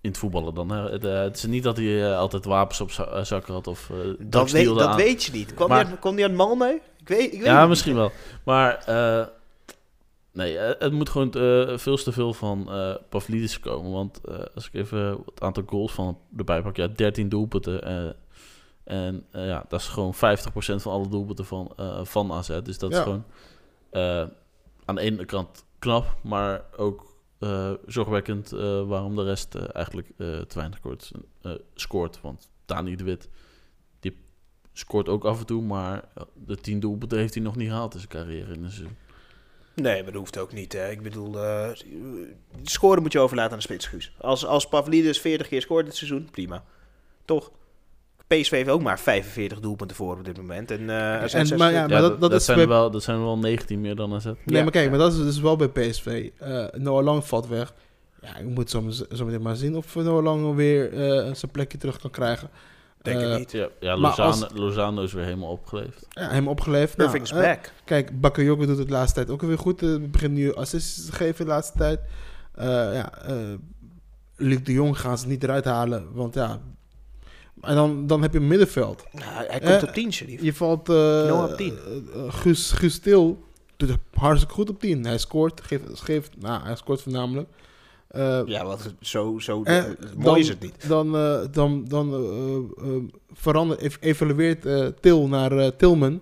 In 0.00 0.10
het 0.10 0.18
voetballen 0.18 0.54
dan. 0.54 0.70
Hè. 0.70 0.90
Het, 0.90 1.04
eh, 1.04 1.20
het 1.20 1.36
is 1.36 1.44
niet 1.44 1.62
dat 1.62 1.76
hij 1.76 2.10
eh, 2.10 2.18
altijd 2.18 2.44
wapens 2.44 2.80
op 2.80 2.90
za- 2.90 3.04
eh, 3.06 3.24
zakken 3.24 3.52
had 3.54 3.66
of 3.66 3.90
eh 3.90 3.96
Dat, 4.18 4.50
weet, 4.50 4.64
dat 4.66 4.94
weet 4.94 5.24
je 5.24 5.32
niet. 5.32 5.54
Kwam 5.54 5.68
Maar- 5.68 5.82
die 5.82 5.90
uit, 5.90 6.00
kwam 6.00 6.14
die 6.16 6.24
uit 6.24 6.34
Malmö? 6.34 6.82
Ik 7.00 7.08
weet, 7.08 7.32
ik 7.32 7.38
weet 7.38 7.44
Ja, 7.46 7.60
het 7.60 7.68
misschien 7.68 7.94
wel. 7.94 8.10
Maar 8.44 8.74
eh, 8.86 9.26
nee, 10.32 10.56
het 10.58 10.92
moet 10.92 11.08
gewoon 11.08 11.32
eh, 11.32 11.78
veel 11.78 11.96
te 11.96 12.12
veel 12.12 12.32
van 12.34 12.72
eh 12.72 12.94
Pavlidis 13.08 13.60
komen. 13.60 13.92
Want 13.92 14.20
eh, 14.24 14.34
als 14.54 14.66
ik 14.66 14.74
even 14.74 14.98
het 15.24 15.40
aantal 15.40 15.62
goals 15.66 15.92
van 15.92 16.18
erbij 16.36 16.62
pak, 16.62 16.76
ja, 16.76 16.86
13 16.88 17.28
doelpunten. 17.28 17.82
eh, 17.84 18.08
en 18.84 19.26
eh, 19.30 19.46
ja, 19.46 19.64
dat 19.68 19.80
is 19.80 19.86
gewoon 19.88 20.14
50% 20.14 20.18
van 20.82 20.92
alle 20.92 21.08
doelpunten 21.08 21.44
van, 21.44 21.72
eh, 21.76 22.04
van 22.04 22.32
AZ. 22.32 22.58
Dus 22.62 22.78
dat 22.78 22.90
is 22.92 22.98
gewoon 22.98 23.24
eh, 23.90 24.24
aan 24.84 24.94
de 24.94 25.00
ene 25.00 25.24
kant 25.24 25.64
knap, 25.78 26.14
maar 26.22 26.62
ook 26.76 27.06
eh, 27.38 27.72
zorgwekkend 27.86 28.52
eh, 28.52 28.88
waarom 28.88 29.16
de 29.16 29.24
rest 29.24 29.54
eh, 29.54 29.62
eigenlijk 29.72 30.08
te 30.16 30.54
weinig 30.54 30.78
eh, 31.42 31.52
scoort. 31.74 32.20
Want 32.20 32.50
Dani 32.66 32.96
de 32.96 33.04
Wit, 33.04 33.28
die 34.00 34.16
scoort 34.72 35.08
ook 35.08 35.24
af 35.24 35.38
en 35.38 35.46
toe, 35.46 35.62
maar 35.62 36.04
de 36.34 36.56
10 36.56 36.80
doelpunten 36.80 37.18
heeft 37.18 37.34
hij 37.34 37.42
nog 37.42 37.56
niet 37.56 37.68
gehaald 37.68 37.94
in 37.94 38.00
zijn 38.00 38.12
carrière 38.12 38.52
in 38.52 38.64
een 38.64 38.70
seizoen. 38.70 38.96
Nee, 39.74 40.02
maar 40.02 40.12
dat 40.12 40.20
hoeft 40.20 40.38
ook 40.38 40.52
niet. 40.52 40.72
Hè. 40.72 40.90
Ik 40.90 41.02
bedoel, 41.02 41.36
scoren 42.62 43.02
moet 43.02 43.12
je 43.12 43.18
overlaten 43.18 43.52
aan 43.52 43.58
de 43.58 43.64
spits, 43.64 43.86
Guus. 43.86 44.12
Als, 44.18 44.46
als 44.46 44.68
Pavlidis 44.68 45.20
40 45.20 45.48
keer 45.48 45.62
scoort 45.62 45.84
dit 45.84 45.96
seizoen, 45.96 46.28
prima. 46.30 46.64
Toch? 47.24 47.50
PSV 48.28 48.50
heeft 48.50 48.68
ook 48.68 48.82
maar 48.82 48.98
45 49.00 49.60
doelpunten 49.60 49.96
voor 49.96 50.16
op 50.18 50.24
dit 50.24 50.36
moment. 50.36 50.70
En, 50.70 50.90
eh, 50.90 51.22
er 51.22 51.28
zijn 51.28 51.50
En- 51.50 51.58
maar 51.58 51.72
ja, 51.72 51.86
Ja, 51.88 52.00
dat- 52.00 52.20
dat 52.20 52.32
is 52.32 52.44
zijn 52.44 52.56
bij- 52.56 52.66
er 52.66 52.72
wel, 52.72 52.90
dat 52.90 53.02
zijn 53.02 53.18
wel 53.22 53.38
19 53.38 53.80
meer 53.80 53.94
dan 53.96 54.14
AZ. 54.14 54.24
Nee, 54.24 54.34
Ja. 54.44 54.62
maar 54.62 54.70
kijk, 54.72 54.90
maar 54.90 54.98
dat 54.98 55.12
is 55.12 55.18
dus 55.18 55.40
wel 55.40 55.56
bij 55.56 55.68
PSV. 55.68 56.30
Eh 56.38 56.64
Noah 56.72 57.04
Lang 57.04 57.24
valt 57.24 57.46
weg. 57.48 57.74
Ja, 58.22 58.36
ik 58.36 58.44
moet 58.46 58.70
zo, 58.70 58.84
zo 58.90 59.24
meteen 59.24 59.42
maar 59.42 59.56
zien 59.56 59.76
of 59.76 59.94
Noah 59.94 60.22
Lang 60.24 60.54
weer 60.54 60.92
eh, 60.92 61.34
zijn 61.34 61.50
plekje 61.52 61.78
terug 61.78 61.98
kan 62.00 62.10
krijgen. 62.10 62.50
Denk 63.02 63.20
ik 63.20 63.38
niet. 63.38 63.50
Ja, 63.80 63.96
Lozano, 63.96 64.28
als- 64.28 64.46
Lozano 64.54 65.02
is 65.02 65.12
weer 65.12 65.24
helemaal 65.24 65.50
opgeleefd. 65.50 66.06
Ja, 66.10 66.28
hem 66.28 66.48
opgeleefd. 66.48 66.96
Nou, 66.96 67.20
back. 67.34 67.72
Kijk, 67.84 68.20
Bakayoko 68.20 68.66
doet 68.66 68.78
het 68.78 68.86
de 68.86 68.92
laatste 68.92 69.14
tijd 69.14 69.30
ook 69.30 69.42
weer 69.42 69.58
goed. 69.58 69.80
Hij 69.80 70.00
begint 70.10 70.32
nu 70.34 70.54
assists 70.54 71.06
te 71.06 71.12
geven 71.12 71.44
de 71.44 71.50
laatste 71.50 71.78
tijd. 71.78 72.00
Eh 72.54 72.64
ja, 72.94 73.12
eh 73.22 73.34
Luc 74.36 74.62
de 74.62 74.72
Jong 74.72 75.00
gaan 75.00 75.18
ze 75.18 75.26
niet 75.26 75.42
eruit 75.42 75.64
halen. 75.64 76.06
Want 76.12 76.34
ja... 76.34 76.60
En 77.60 77.74
dan, 77.74 78.06
dan 78.06 78.22
heb 78.22 78.32
je 78.32 78.40
middenveld. 78.40 79.04
Nou, 79.12 79.46
hij 79.48 79.60
komt 79.60 79.82
op 79.82 79.94
10, 79.94 80.12
Sharif. 80.12 80.42
Je 80.42 80.54
valt... 80.54 80.88
eh 80.88 80.94
Noah 80.94 81.50
op 81.50 81.56
10. 81.56 81.78
eh, 81.86 81.96
eh, 81.96 82.32
Guus, 82.32 82.70
Guus 82.70 82.94
Stil 82.94 83.42
doet 83.76 83.88
het 83.88 83.98
hartstikke 84.14 84.54
goed 84.54 84.70
op 84.70 84.80
10. 84.80 85.04
Hij 85.06 85.18
scoort, 85.18 85.60
geeft, 85.60 85.82
geeft, 86.00 86.30
nou, 86.40 86.62
hij 86.62 86.76
scoort 86.76 87.02
voornamelijk. 87.02 87.48
Eh, 88.08 88.40
Ja, 88.46 88.64
wat 88.64 88.94
zo, 89.00 89.38
zo 89.38 89.62
mooi 89.62 90.04
dan- 90.18 90.38
is 90.38 90.48
het 90.48 90.60
niet. 90.60 90.88
Dan, 90.88 91.16
eh, 91.16 91.38
dan, 91.50 91.84
dan 91.88 92.12
eh, 92.14 92.86
eh, 92.88 93.02
verander, 93.32 93.78
ev- 93.78 93.96
evalueert 94.00 94.66
Til 95.02 95.28
naar 95.28 95.76
Tilman. 95.76 96.20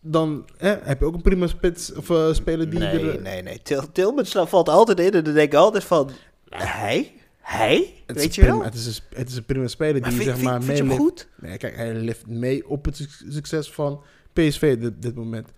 Dan 0.00 0.44
heb 0.58 0.98
je 1.00 1.04
ook 1.04 1.14
een 1.14 1.22
prima 1.22 1.46
spits 1.46 1.92
of 1.94 2.34
speler 2.34 2.70
die 2.70 2.78
Nee, 2.78 2.98
er... 3.12 3.22
nee, 3.22 3.42
nee. 3.42 3.60
Til 3.62 3.82
Tilmans 3.92 4.32
valt 4.46 4.68
altijd 4.68 5.00
in 5.00 5.12
en 5.12 5.24
dan 5.24 5.34
denk 5.34 5.52
ik 5.52 5.58
altijd 5.58 5.84
van... 5.84 6.10
Hij? 6.48 7.12
Hij? 7.42 7.94
Het 8.06 8.16
is 8.16 8.22
Weet 8.22 8.34
je 8.34 8.40
prima- 8.40 8.56
wel? 8.56 8.64
Het 8.64 8.74
is, 8.74 8.86
een, 8.86 9.18
het 9.18 9.28
is 9.28 9.36
een 9.36 9.44
prima 9.44 9.66
speler 9.68 10.00
Maar 10.00 10.10
die 10.10 10.18
vind, 10.18 10.24
zeg 10.30 10.38
vind, 10.38 10.48
maar 10.50 10.62
vind 10.62 10.78
je 10.78 10.84
hem 10.84 10.86
meeleeft. 10.86 11.08
goed? 11.10 11.28
Nee, 11.48 11.56
kijk, 11.56 11.76
hij 11.76 11.94
leeft 11.94 12.26
mee 12.26 12.68
op 12.68 12.84
het 12.84 12.96
suc- 12.96 13.24
succes 13.28 13.70
van 13.70 14.02
PSV 14.32 14.78
dit, 14.78 15.02
dit 15.02 15.14
moment. 15.14 15.48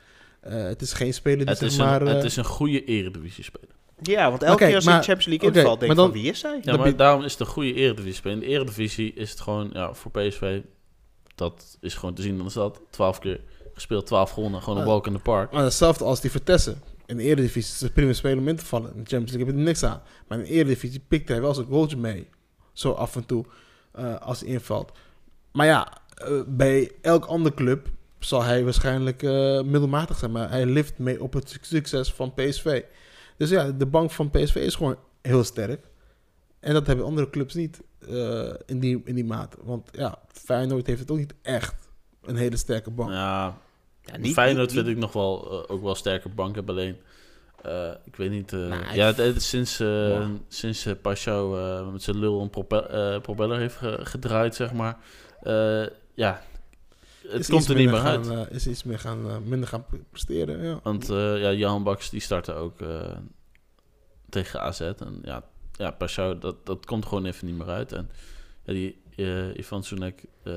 Eh, 0.40 0.62
het 0.62 0.82
is 0.82 0.92
geen 0.92 1.14
speler 1.14 1.38
die 1.38 1.48
Het 1.48 1.58
zeg 1.58 1.68
is, 1.68 1.76
maar... 1.76 2.00
een, 2.02 2.08
eh, 2.08 2.14
het 2.14 2.24
is 2.24 2.36
een 2.36 2.44
goede 2.44 2.84
eredivisie-speler. 2.84 3.68
Ja, 4.02 4.30
want 4.30 4.42
elke 4.42 4.64
keer 4.64 4.74
als 4.74 4.84
hij 4.84 4.92
in 4.94 4.98
maar- 4.98 5.06
de 5.06 5.12
Champions 5.12 5.26
League 5.26 5.48
oké, 5.48 5.58
invalt, 5.58 5.80
denk 5.80 5.92
ik 5.92 5.98
van 5.98 6.06
dan- 6.12 6.20
wie 6.22 6.30
is 6.30 6.42
hij? 6.42 6.58
Ja, 6.62 6.76
maar 6.76 6.96
daarom 6.96 7.24
is 7.24 7.30
het 7.32 7.40
een 7.40 7.46
goede 7.46 7.74
eredivisie-speler. 7.74 8.36
In 8.36 8.42
de 8.42 8.46
eredivisie 8.48 9.12
is 9.14 9.30
het 9.30 9.40
gewoon, 9.40 9.70
ja, 9.72 9.94
voor 9.94 10.10
PSV, 10.10 10.60
dat 11.34 11.76
is 11.80 11.94
gewoon 11.94 12.14
te 12.14 12.22
zien. 12.22 12.36
Dan 12.36 12.46
is 12.46 12.52
dat 12.52 12.80
12 12.90 13.18
keer 13.18 13.40
gespeeld, 13.74 14.06
12 14.06 14.30
gewonnen. 14.30 14.62
Gewoon 14.62 14.78
een 14.78 14.84
Ja. 14.84 14.90
walk 14.90 15.06
in 15.06 15.12
the 15.12 15.18
park. 15.18 15.52
Maar 15.52 15.64
hetzelfde 15.64 16.04
als 16.04 16.20
die 16.20 16.30
Vertessen. 16.30 16.82
In 17.06 17.16
de 17.16 17.22
Eredivisie 17.22 17.86
een 17.86 17.92
prima 17.92 18.12
speler 18.12 18.38
om 18.38 18.48
in 18.48 18.56
te 18.56 18.64
vallen. 18.64 18.90
In 18.94 19.02
de 19.02 19.08
Champions 19.10 19.30
League 19.32 19.46
heb 19.46 19.56
er 19.56 19.62
niks 19.62 19.82
aan. 19.82 20.02
Maar 20.28 20.38
in 20.38 20.44
de 20.44 20.50
Eredivisie 20.50 21.00
pikt 21.08 21.28
hij 21.28 21.40
wel 21.40 21.54
zijn 21.54 21.66
goaltje 21.66 21.96
mee. 21.96 22.28
Zo 22.72 22.92
af 22.92 23.16
en 23.16 23.26
toe. 23.26 23.44
eh, 23.92 24.20
als 24.20 24.40
hij 24.40 24.48
invalt. 24.48 24.92
Maar 25.52 25.66
ja, 25.66 25.92
eh, 26.14 26.40
bij 26.46 26.90
elk 27.00 27.24
andere 27.24 27.54
club 27.54 27.88
zal 28.18 28.42
hij 28.42 28.64
waarschijnlijk 28.64 29.22
eh, 29.22 29.62
middelmatig 29.62 30.18
zijn. 30.18 30.30
Maar 30.32 30.50
hij 30.50 30.66
lift 30.66 30.98
mee 30.98 31.22
op 31.22 31.32
het 31.32 31.50
suc- 31.50 31.68
succes 31.68 32.12
van 32.12 32.34
PSV. 32.34 32.82
Dus 33.36 33.50
ja, 33.50 33.70
de 33.70 33.86
bank 33.86 34.10
van 34.10 34.30
PSV 34.30 34.54
is 34.54 34.74
gewoon 34.74 34.96
heel 35.22 35.44
sterk. 35.44 35.84
En 36.60 36.72
dat 36.72 36.86
hebben 36.86 37.04
andere 37.04 37.30
clubs 37.30 37.54
niet 37.54 37.80
in, 38.66 38.78
die, 38.80 39.02
in 39.04 39.14
die 39.14 39.24
mate. 39.24 39.56
Want 39.62 39.88
ja, 39.92 40.18
Feyenoord 40.32 40.86
heeft 40.86 41.00
het 41.00 41.10
ook 41.10 41.18
niet 41.18 41.34
echt 41.42 41.74
een 42.22 42.36
hele 42.36 42.56
sterke 42.56 42.90
bank. 42.90 43.10
Ja, 43.10 43.58
Ja, 44.04 44.16
niet- 44.16 44.32
Feyenoord 44.32 44.66
niet- 44.66 44.76
vind 44.76 44.88
ik 44.88 44.96
nog 44.96 45.12
wel, 45.12 45.50
eh, 45.68 45.74
ook 45.74 45.82
wel 45.82 45.94
sterke 45.94 46.28
bank 46.28 46.54
hebben. 46.54 46.74
Alleen, 46.74 46.96
eh, 47.62 47.90
ik 48.04 48.16
weet 48.16 48.30
niet... 48.30 48.52
eh, 48.52 48.58
Nou, 48.58 48.94
ja, 48.94 49.06
het, 49.06 49.16
het- 49.16 49.42
sinds, 49.42 49.80
eh 49.80 49.86
Wow. 49.88 50.36
sinds 50.48 50.86
Pashao 51.02 51.56
eh, 51.56 51.92
met 51.92 52.02
zijn 52.02 52.18
lul 52.18 52.40
een 52.40 52.50
prope- 52.50 52.86
eh, 52.86 53.20
propeller 53.20 53.58
heeft 53.58 53.76
ge- 53.76 53.98
gedraaid, 54.02 54.54
zeg 54.54 54.72
maar. 54.72 54.98
eh, 55.42 55.86
ja, 56.14 56.42
het 57.28 57.40
Is 57.40 57.48
komt 57.48 57.68
er 57.68 57.74
niet 57.74 57.90
meer 57.90 58.00
uit. 58.00 58.28
eh, 58.28 58.40
is 58.50 58.66
iets 58.66 58.84
meer 58.84 58.98
gaan, 58.98 59.48
minder 59.48 59.68
gaan 59.68 59.86
pre- 59.86 60.00
presteren. 60.10 60.62
Ja. 60.62 60.80
Want 60.82 61.10
eh, 61.10 61.40
ja, 61.40 61.52
Jan 61.52 61.82
Baks 61.82 62.10
die 62.10 62.20
startte 62.20 62.52
ook 62.52 62.80
eh, 62.80 63.16
tegen 64.28 64.60
AZ. 64.60 64.80
En 64.80 65.18
ja, 65.22 65.42
ja 65.72 65.90
Pashao, 65.90 66.38
dat, 66.38 66.66
dat 66.66 66.86
komt 66.86 67.06
gewoon 67.06 67.24
even 67.26 67.46
niet 67.46 67.56
meer 67.56 67.66
uit. 67.68 67.92
En 67.92 68.10
ja, 68.64 68.72
die 68.72 69.02
eh, 69.16 69.56
Ivan 69.58 69.84
Sunek, 69.84 70.24
eh, 70.42 70.54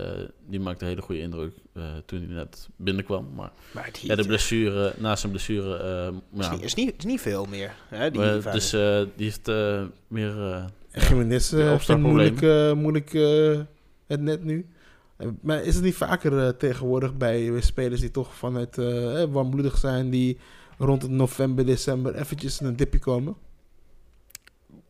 die 0.48 0.60
maakte 0.60 0.84
een 0.84 0.90
hele 0.90 1.02
goede 1.02 1.22
indruk 1.22 1.54
eh, 1.74 1.84
toen 2.06 2.20
hij 2.20 2.34
net 2.36 2.68
binnenkwam. 2.76 3.28
Maar 3.36 3.52
Maar 3.72 3.90
die, 3.92 4.10
ja, 4.10 4.16
de 4.16 4.26
blessure, 4.26 4.94
naast 4.98 5.20
zijn 5.20 5.32
blessure... 5.32 5.78
eh, 5.78 6.40
is, 6.40 6.46
ja, 6.46 6.52
niet, 6.54 6.64
is, 6.64 6.74
niet, 6.74 6.94
is 6.98 7.04
niet 7.06 7.22
veel 7.22 7.46
meer. 7.46 7.76
Hè, 7.88 8.12
die 8.12 8.22
maar 8.22 8.52
dus 8.52 8.74
eh, 8.74 9.02
die 9.16 9.26
heeft 9.26 9.48
eh, 9.48 9.84
meer... 10.08 10.42
eh, 10.42 10.66
En 10.92 11.02
Jiménez 11.10 11.54
opstartproblemen. 11.54 12.02
moeilijk, 12.02 12.42
eh, 12.42 12.74
moeilijk 12.74 13.14
eh, 13.14 13.60
het 14.08 14.22
net 14.22 14.44
nu. 14.44 14.66
Maar 15.42 15.64
is 15.64 15.76
het 15.76 15.84
niet 15.84 15.96
vaker 15.96 16.40
eh, 16.40 16.50
tegenwoordig 16.50 17.18
bij 17.18 17.62
spelers 17.62 18.00
die 18.02 18.12
toch 18.12 18.36
vanuit 18.36 18.76
warmbloedig 19.32 19.78
zijn, 19.78 20.10
die 20.10 20.38
rond 20.78 21.02
het 21.02 21.12
november, 21.12 21.66
december 21.66 22.16
eventjes 22.16 22.62
in 22.62 22.68
een 22.68 22.76
dipje 22.76 23.00
komen? 23.00 23.36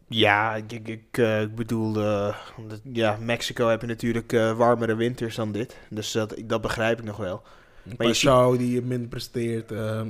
Ja, 0.09 0.55
ik, 0.55 0.71
ik, 0.71 0.87
ik, 0.87 1.17
ik 1.41 1.55
bedoel, 1.55 1.93
dat- 1.93 2.81
ja, 2.93 3.17
Mexico 3.21 3.67
heb 3.67 3.81
je 3.81 3.87
natuurlijk 3.87 4.33
eh, 4.33 4.57
warmere 4.57 4.95
winters 4.95 5.35
dan 5.35 5.51
dit. 5.51 5.77
Dus 5.89 6.11
dat, 6.11 6.35
dat 6.45 6.61
begrijp 6.61 6.99
ik 6.99 7.05
nog 7.05 7.17
wel. 7.17 7.41
Maar 7.97 8.07
je 8.07 8.13
je 8.51 8.57
die 8.57 8.81
minder 8.81 9.07
presteert. 9.09 9.71
ehm, 9.71 10.07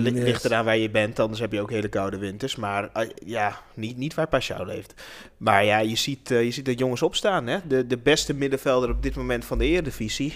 li- 0.00 0.10
mis. 0.12 0.22
ligt 0.24 0.44
eraan 0.44 0.64
waar 0.64 0.76
je 0.76 0.90
bent, 0.90 1.18
anders 1.18 1.40
heb 1.40 1.52
je 1.52 1.60
ook 1.60 1.70
hele 1.70 1.88
koude 1.88 2.18
winters. 2.18 2.56
Maar 2.56 2.90
ja, 3.24 3.60
niet, 3.74 3.96
niet 3.96 4.14
waar 4.14 4.28
Pashao 4.28 4.64
leeft. 4.64 4.94
Maar 5.36 5.64
ja, 5.64 5.78
je 5.78 5.96
ziet, 5.96 6.28
je 6.28 6.50
ziet 6.50 6.64
dat 6.64 6.78
jongens 6.78 7.02
opstaan. 7.02 7.46
Hè? 7.46 7.58
De, 7.68 7.86
de 7.86 7.96
beste 7.98 8.34
middenvelder 8.34 8.90
op 8.90 9.02
dit 9.02 9.16
moment 9.16 9.44
van 9.44 9.58
de 9.58 9.64
Eredivisie, 9.64 10.34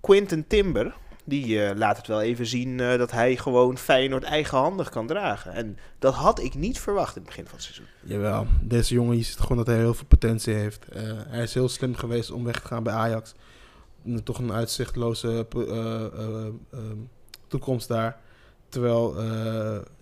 Quinten 0.00 0.46
Timber, 0.46 0.94
die 1.24 1.64
eh, 1.64 1.76
laat 1.76 1.96
het 1.96 2.06
wel 2.06 2.20
even 2.20 2.46
zien 2.46 2.80
eh, 2.80 2.98
dat 2.98 3.10
hij 3.10 3.36
gewoon 3.36 3.78
Feyenoord 3.78 4.22
eigenhandig 4.22 4.88
kan 4.88 5.06
dragen. 5.06 5.52
En 5.52 5.78
dat 5.98 6.14
had 6.14 6.40
ik 6.40 6.54
niet 6.54 6.80
verwacht 6.80 7.16
in 7.16 7.22
het 7.22 7.30
begin 7.30 7.44
van 7.44 7.54
het 7.54 7.62
seizoen. 7.62 7.86
Jawel, 8.04 8.46
deze 8.60 8.94
jongen, 8.94 9.16
je 9.16 9.22
ziet 9.22 9.40
gewoon 9.40 9.56
dat 9.56 9.66
hij 9.66 9.76
heel 9.76 9.94
veel 9.94 10.06
potentie 10.06 10.54
heeft. 10.54 10.88
Eh, 10.88 11.02
hij 11.28 11.42
is 11.42 11.54
heel 11.54 11.68
slim 11.68 11.94
geweest 11.94 12.30
om 12.30 12.44
weg 12.44 12.60
te 12.60 12.66
gaan 12.66 12.82
bij 12.82 12.94
Ajax. 12.94 13.34
Toch 14.24 14.38
een 14.38 14.52
uitzichtloze 14.52 15.46
eh, 15.50 15.62
eh, 15.62 16.04
eh, 16.04 16.46
ehm, 16.70 16.98
toekomst 17.46 17.88
daar. 17.88 18.20
Terwijl 18.68 19.14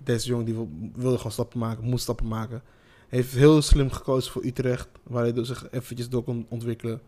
deze 0.03 0.29
jongen 0.29 0.45
die 0.45 0.55
wil, 0.55 0.69
wilde 0.95 1.17
gewoon 1.17 1.33
stappen 1.33 1.59
maken, 1.59 1.85
moet 1.85 2.01
stappen 2.01 2.29
maken. 2.29 2.63
Heeft 3.09 3.33
heel 3.33 3.63
slim 3.63 3.91
gekozen 3.91 4.33
voor 4.33 4.45
Utrecht, 4.45 4.89
waar 5.03 5.23
hij 5.23 5.33
dus 5.33 5.47
zich 5.49 5.71
eventjes 5.71 6.09
door 6.09 6.23
kon 6.23 6.47
ontwikkelen. 6.49 7.01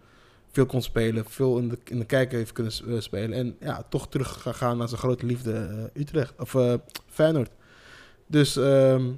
Veel 0.53 0.67
kon 0.67 0.83
spelen, 0.83 1.25
veel 1.29 1.59
in 1.59 1.69
de, 1.69 1.79
in 1.85 1.99
de 1.99 2.05
kijker 2.05 2.39
heeft 2.39 2.53
kunnen 2.53 2.73
eh, 2.89 3.01
spelen. 3.01 3.33
En 3.33 3.57
ja, 3.61 3.83
toch 3.89 4.09
terug 4.09 4.47
gaan 4.49 4.79
naar 4.79 4.89
zijn 4.89 5.01
grote 5.01 5.27
liefde 5.27 5.53
eh, 5.53 6.01
Utrecht, 6.03 6.35
of 6.39 6.55
eh, 6.55 6.75
Feyenoord. 7.07 7.51
Dus 8.27 8.57
ehm, 8.57 9.11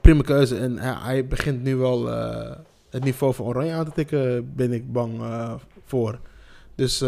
prima 0.00 0.22
keuze. 0.22 0.56
En 0.56 0.78
hij 0.78 1.26
begint 1.26 1.62
nu 1.62 1.76
wel 1.76 2.06
het 2.90 3.04
niveau 3.04 3.34
van 3.34 3.46
Oranje 3.46 3.72
aan 3.72 3.84
te 3.84 3.92
tikken, 3.92 4.54
ben 4.54 4.72
ik 4.72 4.92
bang 4.92 5.20
voor. 5.84 6.18
Dus 6.74 7.00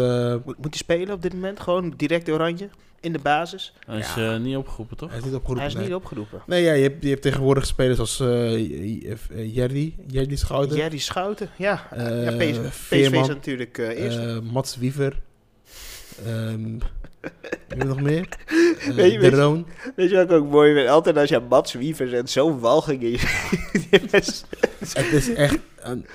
moet 0.45 0.55
hij 0.59 0.71
spelen 0.71 1.13
op 1.13 1.21
dit 1.21 1.33
moment? 1.33 1.59
Gewoon 1.59 1.93
direct 1.97 2.29
oranje? 2.29 2.69
In 2.99 3.13
de 3.13 3.19
basis? 3.19 3.73
hij 3.85 3.97
is 3.99 4.13
Ja. 4.15 4.33
eh, 4.33 4.39
niet 4.39 4.55
opgeroepen, 4.55 4.97
toch? 4.97 5.09
hij 5.09 5.17
is 5.17 5.23
niet 5.23 5.33
opgeroepen. 5.33 5.63
hij 5.63 5.71
is 5.71 5.77
nee. 5.77 5.85
niet 5.85 5.93
opgeroepen. 5.95 6.41
Nee, 6.47 6.63
ja, 6.63 6.73
je 6.73 6.81
hebt, 6.83 7.03
je 7.03 7.09
hebt 7.09 7.21
tegenwoordig 7.21 7.65
spelers 7.65 7.99
als 7.99 8.19
eh, 8.19 8.57
J- 8.57 9.15
Jerry, 9.53 9.95
Jerry 10.07 10.35
Schouten, 10.35 10.77
Jerry 10.77 10.97
Schouten, 10.97 11.49
ja. 11.57 11.87
Eh, 11.91 12.23
ja 12.23 12.31
PSV, 12.37 12.61
PSV 12.69 12.73
Veerman, 12.73 13.21
is 13.21 13.27
natuurlijk 13.27 13.77
eh 13.77 14.03
eerst. 14.03 14.17
eh, 14.17 14.39
Mats 14.39 14.75
Wiever. 14.77 15.21
ehm 16.25 16.77
heb 17.67 17.77
je 17.81 17.83
nog 17.87 18.01
meer? 18.01 18.27
Eh, 18.47 18.55
Weet 18.55 19.11
je- 19.11 19.17
de 19.17 19.19
weet 19.19 19.31
je- 19.31 19.37
Roon. 19.37 19.67
Weet 19.95 20.09
je 20.09 20.15
wat 20.15 20.25
ik 20.25 20.31
ook 20.31 20.49
mooi 20.51 20.73
vind? 20.73 20.87
Altijd 20.89 21.17
als 21.17 21.29
je 21.29 21.39
Mats 21.49 21.73
Wievers 21.73 22.11
en 22.11 22.27
zo'n 22.27 22.59
walging 22.59 23.01
in 23.03 23.17
Het 24.93 25.11
is 25.11 25.33
echt 25.33 25.57
een 25.81 26.05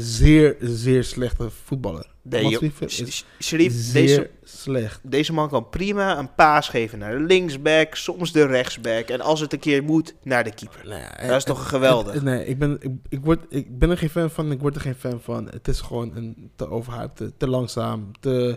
zeer, 0.00 0.56
zeer 0.60 1.04
slechte 1.04 1.50
voetballer. 1.64 2.06
Nee, 2.22 2.48
joh. 2.48 2.62
Is 2.80 3.24
zeer 3.38 3.58
deze, 3.92 4.30
slecht. 4.42 5.00
deze 5.02 5.32
man 5.32 5.48
kan 5.48 5.68
prima 5.68 6.18
een 6.18 6.34
paas 6.34 6.68
geven 6.68 6.98
naar 6.98 7.12
de 7.18 7.24
linksback, 7.24 7.94
soms 7.94 8.32
de 8.32 8.46
rechtsback. 8.46 9.08
En 9.08 9.20
als 9.20 9.40
het 9.40 9.52
een 9.52 9.58
keer 9.58 9.82
moet, 9.82 10.14
naar 10.22 10.44
de 10.44 10.54
keeper. 10.54 10.80
Nou 10.88 11.00
ja, 11.00 11.26
Dat 11.26 11.36
is 11.36 11.44
toch 11.44 11.68
geweldig? 11.68 12.22
nee, 12.22 12.46
ik 12.46 12.58
ben, 12.58 12.76
ik, 12.80 12.90
ik, 13.08 13.20
word, 13.24 13.40
ik 13.48 13.78
ben 13.78 13.90
er 13.90 13.98
geen 13.98 14.10
fan 14.10 14.30
van. 14.30 14.52
Ik 14.52 14.60
word 14.60 14.74
er 14.74 14.80
geen 14.80 14.94
fan 14.94 15.20
van. 15.22 15.48
Het 15.50 15.68
is 15.68 15.80
gewoon 15.80 16.16
een 16.16 16.50
te 16.56 16.68
overhyped, 16.70 17.16
te, 17.16 17.32
te 17.36 17.48
langzaam, 17.48 18.10
te 18.20 18.30
eh, 18.30 18.48
eh, 18.50 18.56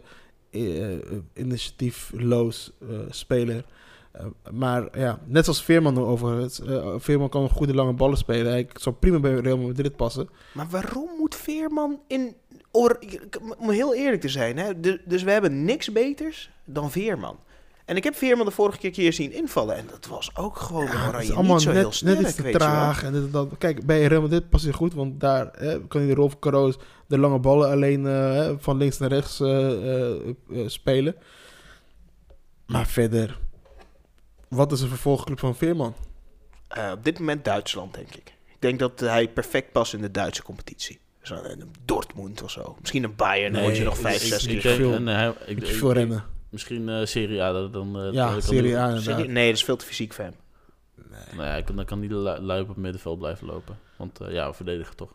initiatiefloos 1.34 2.72
eh, 2.82 2.98
speler. 3.10 3.66
Eh, 4.12 4.26
maar 4.52 5.00
ja, 5.00 5.20
net 5.26 5.44
zoals 5.44 5.64
Veerman 5.64 5.98
overigens. 5.98 6.62
eh 6.62 6.94
Veerman 6.98 7.30
kan 7.30 7.50
goede 7.50 7.74
lange 7.74 7.94
ballen 7.94 8.18
spelen. 8.18 8.52
Hij 8.52 8.68
zou 8.74 8.96
prima 8.96 9.20
bij 9.20 9.34
Real 9.34 9.58
Madrid 9.58 9.96
passen. 9.96 10.30
Maar 10.54 10.68
waarom 10.70 11.10
moet 11.18 11.36
Veerman 11.36 12.00
in... 12.08 12.36
Om 13.58 13.70
heel 13.70 13.96
eerlijk 13.96 14.22
te 14.22 14.30
zijn, 14.30 14.58
hè? 14.58 14.80
dus 15.06 15.24
we 15.24 15.32
hebben 15.32 15.64
niks 15.64 15.92
beters 15.92 16.50
dan 16.66 16.92
Veerman. 16.92 17.40
En 17.92 17.98
ik 17.98 18.04
heb 18.04 18.16
Veerman 18.16 18.46
de 18.46 18.52
vorige 18.52 18.78
keer, 18.78 18.92
keer 18.92 19.14
zien 19.14 19.32
invallen. 19.34 19.76
En 19.76 19.86
dat 19.90 20.06
was 20.08 20.36
ook 20.36 20.58
gewoon 20.58 20.86
Ja, 20.86 21.08
oranje 21.08 21.28
is 21.30 21.34
allemaal 21.36 21.54
niet 21.56 21.64
zo 21.64 21.72
heel 21.72 21.84
net, 21.84 21.94
sterk, 21.94 22.18
net 22.18 22.28
iets 22.28 22.36
te 22.36 22.42
weet 22.42 22.52
je 22.52 22.58
wel. 22.60 22.68
traag. 22.68 23.04
En 23.04 23.14
dit 23.14 23.32
dat. 23.32 23.50
Kijk, 23.58 23.86
bij 23.86 24.06
Real 24.06 24.22
Madrid 24.22 24.50
past 24.50 24.64
hij 24.64 24.74
goed. 24.74 24.94
Want 24.94 25.20
daar 25.20 25.50
hè, 25.58 25.88
kan 25.88 26.02
hij 26.02 26.10
de 26.10 26.16
rol 26.16 26.30
van 26.30 26.40
Caroos 26.40 26.76
de 27.08 27.18
lange 27.18 27.40
ballen 27.40 27.70
alleen 27.72 28.08
eh, 28.08 28.14
hè, 28.34 28.60
van 28.60 28.78
links 28.78 28.98
naar 28.98 29.10
rechts 29.10 29.40
eh, 29.40 30.12
eh, 30.12 30.36
spelen. 30.66 31.16
Maar 32.66 32.88
verder, 32.88 33.38
wat 34.48 34.72
is 34.72 34.82
een 34.82 34.88
vervolgclub 34.90 35.40
van 35.40 35.56
Veerman? 35.56 35.96
Eh, 36.68 36.92
op 36.94 37.04
dit 37.04 37.20
moment 37.20 37.46
Duitsland, 37.46 37.94
denk 37.94 38.10
ik. 38.16 38.34
Ik 38.46 38.58
denk 38.60 38.80
dat 38.80 39.00
hij 39.00 39.28
perfect 39.28 39.72
past 39.72 39.94
in 39.94 40.02
de 40.02 40.12
Duitse 40.12 40.44
competitie. 40.44 41.00
Zo 41.22 41.36
een 41.44 41.72
Dortmund 41.86 42.42
of 42.44 42.52
zo. 42.52 42.76
Misschien 42.80 43.04
een 43.04 43.16
Bayern, 43.16 43.44
dan 43.54 43.62
Nee, 43.62 43.64
word 43.64 43.78
je 43.78 43.84
nog 43.84 43.98
vijf, 43.98 44.22
zes 44.26 44.46
keer. 44.48 44.62
Veel- 44.62 44.94
en, 44.94 45.08
hij- 45.08 45.30
ik, 45.46 45.56
Beetje 45.56 45.74
ik- 45.74 45.80
veel 45.80 45.94
rennen. 45.94 46.24
Misschien 46.52 46.90
eh, 46.90 47.06
Serie 47.06 47.42
A, 47.42 47.52
dat 47.52 47.74
dan... 47.74 48.00
eh, 48.00 48.12
Ja, 48.14 48.34
dat 48.34 48.44
Serie 48.44 48.78
A. 48.78 48.98
Serie- 49.00 49.28
Nee, 49.28 49.48
dat 49.48 49.56
is 49.56 49.64
veel 49.64 49.76
te 49.76 49.86
fysiek 49.86 50.14
voor 50.14 50.24
hem. 50.24 50.34
Nou 51.36 51.48
ja, 51.48 51.62
dan 51.76 51.86
kan 51.86 52.00
die 52.00 52.10
lui 52.14 52.62
op 52.62 52.68
het 52.68 52.78
middenveld 52.78 53.20
blijven 53.20 53.48
lopen. 53.48 53.78
Want 53.98 54.20
eh, 54.20 54.32
ja, 54.34 54.54
verdedigen 54.54 54.96
toch. 54.96 55.14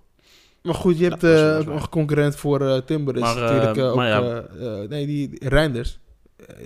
Maar 0.62 0.74
goed, 0.74 0.98
je 0.98 1.04
hebt 1.08 1.20
dat 1.20 1.30
eh, 1.36 1.40
dat 1.42 1.64
waar. 1.64 1.74
nog 1.74 1.82
een 1.82 1.88
concurrent 1.88 2.36
voor 2.36 2.60
eh, 2.60 2.76
Timber. 2.78 3.14
Is 3.14 3.20
Maar, 3.20 3.36
eh, 3.36 3.42
natuurlijk 3.42 3.76
eh, 3.76 3.88
ook... 3.88 3.96
maar 3.96 4.08
ja. 4.08 4.20
eh, 4.22 4.82
eh, 4.82 4.88
nee, 4.88 5.06
die 5.06 5.48
Reinders. 5.48 5.98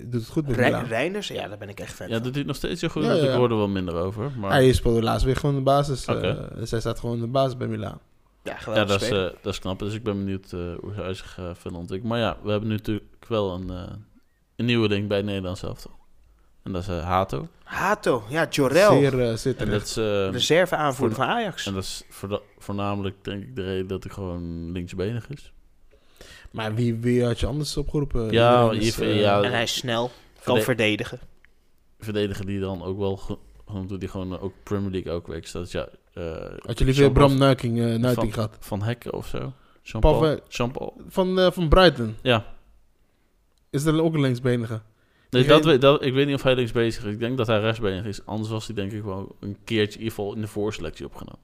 doet 0.02 0.20
het 0.20 0.28
goed 0.28 0.46
met 0.46 0.56
Rijn, 0.56 0.72
Milaan. 0.72 0.88
Reinders, 0.88 1.28
ja, 1.28 1.48
daar 1.48 1.58
ben 1.58 1.68
ik 1.68 1.80
echt 1.80 1.92
fan 1.92 2.06
Ja, 2.08 2.12
van. 2.14 2.22
doet 2.22 2.30
hij 2.32 2.38
het 2.38 2.46
nog 2.48 2.56
steeds 2.56 2.80
zo 2.80 2.88
goed? 2.88 3.02
Ja, 3.02 3.12
ja, 3.12 3.22
Ik 3.22 3.28
ja. 3.28 3.36
hoorde 3.36 3.54
er 3.54 3.60
wel 3.60 3.68
minder 3.68 3.94
over. 3.94 4.30
Maar 4.38 4.50
Hij 4.50 4.72
speelde 4.72 5.02
laatst 5.02 5.24
weer 5.24 5.36
gewoon 5.36 5.54
de 5.54 5.60
basis. 5.60 6.04
eh, 6.06 6.16
Oké. 6.16 6.48
zij 6.62 6.80
staat 6.80 6.98
gewoon 7.00 7.14
in 7.16 7.20
de 7.22 7.28
basis 7.28 7.56
bij 7.56 7.66
Milaan. 7.66 8.00
Ja, 8.42 8.56
ja, 8.74 8.84
dat 8.84 9.02
is, 9.02 9.08
eh, 9.10 9.18
dat 9.42 9.52
is 9.52 9.58
knap. 9.58 9.78
Dus 9.78 9.94
ik 9.94 10.02
ben 10.02 10.16
benieuwd 10.18 10.52
eh, 10.52 10.60
hoe 10.80 10.92
hij 10.94 11.14
zich 11.14 11.36
eh, 11.38 11.50
verder 11.54 11.78
ontwikkelt. 11.78 12.10
Maar 12.12 12.20
ja, 12.20 12.36
we 12.42 12.50
hebben 12.50 12.68
nu 12.68 12.74
natuurlijk 12.74 13.04
wel 13.28 13.54
een, 13.54 13.70
eh, 13.70 13.82
een 14.60 14.66
nieuwe 14.66 14.88
ding 14.88 15.08
bij 15.08 15.22
Nederland 15.22 15.58
zelf. 15.58 15.86
En 16.62 16.72
dat 16.72 16.82
is 16.82 16.88
eh, 16.88 17.04
Hato. 17.04 17.48
Hato, 17.64 18.22
ja, 18.28 18.46
Jorel. 18.50 18.92
Zeer 18.98 19.14
uh, 19.14 19.30
En 19.30 19.38
zitterig. 19.38 19.72
dat 19.72 19.82
is, 19.82 19.96
eh, 19.96 20.30
Reserve 20.30 20.76
aanvoerder 20.76 21.16
van 21.16 21.26
Ajax. 21.26 21.66
en 21.66 21.74
dat 21.74 21.82
is 21.82 22.02
voorda- 22.08 22.40
voornamelijk 22.58 23.16
denk 23.24 23.42
ik 23.42 23.56
de 23.56 23.62
reden 23.62 23.86
dat 23.86 24.04
hij 24.04 24.12
gewoon 24.12 24.72
linksbenig 24.72 25.28
is. 25.28 25.52
Maar 26.50 26.74
wie, 26.74 26.94
wie 26.94 27.24
had 27.24 27.40
je 27.40 27.46
anders 27.46 27.76
opgeroepen? 27.76 28.30
Ja, 28.30 28.62
Iedereen 28.62 28.80
is, 28.86 28.96
je- 28.96 29.04
eh, 29.04 29.20
ja, 29.20 29.42
en 29.42 29.50
hij 29.52 29.62
is 29.62 29.74
snel, 29.74 30.10
kan 30.34 30.42
Verde- 30.42 30.62
verdedigen. 30.62 31.18
Verdediger 32.00 32.46
die 32.46 32.60
dan 32.60 32.82
ook 32.82 32.98
wel, 32.98 33.16
ge- 33.16 33.38
gewoon 33.66 33.86
doet 33.86 34.00
die 34.00 34.08
gewoon 34.08 34.40
ook 34.40 34.52
Premier 34.62 34.90
League 34.90 35.12
ook 35.12 35.26
werkt. 35.26 35.52
Dat 35.52 35.66
is 35.66 35.72
ja, 35.72 35.88
eh, 36.14 36.24
Had 36.66 36.78
je 36.78 36.84
liever 36.84 37.02
Jean-Paul 37.02 37.26
Bram 37.26 37.38
Nuiking, 37.38 37.78
eh, 37.80 37.94
Nuiting 37.94 38.34
gehad? 38.34 38.56
van 38.60 38.82
Hekken 38.82 39.12
of 39.12 39.26
zo? 39.26 39.38
Paul 39.38 39.52
Jean-Paul? 39.82 40.18
Ver- 40.18 40.40
Jean-Paul? 40.48 41.00
Van, 41.08 41.38
eh, 41.38 41.50
van 41.50 41.68
Brighton. 41.68 42.16
Ja. 42.22 42.44
Is 43.70 43.84
er 43.84 44.02
ook 44.02 44.14
een 44.14 44.20
linksbenige? 44.20 44.80
Nee, 45.30 45.44
dat, 45.44 45.64
weet- 45.64 45.80
dat, 45.80 46.04
ik 46.04 46.12
weet 46.12 46.26
niet 46.26 46.34
of 46.34 46.42
hij 46.42 46.54
links 46.54 46.72
bezig 46.72 47.04
is. 47.04 47.12
Ik 47.12 47.18
denk 47.18 47.36
dat 47.36 47.46
hij 47.46 47.60
rechtsbenig 47.60 48.04
is. 48.04 48.26
Anders 48.26 48.50
was 48.50 48.66
hij 48.66 48.74
denk 48.74 48.92
ik 48.92 49.02
wel 49.02 49.36
een 49.40 49.56
keertje 49.64 49.98
in 49.98 50.04
ieder 50.04 50.14
geval 50.16 50.34
in 50.34 50.40
de 50.40 50.46
voorselectie 50.46 51.06
opgenomen. 51.06 51.40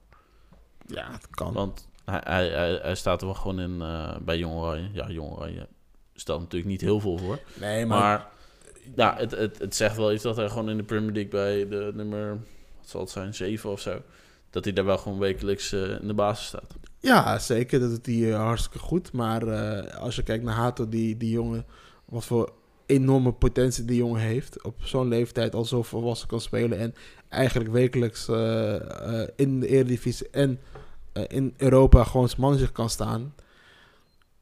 Ja, 0.85 1.11
het 1.11 1.27
kan. 1.29 1.53
Want 1.53 1.87
hij, 2.05 2.21
hij, 2.23 2.47
hij, 2.49 2.79
hij 2.81 2.95
staat 2.95 3.21
er 3.21 3.27
wel 3.27 3.35
gewoon 3.35 3.59
in 3.59 3.81
eh, 3.81 4.15
bij 4.21 4.37
Jong 4.37 4.55
Oranje. 4.55 4.89
Ja, 4.93 5.09
Jong 5.09 5.31
Oranje 5.31 5.67
stelt 6.13 6.39
natuurlijk 6.39 6.71
niet 6.71 6.81
heel 6.81 6.99
veel 6.99 7.17
voor. 7.17 7.39
Nee, 7.59 7.85
maar... 7.85 7.99
Maar 7.99 8.27
ja, 8.95 9.15
het, 9.17 9.31
het, 9.31 9.59
het 9.59 9.75
zegt 9.75 9.97
wel 9.97 10.13
iets 10.13 10.23
dat 10.23 10.35
hij 10.35 10.49
gewoon 10.49 10.69
in 10.69 10.77
de 10.77 10.83
Premier 10.83 11.11
League 11.11 11.31
bij 11.31 11.67
de 11.67 11.91
nummer, 11.93 12.29
wat 12.77 12.89
zal 12.89 13.01
het 13.01 13.09
zijn, 13.09 13.33
7 13.33 13.69
of 13.69 13.79
zo. 13.79 14.01
Dat 14.49 14.63
hij 14.63 14.73
daar 14.73 14.85
wel 14.85 14.97
gewoon 14.97 15.19
wekelijks 15.19 15.71
eh, 15.71 15.99
in 16.01 16.07
de 16.07 16.13
basis 16.13 16.47
staat. 16.47 16.75
Ja, 16.99 17.39
zeker. 17.39 17.79
Dat 17.79 17.89
doet 17.89 18.05
hij 18.05 18.29
hartstikke 18.31 18.79
goed. 18.79 19.11
Maar 19.11 19.47
eh, 19.47 19.95
als 19.97 20.15
je 20.15 20.23
kijkt 20.23 20.43
naar 20.43 20.55
Hato, 20.55 20.89
die, 20.89 21.17
die 21.17 21.31
jongen... 21.31 21.65
Wat 22.09 22.25
voor 22.25 22.51
enorme 22.85 23.31
potentie 23.31 23.85
die 23.85 23.97
jongen 23.97 24.21
heeft. 24.21 24.63
Op 24.63 24.75
zo'n 24.83 25.07
leeftijd 25.07 25.55
al 25.55 25.65
zo 25.65 25.83
volwassen 25.83 26.27
kan 26.27 26.41
spelen. 26.41 26.77
En 26.79 26.93
eigenlijk 27.29 27.71
wekelijks 27.71 28.27
eh, 28.27 29.21
eh, 29.21 29.27
in 29.35 29.59
de 29.59 29.67
Eredivisie 29.67 30.27
en 30.31 30.59
eh, 31.13 31.23
in 31.27 31.53
Europa 31.57 32.03
gewoon 32.03 32.29
zijn 32.29 32.41
manager 32.41 32.71
kan 32.71 32.89
staan. 32.89 33.33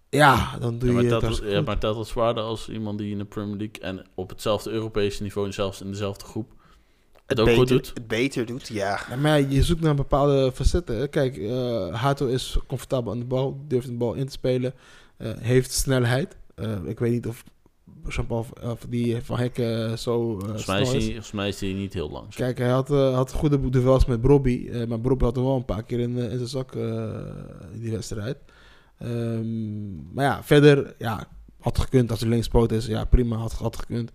Ja, 0.10 0.58
dan 0.60 0.80
doe 0.80 0.88
Ja, 0.90 0.94
maar, 0.96 1.04
je 1.04 1.14
het- 1.14 1.22
hartstikke 1.22 1.54
ja, 1.54 1.62
maar 1.62 1.78
telt 1.80 1.98
het 1.98 2.08
zwaarder 2.08 2.44
als 2.44 2.70
iemand 2.70 2.98
die 2.98 3.12
in 3.12 3.18
de 3.18 3.26
Premier 3.26 3.58
League 3.58 3.80
en 3.82 4.06
op 4.16 4.30
hetzelfde 4.30 4.70
Europese 4.72 5.24
niveau 5.24 5.48
en 5.48 5.54
zelfs 5.54 5.82
in 5.82 5.92
dezelfde 5.92 6.26
groep 6.26 6.52
het, 7.26 7.40
ook 7.40 7.46
beter, 7.46 7.60
goed 7.62 7.70
doet. 7.70 7.92
Het 7.94 8.08
beter 8.08 8.46
doet, 8.46 8.68
ja. 8.68 9.00
Ja, 9.10 9.16
maar 9.16 9.42
je 9.42 9.64
zoekt 9.64 9.82
naar 9.82 9.96
bepaalde 9.96 10.52
facetten. 10.52 11.10
Kijk, 11.10 11.38
eh 11.38 11.94
Hato 11.94 12.28
is 12.28 12.58
comfortabel 12.68 13.12
aan 13.12 13.20
de 13.20 13.26
bal, 13.26 13.60
durft 13.68 13.88
de 13.88 13.94
bal 13.94 14.14
in 14.14 14.26
te 14.26 14.32
spelen, 14.32 14.74
eh, 15.18 15.32
heeft 15.40 15.72
snelheid. 15.72 16.38
Eh, 16.56 16.86
ik 16.86 17.00
weet 17.00 17.12
niet 17.12 17.28
of 17.28 17.44
Jean-Paul 18.08 18.46
of 18.64 18.86
die 18.90 19.22
van 19.24 19.38
Hekken 19.38 20.00
zo 20.00 20.34
eh 20.38 20.40
Volgens 20.40 20.66
mij, 20.66 20.82
is 20.82 20.88
snel 20.88 21.00
hij, 21.02 21.08
volgens 21.10 21.32
mij 21.32 21.48
is 21.48 21.60
hij 21.60 21.74
niet 21.74 21.94
heel 21.94 22.10
lang. 22.12 22.36
Kijk, 22.36 22.58
hij 22.58 22.70
had, 22.70 22.92
eh, 22.92 23.14
had 23.16 23.32
goede 23.32 23.70
duels 23.70 24.06
met 24.06 24.22
Brobby, 24.22 24.68
eh, 24.72 24.88
maar 24.88 25.00
Brobby 25.00 25.24
had 25.24 25.36
hem 25.36 25.46
wel 25.46 25.56
een 25.56 25.66
paar 25.66 25.84
keer 25.84 26.00
in, 26.00 26.18
eh, 26.18 26.24
in 26.32 26.38
zijn 26.38 26.48
zak 26.48 26.76
eh, 26.76 26.82
in 27.74 27.80
die 27.82 27.92
wedstrijd. 27.92 28.38
Ehm, 28.98 30.14
maar 30.14 30.26
ja, 30.26 30.44
verder, 30.44 30.96
ja, 30.98 31.28
had 31.60 31.80
gekund 31.80 32.12
als 32.12 32.20
hij 32.20 32.30
linkspoot 32.30 32.72
is. 32.72 32.86
Ja, 32.86 33.06
prima, 33.06 33.36
had, 33.36 33.54
had 33.54 33.78
gekund. 33.78 34.12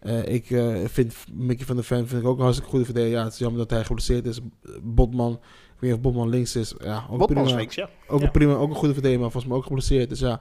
Eh, 0.00 0.26
ik 0.34 0.50
eh, 0.50 0.76
vind 0.84 1.14
Mickey 1.32 1.66
van 1.66 1.76
der 1.76 1.84
Ven 1.84 2.08
vind 2.08 2.22
ik 2.22 2.28
ook 2.28 2.36
een 2.36 2.42
hartstikke 2.42 2.70
goede 2.70 2.84
verdediger. 2.84 3.16
Ja, 3.18 3.24
het 3.24 3.32
is 3.32 3.38
jammer 3.38 3.58
dat 3.58 3.70
hij 3.70 3.84
geblesseerd 3.84 4.26
is. 4.26 4.40
Botman, 4.82 5.32
ik 5.32 5.40
weet 5.78 5.90
niet 5.90 5.92
of 5.92 6.00
Botman 6.00 6.28
links 6.28 6.56
is. 6.56 6.74
Ja, 6.82 7.06
ook 7.10 7.18
Botman 7.18 7.38
is 7.38 7.42
prima. 7.44 7.58
links, 7.58 7.74
ja. 7.74 7.88
Ook 8.08 8.20
Ja. 8.20 8.26
een 8.26 8.32
prima, 8.32 8.54
ook 8.54 8.68
een 8.68 8.74
goede 8.76 8.92
verdediger, 8.92 9.20
maar 9.22 9.30
volgens 9.30 9.52
mij 9.52 9.60
ook 9.60 9.66
geblesseerd. 9.66 10.08
Dus 10.08 10.20
ja, 10.20 10.40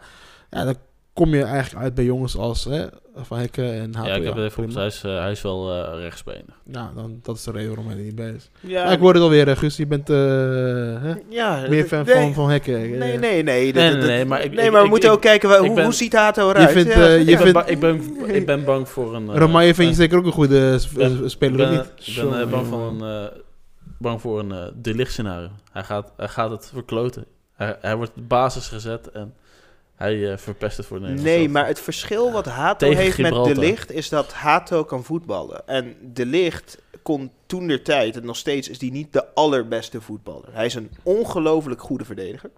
ja, 0.49 0.63
dan 0.63 0.75
kom 1.17 1.35
je 1.35 1.43
eigenlijk 1.43 1.83
uit 1.83 1.93
bij 1.95 2.03
jongens 2.03 2.37
als 2.37 2.63
hè, 2.65 2.85
Van 3.15 3.37
Hekken 3.37 3.73
en 3.73 3.95
Hato. 3.95 4.09
ja, 4.09 4.15
ik 4.15 4.23
heb 4.23 4.35
het 4.35 4.43
even 4.43 4.57
op. 4.57 4.65
prima. 4.65 4.79
Hij 4.79 4.87
is, 4.87 5.01
eh, 5.05 5.19
hij 5.19 5.31
is 5.31 5.41
wel 5.41 5.71
eh 5.73 5.99
rechtsbenig. 5.99 6.55
Nou, 6.63 6.87
dan, 6.95 7.19
dat 7.23 7.35
is 7.35 7.43
de 7.43 7.51
reden 7.51 7.67
waarom 7.67 7.87
hij 7.87 7.97
er 7.97 8.03
niet 8.03 8.15
bij 8.15 8.29
is. 8.31 8.49
Ja, 8.59 8.83
Maar 8.83 8.93
ik 8.93 8.99
hoor 8.99 9.13
het 9.13 9.21
alweer, 9.23 9.47
eh, 9.47 9.57
Guus. 9.57 9.77
Je 9.77 9.85
bent 9.87 10.09
eh, 10.09 10.15
hè? 10.15 11.13
ja, 11.29 11.65
meer 11.69 11.83
fan 11.85 12.05
nee, 12.05 12.15
van, 12.15 12.33
van 12.33 12.49
Hekken. 12.49 12.73
Nee, 12.73 13.17
nee, 13.17 13.43
nee. 13.43 13.73
Nee, 13.73 13.93
nee, 13.93 14.25
maar 14.25 14.43
ik- 14.43 14.53
nee, 14.53 14.65
ik- 14.65 14.71
maar 14.71 14.79
we 14.79 14.85
ik- 14.85 14.91
moeten 14.91 15.09
ik- 15.09 15.15
ook 15.15 15.21
kijken, 15.21 15.57
hoe, 15.57 15.73
ben- 15.73 15.83
hoe 15.83 15.93
ziet 15.93 16.13
Hato 16.13 16.49
eruit? 16.49 16.71
vindt, 16.71 16.93
Ja. 16.93 16.95
eh, 17.07 17.13
je 17.15 17.19
ik, 17.19 17.25
ben 17.25 17.37
vindt- 17.37 17.69
ik, 17.69 17.79
ben, 17.79 18.01
ik 18.35 18.45
ben 18.45 18.63
bang 18.63 18.89
voor 18.89 19.15
een... 19.15 19.29
eh, 19.29 19.35
Ramai 19.35 19.73
vind 19.73 19.89
je 19.89 19.95
zeker 19.95 20.17
ook 20.17 20.25
een 20.25 20.31
goede 20.31 20.79
ben- 20.95 21.29
speler, 21.29 21.57
ben, 21.57 21.71
niet? 21.71 22.07
ik 22.17 22.29
ben 22.29 22.49
bang, 22.49 22.67
voor 22.67 22.87
een, 22.87 23.01
eh, 23.01 23.37
bang 23.97 24.21
voor 24.21 24.39
een 24.39 24.51
eh, 24.51 24.63
de 24.81 24.93
licht 24.95 25.11
scenario. 25.11 25.49
Hij 25.71 25.83
gaat, 25.83 26.11
hij 26.17 26.27
gaat 26.27 26.49
het 26.49 26.69
verkloten. 26.73 27.25
Hij, 27.55 27.77
hij 27.81 27.95
wordt 27.95 28.11
de 28.15 28.21
basis 28.21 28.67
gezet 28.67 29.11
en 29.11 29.33
hij 29.97 30.31
eh, 30.31 30.37
verpest 30.37 30.77
het 30.77 30.85
voor 30.85 30.99
Nederland. 30.99 31.25
Nee, 31.25 31.49
maar 31.49 31.67
het 31.67 31.79
verschil 31.79 32.31
wat 32.31 32.45
Hato 32.45 32.87
Tegen 32.87 33.03
heeft 33.03 33.17
met. 33.17 33.33
De 33.33 33.55
Licht 33.55 33.91
is 33.91 34.09
dat 34.09 34.33
Hato 34.33 34.83
kan 34.83 35.03
voetballen. 35.03 35.67
En 35.67 35.95
De 36.13 36.25
Licht 36.25 36.81
kon 37.01 37.31
toen 37.45 37.67
der 37.67 37.83
tijd, 37.83 38.15
en 38.15 38.25
nog 38.25 38.37
steeds 38.37 38.69
is 38.69 38.79
die 38.79 38.91
niet 38.91 39.13
de 39.13 39.33
allerbeste 39.33 40.01
voetballer. 40.01 40.49
Hij 40.51 40.65
is 40.65 40.73
een 40.73 40.91
ongelooflijk 41.03 41.81
goede 41.81 42.05
verdediger. 42.05 42.49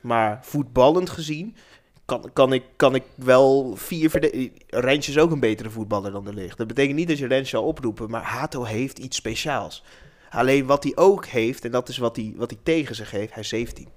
Maar 0.00 0.38
voetballend 0.42 1.10
gezien 1.10 1.56
kan, 2.04 2.30
kan, 2.32 2.52
ik, 2.52 2.64
kan 2.76 2.94
ik 2.94 3.04
wel 3.14 3.76
vier 3.76 4.10
verdedigers... 4.10 4.50
Rensje 4.68 5.10
is 5.10 5.18
ook 5.18 5.30
een 5.30 5.40
betere 5.40 5.70
voetballer 5.70 6.12
dan 6.12 6.24
De 6.24 6.34
Licht. 6.34 6.58
Dat 6.58 6.66
betekent 6.66 6.96
niet 6.96 7.08
dat 7.08 7.18
je 7.18 7.26
Rensje 7.26 7.56
zal 7.56 7.64
oproepen, 7.64 8.10
maar 8.10 8.22
Hato 8.22 8.64
heeft 8.64 8.98
iets 8.98 9.16
speciaals. 9.16 9.84
Alleen 10.30 10.66
wat 10.66 10.82
hij 10.82 10.92
ook 10.94 11.26
heeft, 11.26 11.64
en 11.64 11.70
dat 11.70 11.88
is 11.88 11.98
wat 11.98 12.16
hij, 12.16 12.32
wat 12.36 12.50
hij 12.50 12.58
tegen 12.62 12.94
zich 12.94 13.10
heeft, 13.10 13.32
hij 13.32 13.42
is 13.42 13.48
17. 13.48 13.88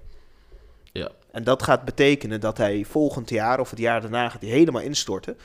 Ja. 0.96 1.10
En 1.30 1.44
dat 1.44 1.62
gaat 1.62 1.84
betekenen 1.84 2.40
dat 2.40 2.56
hij 2.58 2.84
volgend 2.84 3.30
jaar 3.30 3.60
of 3.60 3.70
het 3.70 3.78
jaar 3.78 4.00
daarna 4.00 4.28
gaat 4.28 4.40
hij 4.40 4.50
helemaal 4.50 4.82
instorten. 4.82 5.36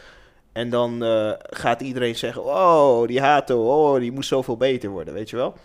En 0.52 0.70
dan 0.70 1.04
eh, 1.04 1.32
gaat 1.40 1.82
iedereen 1.82 2.16
zeggen, 2.16 2.44
oh, 2.44 3.08
die 3.08 3.22
Hato, 3.22 3.92
oh, 3.92 4.00
die 4.00 4.12
moet 4.12 4.26
zoveel 4.26 4.58
beter 4.58 4.90
worden, 4.90 5.14
weet 5.14 5.30
je 5.30 5.36
wel. 5.36 5.56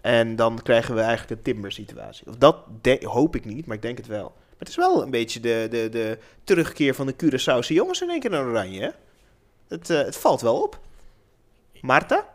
En 0.00 0.36
dan 0.36 0.62
krijgen 0.62 0.94
we 0.94 1.00
eigenlijk 1.00 1.30
een 1.30 1.52
Timber 1.52 1.72
situatie. 1.72 2.26
Of 2.26 2.36
dat 2.36 2.56
de- 2.80 3.00
hoop 3.02 3.36
ik 3.36 3.44
niet, 3.44 3.66
maar 3.66 3.76
ik 3.76 3.82
denk 3.82 3.96
het 3.98 4.06
wel. 4.06 4.22
Maar 4.36 4.58
het 4.58 4.68
is 4.68 4.76
wel 4.76 5.02
een 5.02 5.10
beetje 5.10 5.40
de, 5.40 5.66
de, 5.70 5.88
de 5.88 6.18
terugkeer 6.44 6.94
van 6.94 7.06
de 7.06 7.14
Curaçaose 7.14 7.74
jongens 7.74 8.02
in 8.02 8.10
één 8.10 8.20
keer 8.20 8.30
naar 8.30 8.46
Oranje, 8.46 8.80
hè? 8.80 8.90
Het, 9.68 9.90
eh, 9.90 9.98
het 9.98 10.16
valt 10.16 10.40
wel 10.40 10.62
op. 10.62 10.78
Marta? 11.80 12.26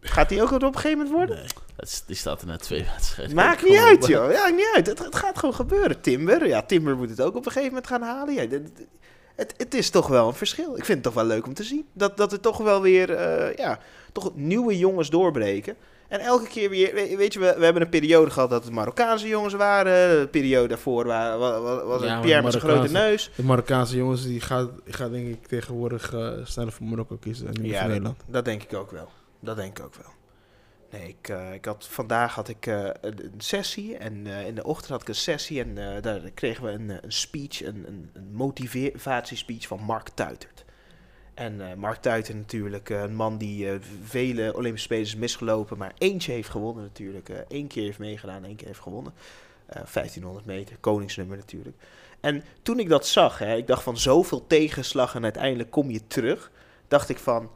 Gaat 0.00 0.28
die 0.28 0.42
ook 0.42 0.50
op 0.50 0.62
een 0.62 0.74
gegeven 0.74 0.98
moment 0.98 1.16
worden? 1.16 1.44
Die 2.06 2.16
staat 2.16 2.40
er 2.40 2.46
net 2.46 2.62
twee 2.62 2.84
wedstrijden. 2.94 3.34
Maakt 3.34 3.62
niet 3.64 3.78
op. 3.78 3.84
uit, 3.84 4.06
joh. 4.06 4.32
Ja, 4.32 4.48
niet 4.48 4.72
uit. 4.74 4.86
Het, 4.86 4.98
het 4.98 5.16
gaat 5.16 5.38
gewoon 5.38 5.54
gebeuren. 5.54 6.00
Timber, 6.00 6.46
ja, 6.46 6.62
Timber 6.62 6.96
moet 6.96 7.10
het 7.10 7.20
ook 7.20 7.36
op 7.36 7.46
een 7.46 7.52
gegeven 7.52 7.68
moment 7.68 7.86
gaan 7.86 8.02
halen. 8.02 8.34
Ja, 8.34 8.44
dit- 8.46 8.76
dit- 8.76 8.86
het, 9.36 9.54
het 9.56 9.74
is 9.74 9.90
toch 9.90 10.06
wel 10.06 10.28
een 10.28 10.34
verschil. 10.34 10.68
Ik 10.76 10.84
vind 10.84 10.88
het 10.88 11.02
toch 11.02 11.14
wel 11.14 11.24
leuk 11.24 11.46
om 11.46 11.54
te 11.54 11.62
zien. 11.64 11.86
Dat, 11.92 12.16
dat 12.16 12.32
er 12.32 12.40
toch 12.40 12.56
wel 12.58 12.80
weer, 12.82 13.10
eh, 13.14 13.56
ja, 13.56 13.78
toch 14.12 14.30
nieuwe 14.34 14.78
jongens 14.78 15.10
doorbreken. 15.10 15.76
En 16.08 16.20
elke 16.20 16.46
keer 16.48 16.70
weer, 16.70 16.94
we- 16.94 17.16
weet 17.16 17.32
je, 17.32 17.38
we, 17.38 17.54
we 17.58 17.64
hebben 17.64 17.82
een 17.82 17.88
periode 17.88 18.30
gehad 18.30 18.50
dat 18.50 18.64
het 18.64 18.72
Marokkaanse 18.72 19.28
jongens 19.28 19.54
waren. 19.54 20.20
De 20.20 20.28
periode 20.28 20.68
daarvoor 20.68 21.06
wa- 21.06 21.38
wa- 21.38 21.60
wa- 21.60 21.84
was 21.84 22.02
Ja, 22.02 22.12
het 22.12 22.20
Pierre 22.20 22.42
met 22.42 22.52
zijn 22.52 22.64
grote 22.64 22.92
neus. 22.92 23.30
De 23.36 23.42
Marokkaanse 23.42 23.96
jongens, 23.96 24.22
die 24.22 24.40
gaat, 24.40 24.68
die 24.84 24.94
gaat 24.94 25.10
denk 25.10 25.26
ik 25.28 25.46
tegenwoordig 25.46 26.14
eh, 26.14 26.30
sneller 26.44 26.72
voor 26.72 26.86
Marokko 26.86 27.16
kiezen 27.16 27.46
en 27.46 27.52
niet 27.52 27.60
meer 27.62 27.70
Ja, 27.70 27.78
voor 27.78 27.82
dat, 27.88 27.92
Nederland. 27.98 28.20
dat 28.26 28.44
denk 28.44 28.62
ik 28.62 28.74
ook 28.74 28.90
wel. 28.90 29.08
Dat 29.40 29.56
denk 29.56 29.78
ik 29.78 29.84
ook 29.84 29.94
wel. 29.94 30.12
Nee, 30.90 31.08
ik, 31.08 31.28
eh, 31.28 31.52
ik 31.52 31.64
had, 31.64 31.88
vandaag 31.88 32.34
had 32.34 32.48
ik 32.48 32.66
eh, 32.66 32.84
een, 33.00 33.24
een 33.24 33.40
sessie 33.40 33.96
en 33.96 34.26
eh, 34.26 34.46
in 34.46 34.54
de 34.54 34.64
ochtend 34.64 34.90
had 34.90 35.02
ik 35.02 35.08
een 35.08 35.14
sessie 35.14 35.62
en 35.62 36.02
daar 36.02 36.20
kregen 36.34 36.64
we 36.64 36.70
een, 36.70 37.04
een 37.04 37.12
speech, 37.12 37.64
een, 37.64 37.84
een, 37.86 38.10
een 38.12 38.32
motivatiespeech 38.32 39.66
van 39.66 39.80
Mark 39.80 40.08
Tuitert. 40.08 40.64
En 41.34 41.78
Mark 41.78 42.00
Tuitert 42.00 42.36
natuurlijk, 42.36 42.88
een 42.88 43.14
man 43.14 43.38
die 43.38 43.68
vele 44.04 44.56
Olympische 44.56 44.86
Spelen 44.86 45.04
is 45.04 45.16
misgelopen, 45.16 45.78
maar 45.78 45.92
eentje 45.98 46.32
heeft 46.32 46.48
gewonnen 46.48 46.82
natuurlijk. 46.82 47.30
Eén 47.48 47.66
keer 47.66 47.82
heeft 47.82 47.98
meegedaan, 47.98 48.44
één 48.44 48.56
keer 48.56 48.66
heeft 48.66 48.80
gewonnen. 48.80 49.12
Eh 49.66 49.74
1500 49.92 50.46
meter, 50.46 50.76
koningsnummer 50.80 51.36
natuurlijk. 51.36 51.76
En 52.20 52.44
toen 52.62 52.78
ik 52.78 52.88
dat 52.88 53.06
zag, 53.06 53.38
hè, 53.38 53.56
ik 53.56 53.66
dacht 53.66 53.82
van 53.82 53.98
zoveel 53.98 54.46
tegenslag 54.46 55.14
en 55.14 55.22
uiteindelijk 55.22 55.70
kom 55.70 55.90
je 55.90 56.06
terug, 56.06 56.50
dacht 56.88 57.08
ik 57.08 57.18
van, 57.18 57.50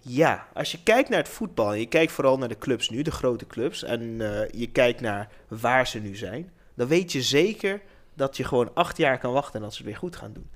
ja, 0.00 0.46
als 0.54 0.72
je 0.72 0.82
kijkt 0.82 1.08
naar 1.08 1.18
het 1.18 1.28
voetbal, 1.28 1.72
en 1.72 1.78
je 1.78 1.86
kijkt 1.86 2.12
vooral 2.12 2.38
naar 2.38 2.48
de 2.48 2.58
clubs 2.58 2.90
nu, 2.90 3.02
de 3.02 3.10
grote 3.10 3.46
clubs, 3.46 3.82
en 3.82 4.20
eh, 4.20 4.60
je 4.60 4.66
kijkt 4.66 5.00
naar 5.00 5.28
waar 5.48 5.86
ze 5.86 5.98
nu 5.98 6.16
zijn, 6.16 6.50
dan 6.74 6.88
weet 6.88 7.12
je 7.12 7.22
zeker 7.22 7.80
dat 8.14 8.36
je 8.36 8.44
gewoon 8.44 8.74
acht 8.74 8.96
jaar 8.96 9.18
kan 9.18 9.32
wachten 9.32 9.54
en 9.54 9.60
dat 9.60 9.70
ze 9.70 9.78
het 9.78 9.86
weer 9.86 9.96
goed 9.96 10.16
gaan 10.16 10.32
doen. 10.32 10.50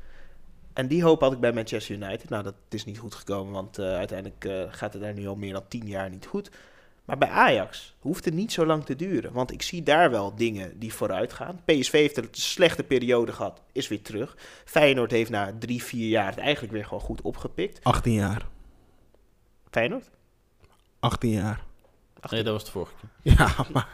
En 0.72 0.87
die 0.87 1.02
hoop 1.02 1.20
had 1.20 1.33
ik 1.33 1.40
bij 1.40 1.52
Manchester 1.52 1.94
United. 1.94 2.28
Nou, 2.28 2.42
dat 2.42 2.54
is 2.68 2.85
niet 2.85 2.98
goed 2.98 3.14
gekomen, 3.14 3.52
want 3.52 3.78
eh, 3.78 3.94
uiteindelijk 3.94 4.44
eh, 4.44 4.62
gaat 4.68 4.92
het 4.92 5.02
daar 5.02 5.14
nu 5.14 5.26
al 5.26 5.37
meer 5.37 5.52
dan 5.52 5.68
tien 5.68 5.87
jaar 5.87 6.11
niet 6.11 6.26
goed. 6.26 6.50
Maar 7.04 7.18
bij 7.18 7.28
Ajax 7.28 7.94
hoeft 7.98 8.24
het 8.24 8.35
niet 8.35 8.52
zo 8.52 8.66
lang 8.66 8.85
te 8.85 8.96
duren, 8.96 9.33
want 9.33 9.52
ik 9.52 9.62
zie 9.62 9.83
daar 9.83 10.11
wel 10.11 10.35
dingen 10.35 10.78
die 10.78 10.94
vooruit 10.94 11.33
gaan. 11.33 11.61
PSV 11.64 11.92
heeft 11.92 12.16
een 12.16 12.28
slechte 12.30 12.83
periode 12.83 13.33
gehad, 13.33 13.62
is 13.72 13.88
weer 13.88 14.02
terug. 14.02 14.37
Feyenoord 14.64 15.11
heeft 15.11 15.30
na 15.30 15.52
drie, 15.59 15.83
vier 15.83 16.09
jaar 16.09 16.30
het 16.30 16.38
eigenlijk 16.38 16.72
weer 16.72 16.85
gewoon 16.85 17.02
goed 17.02 17.22
opgepikt. 17.22 17.80
18 17.83 18.12
jaar. 18.12 18.46
Feyenoord? 19.74 20.10
18 21.00 21.30
jaar. 21.30 21.62
Nee, 22.30 22.42
dat 22.42 22.52
was 22.52 22.64
de 22.64 22.70
vorige 22.70 22.92
keer. 23.00 23.32
Ja, 23.38 23.54
maar 23.72 23.88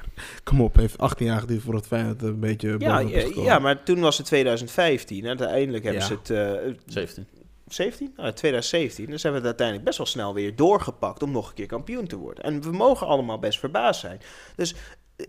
kom 0.45 0.61
op, 0.61 0.75
heeft 0.77 0.99
18 0.99 1.27
jaar 1.27 1.41
geduurd 1.41 1.63
voor 1.63 1.75
het 1.75 1.87
Feyenoord 1.87 2.23
een 2.23 2.41
beetje 2.41 2.75
Ja, 2.79 2.99
ja, 2.99 3.21
gekomen. 3.21 3.43
ja, 3.45 3.59
maar 3.59 3.83
toen 3.83 4.01
was 4.01 4.17
het 4.19 4.27
2015. 4.27 5.23
En 5.23 5.29
uiteindelijk 5.29 5.85
hebben 5.85 6.03
Ja. 6.03 6.07
ze 6.09 6.15
het... 6.15 6.31
eh, 6.31 6.73
17. 6.87 7.27
17? 7.67 8.13
Nou, 8.17 8.33
2017. 8.33 9.07
Dus 9.11 9.23
hebben 9.23 9.43
we 9.43 9.49
het 9.49 9.59
uiteindelijk 9.61 9.87
best 9.87 9.99
wel 9.99 10.07
snel 10.07 10.35
weer 10.35 10.57
doorgepakt 10.57 11.23
om 11.23 11.31
nog 11.31 11.49
een 11.49 11.55
keer 11.55 11.67
kampioen 11.67 12.07
te 12.07 12.17
worden. 12.17 12.45
En 12.45 12.63
we 12.63 12.71
mogen 12.73 13.07
allemaal 13.07 13.39
best 13.39 13.59
verbaasd 13.59 14.01
zijn. 14.01 14.21
Dus 14.57 14.75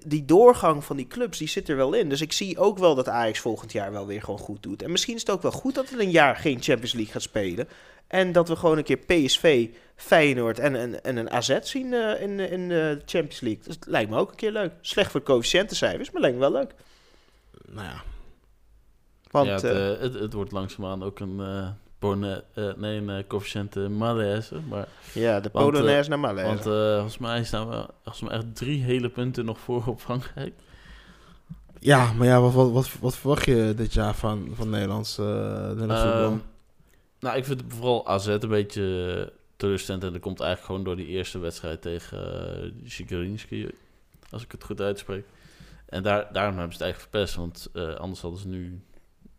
die 0.05 0.25
doorgang 0.25 0.83
van 0.83 0.97
die 0.97 1.07
clubs, 1.07 1.37
die 1.37 1.47
zit 1.47 1.69
er 1.69 1.75
wel 1.75 1.93
in. 1.93 2.09
Dus 2.09 2.21
ik 2.21 2.31
zie 2.31 2.57
ook 2.57 2.77
wel 2.77 2.95
dat 2.95 3.09
Ajax 3.09 3.39
volgend 3.39 3.71
jaar 3.71 3.91
wel 3.91 4.07
weer 4.07 4.21
gewoon 4.21 4.39
goed 4.39 4.63
doet. 4.63 4.83
En 4.83 4.91
misschien 4.91 5.15
is 5.15 5.21
het 5.21 5.29
ook 5.29 5.41
wel 5.41 5.51
goed 5.51 5.75
dat 5.75 5.89
we 5.89 6.01
een 6.01 6.11
jaar 6.11 6.35
geen 6.35 6.61
Champions 6.61 6.93
League 6.93 7.11
gaat 7.11 7.21
spelen. 7.21 7.67
En 8.07 8.31
dat 8.31 8.47
we 8.47 8.55
gewoon 8.55 8.77
een 8.77 8.83
keer 8.83 8.97
PSV, 8.97 9.67
Feyenoord 9.95 10.59
en, 10.59 10.75
en, 10.75 11.03
en 11.03 11.17
een 11.17 11.31
AZ 11.31 11.59
zien 11.61 11.93
eh, 11.93 12.21
in, 12.21 12.39
in 12.39 12.69
de 12.69 13.01
Champions 13.05 13.39
League. 13.39 13.63
Dus 13.63 13.75
het 13.75 13.85
lijkt 13.85 14.09
me 14.09 14.17
ook 14.17 14.29
een 14.29 14.35
keer 14.35 14.51
leuk. 14.51 14.73
Slecht 14.81 15.11
voor 15.11 15.23
coëfficiëntencijfers, 15.23 16.11
maar 16.11 16.21
lijkt 16.21 16.35
me 16.35 16.41
wel 16.41 16.51
leuk. 16.51 16.73
Nou 17.67 17.87
ja, 17.87 18.03
Want, 19.31 19.47
ja, 19.47 19.53
het, 19.53 19.63
eh, 19.63 19.91
eh, 19.91 19.99
het, 19.99 20.13
het 20.13 20.33
wordt 20.33 20.51
langzaamaan 20.51 21.03
ook 21.03 21.19
een, 21.19 21.37
eh 22.01 22.31
eh, 22.53 22.75
nee, 22.77 22.97
een 22.97 23.09
eh, 23.09 23.23
coëfficiënte 23.27 23.79
malaise. 23.79 24.55
Maar, 24.69 24.87
ja, 25.13 25.39
de 25.39 25.49
eh, 25.53 25.61
Polonaise 25.61 26.09
naar 26.09 26.19
Malaise. 26.19 26.49
want 26.49 26.65
eh, 26.65 26.93
volgens 26.93 27.17
mij 27.17 27.43
staan 27.43 27.69
we 27.69 27.85
volgens 28.03 28.23
mij 28.29 28.37
echt 28.37 28.55
drie 28.55 28.83
hele 28.83 29.09
punten 29.09 29.45
nog 29.45 29.59
voor 29.59 29.83
op 29.85 30.01
Frankrijk. 30.01 30.53
ja 31.79 32.13
maar 32.13 32.27
ja, 32.27 32.41
wat, 32.41 32.53
wat, 32.53 32.71
wat, 32.71 32.89
wat 32.99 33.15
verwacht 33.15 33.45
je 33.45 33.73
dit 33.75 33.93
jaar 33.93 34.15
van, 34.15 34.49
van 34.53 34.69
Nederlands, 34.69 35.17
eh 35.17 35.25
Nederlands 35.25 36.01
voetbal? 36.01 36.23
Ehm, 36.23 36.37
nou, 37.21 37.37
ik 37.37 37.45
vind 37.45 37.63
vooral 37.67 38.07
AZ 38.07 38.27
een 38.27 38.39
beetje 38.39 39.15
eh, 39.27 39.35
teleurstellend. 39.55 40.03
En 40.03 40.11
dat 40.11 40.21
komt 40.21 40.39
eigenlijk 40.39 40.69
gewoon 40.69 40.83
door 40.83 40.95
die 40.95 41.15
eerste 41.15 41.39
wedstrijd 41.39 41.81
tegen 41.81 42.71
uh, 43.51 43.69
als 44.29 44.43
ik 44.43 44.51
het 44.51 44.63
goed 44.63 44.81
uitspreek. 44.81 45.25
En 45.85 46.03
daar, 46.03 46.33
daarom 46.33 46.57
hebben 46.57 46.77
ze 46.77 46.83
het 46.83 46.93
eigenlijk 46.93 47.11
verpest, 47.11 47.35
want 47.35 47.69
eh, 47.73 47.95
anders 47.95 48.21
hadden 48.21 48.39
ze 48.39 48.47
nu 48.47 48.81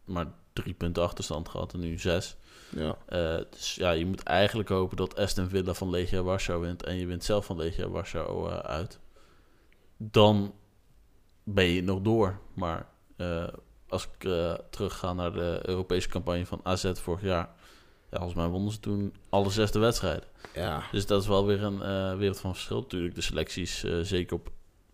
maar 0.04 0.26
drie 0.52 0.74
punten 0.74 1.02
achterstand 1.02 1.48
gehad 1.48 1.72
en 1.72 1.80
nu 1.80 1.98
zes. 1.98 2.36
Ja. 2.76 2.96
Eh, 3.06 3.44
dus 3.50 3.74
ja, 3.74 3.90
je 3.90 4.06
moet 4.06 4.22
eigenlijk 4.22 4.68
hopen 4.68 4.96
dat 4.96 5.16
Aston 5.16 5.48
Villa 5.48 5.74
van 5.74 5.90
Legia 5.90 6.22
Warschau 6.22 6.60
wint 6.60 6.82
en 6.82 6.96
je 6.96 7.06
wint 7.06 7.24
zelf 7.24 7.44
van 7.46 7.56
Legia 7.56 7.88
Warschau 7.88 8.50
eh, 8.50 8.58
uit. 8.58 8.98
Dan 9.96 10.54
ben 11.44 11.64
je 11.64 11.82
nog 11.82 12.00
door. 12.00 12.38
Maar 12.54 12.86
eh, 13.16 13.48
als 13.88 14.08
ik 14.14 14.24
eh, 14.24 14.54
terugga 14.70 15.12
naar 15.12 15.32
de 15.32 15.60
Europese 15.62 16.08
campagne 16.08 16.46
van 16.46 16.60
AZ 16.62 16.92
vorig 16.94 17.22
jaar, 17.22 17.48
ja, 18.10 18.16
volgens 18.18 18.34
mij 18.34 18.46
wonnen 18.48 18.72
ze 18.72 18.80
toen 18.80 19.14
alle 19.28 19.50
zesde 19.50 19.78
wedstrijden. 19.78 20.24
ja. 20.54 20.82
Dus 20.92 21.06
dat 21.06 21.22
is 21.22 21.28
wel 21.28 21.46
weer 21.46 21.62
een 21.62 21.82
eh, 21.82 22.16
wereld 22.16 22.40
van 22.40 22.52
verschil. 22.54 22.80
Natuurlijk, 22.80 23.14
de 23.14 23.20
selecties, 23.20 23.84
eh, 23.84 23.98
zeker 24.00 24.36
op 24.36 24.50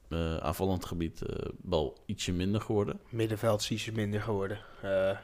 eh, 0.08 0.36
aanvallend 0.36 0.84
gebied, 0.84 1.22
eh, 1.22 1.48
wel 1.62 1.98
ietsje 2.06 2.32
minder 2.32 2.60
geworden. 2.60 3.00
Middenveld 3.08 3.60
is 3.60 3.70
ietsje 3.70 3.92
minder 3.92 4.20
geworden. 4.20 4.58
Eh, 4.82 5.16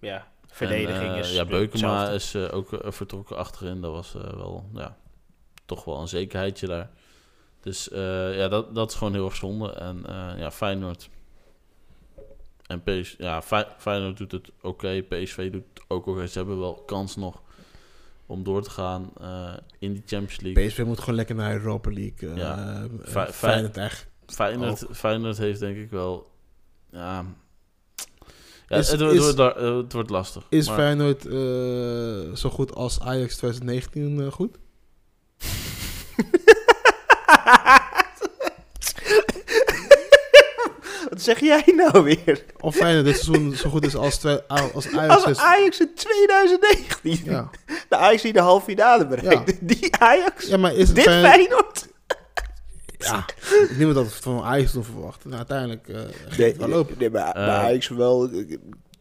ja, 0.00 0.32
verdediging 0.46 1.08
En, 1.08 1.12
eh, 1.14 1.18
is 1.18 1.32
Ja, 1.34 1.44
Beukema 1.44 2.10
hetzelfde. 2.10 2.14
is 2.42 2.48
eh, 2.50 2.56
ook 2.56 2.72
eh, 2.72 2.90
vertrokken 2.92 3.36
achterin. 3.36 3.80
Dat 3.80 3.92
was 3.92 4.14
eh, 4.14 4.22
wel, 4.22 4.68
ja, 4.74 4.96
toch 5.64 5.84
wel 5.84 6.00
een 6.00 6.08
zekerheidje 6.08 6.66
daar. 6.66 6.90
Dus 7.60 7.90
eh, 7.90 8.36
ja, 8.36 8.48
dat, 8.48 8.74
dat 8.74 8.90
is 8.90 8.96
gewoon 8.96 9.12
heel 9.12 9.24
erg 9.24 9.36
zonde. 9.36 9.72
En 9.72 10.06
eh, 10.06 10.38
ja, 10.38 10.50
Feyenoord... 10.50 11.08
En 12.66 12.82
PS, 12.82 13.14
ja, 13.18 13.42
Fey- 13.42 13.66
Feyenoord 13.78 14.16
doet 14.16 14.32
het 14.32 14.50
oké. 14.62 15.02
PSV 15.08 15.50
doet 15.52 15.64
het 15.74 15.82
ook 15.88 16.06
oké. 16.06 16.26
Ze 16.26 16.38
hebben 16.38 16.58
wel 16.58 16.74
kans 16.74 17.16
nog 17.16 17.42
om 18.26 18.44
door 18.44 18.62
te 18.62 18.70
gaan 18.70 19.10
eh, 19.20 19.52
in 19.78 19.92
die 19.92 20.02
Champions 20.06 20.40
League. 20.40 20.66
PSV 20.66 20.82
moet 20.84 20.98
gewoon 21.00 21.14
lekker 21.14 21.34
naar 21.34 21.52
Europa 21.52 21.90
League. 21.92 22.34
Ja. 22.34 22.86
Fi- 23.02 23.32
Feyenoord 23.32 23.76
echt. 23.76 24.06
Feyenoord, 24.26 24.84
Feyenoord 24.90 25.38
heeft 25.38 25.60
denk 25.60 25.76
ik 25.76 25.90
wel... 25.90 26.30
Ja, 26.90 27.24
ja 28.66 28.76
Is- 28.76 28.88
het, 28.90 29.00
wordt- 29.00 29.14
is- 29.14 29.26
het, 29.26 29.36
wordt, 29.36 29.58
la- 29.58 29.64
het 29.76 29.92
wordt 29.92 30.10
lastig. 30.10 30.46
Is 30.48 30.66
Maar- 30.66 30.76
Feyenoord 30.76 31.26
eh, 31.26 32.34
zo 32.36 32.50
goed 32.50 32.74
als 32.74 33.00
Ajax 33.00 33.36
2019 33.36 34.20
eh, 34.20 34.32
goed? 34.32 34.56
Wat 41.08 41.22
zeg 41.22 41.40
jij 41.40 41.62
nou 41.76 42.04
weer? 42.04 42.44
Of 42.60 42.74
Feyenoord 42.74 43.04
dit 43.04 43.18
seizoen 43.18 43.54
zo 43.54 43.70
goed 43.70 43.86
is 43.86 43.96
als, 43.96 44.24
als 44.74 44.88
Ajax 44.92 45.14
Als 45.14 45.24
is? 45.24 45.38
Ajax 45.38 45.80
in 45.80 45.94
2019. 45.94 47.20
Ja. 47.24 47.50
De 47.88 47.96
Ajax 47.96 48.22
die 48.22 48.32
de 48.32 48.40
halve 48.40 48.64
finale 48.64 49.06
bereikt. 49.06 49.68
Die 49.68 49.96
Ajax? 49.96 50.46
ja, 50.46 50.56
maar 50.56 50.74
is 50.74 50.92
Dit 50.92 51.04
Feyenoord... 51.04 51.32
Feyenoord? 51.34 51.86
Ja, 53.06 53.24
niemand 53.78 53.96
had 53.96 54.06
het 54.06 54.14
van 54.14 54.42
Ajax 54.42 54.72
toen 54.72 54.84
verwacht. 54.84 55.24
Nou, 55.24 55.36
uiteindelijk 55.36 55.88
eh 55.88 56.00
ging 56.00 56.36
Nee, 56.36 56.48
het 56.48 56.56
wel 56.56 56.68
lopen. 56.68 56.94
nee, 56.98 57.10
maar, 57.10 57.34
Eh, 57.34 57.46
maar 57.46 57.56
Ajax 57.64 57.88
wel... 57.88 58.24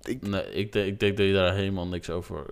Ik, 0.03 0.21
Nee, 0.21 0.51
ik, 0.51 0.71
denk- 0.71 0.87
ik 0.87 0.99
denk 0.99 1.17
dat 1.17 1.25
je 1.25 1.33
daar 1.33 1.53
helemaal 1.53 1.87
niks 1.87 2.09
over 2.09 2.45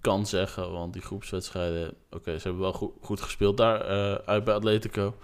kan 0.00 0.26
zeggen. 0.26 0.72
Want 0.72 0.92
die 0.92 1.02
groepswedstrijden... 1.02 1.94
Oké, 2.10 2.38
ze 2.38 2.42
hebben 2.42 2.62
wel 2.62 2.72
goed, 2.72 2.90
goed 3.00 3.20
gespeeld 3.20 3.56
daar 3.56 3.80
eh, 3.80 4.14
uit 4.26 4.44
bij 4.44 4.54
Atletico. 4.54 5.14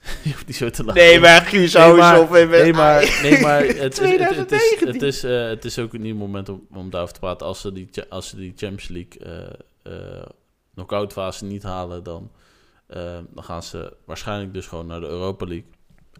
je 0.22 0.30
hoeft 0.32 0.46
niet 0.46 0.56
zo 0.56 0.70
te 0.70 0.84
lachen. 0.84 1.02
nee, 1.02 1.20
maar 1.20 1.40
Guus, 1.42 1.72
Nee, 1.72 1.92
maar- 1.92 2.20
op. 2.20 2.30
Nee, 2.30 2.72
maar, 2.72 3.00
nee, 3.22 3.40
maar 3.40 3.60
het, 3.64 4.00
is, 4.00 4.10
het, 4.10 4.36
het, 4.36 4.52
is, 4.52 4.68
2019. 4.68 4.86
het, 4.88 5.02
is, 5.02 5.24
eh, 5.24 5.48
het 5.48 5.64
is 5.64 5.78
ook 5.78 5.92
niet 5.92 6.08
het 6.08 6.16
moment 6.18 6.48
om, 6.48 6.66
om 6.74 6.90
daarover 6.90 7.14
te 7.14 7.20
praten. 7.20 7.46
Als 7.46 7.60
ze 7.60 7.72
die, 7.72 7.88
als 8.08 8.28
ze 8.28 8.36
die 8.36 8.52
Champions 8.56 8.88
League 8.88 9.18
eh 9.24 9.52
eh 9.82 10.26
knock-out 10.74 11.12
fase 11.12 11.44
niet 11.44 11.62
halen, 11.62 12.02
dan, 12.02 12.30
dan 13.34 13.44
gaan 13.44 13.62
ze 13.62 13.96
waarschijnlijk 14.04 14.54
dus 14.54 14.66
gewoon 14.66 14.86
naar 14.86 15.00
de 15.00 15.06
Europa 15.06 15.46
League. 15.46 15.66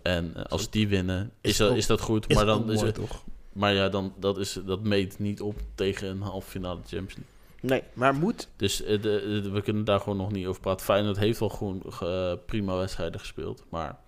En 0.03 0.35
eh, 0.37 0.45
als 0.45 0.71
die 0.71 0.89
winnen, 0.89 1.31
is, 1.41 1.51
Is 1.51 1.57
dat, 1.57 1.71
ook- 1.71 1.77
is 1.77 1.87
dat 1.87 2.01
goed. 2.01 2.29
Is 2.29 2.37
maar 2.37 2.45
dan 2.47 2.71
is 2.73 2.81
het, 2.81 2.95
toch? 2.95 3.23
maar 3.53 3.73
ja, 3.75 3.89
dan, 3.89 4.13
dat, 4.19 4.39
is, 4.39 4.59
dat 4.67 4.83
meet 4.83 5.19
niet 5.19 5.41
op 5.41 5.55
tegen 5.75 6.09
een 6.09 6.21
halve 6.23 6.51
finale 6.51 6.79
Champions 6.81 7.15
League. 7.15 7.25
Nee, 7.61 7.83
maar 7.93 8.15
moet... 8.15 8.49
Dus 8.57 8.83
eh, 8.83 9.03
de, 9.03 9.41
de- 9.43 9.51
we 9.51 9.61
kunnen 9.63 9.85
daar 9.85 10.01
gewoon 10.01 10.17
nog 10.19 10.33
niet 10.33 10.47
over 10.47 10.61
praten. 10.61 10.85
Feyenoord 10.85 11.17
heeft 11.19 11.39
wel 11.39 11.49
gewoon 11.49 11.83
eh, 12.01 12.33
prima 12.47 12.77
wedstrijden 12.77 13.21
gespeeld. 13.21 13.65
Maar 13.69 13.99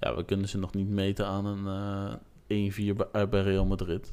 ja, 0.00 0.14
we 0.16 0.24
kunnen 0.24 0.48
ze 0.48 0.58
nog 0.58 0.74
niet 0.74 0.88
meten 0.88 1.26
aan 1.26 1.46
een 1.46 2.18
eh 2.46 2.92
1-4 2.92 2.96
bij, 3.12 3.28
bij 3.28 3.42
Real 3.42 3.64
Madrid. 3.64 4.12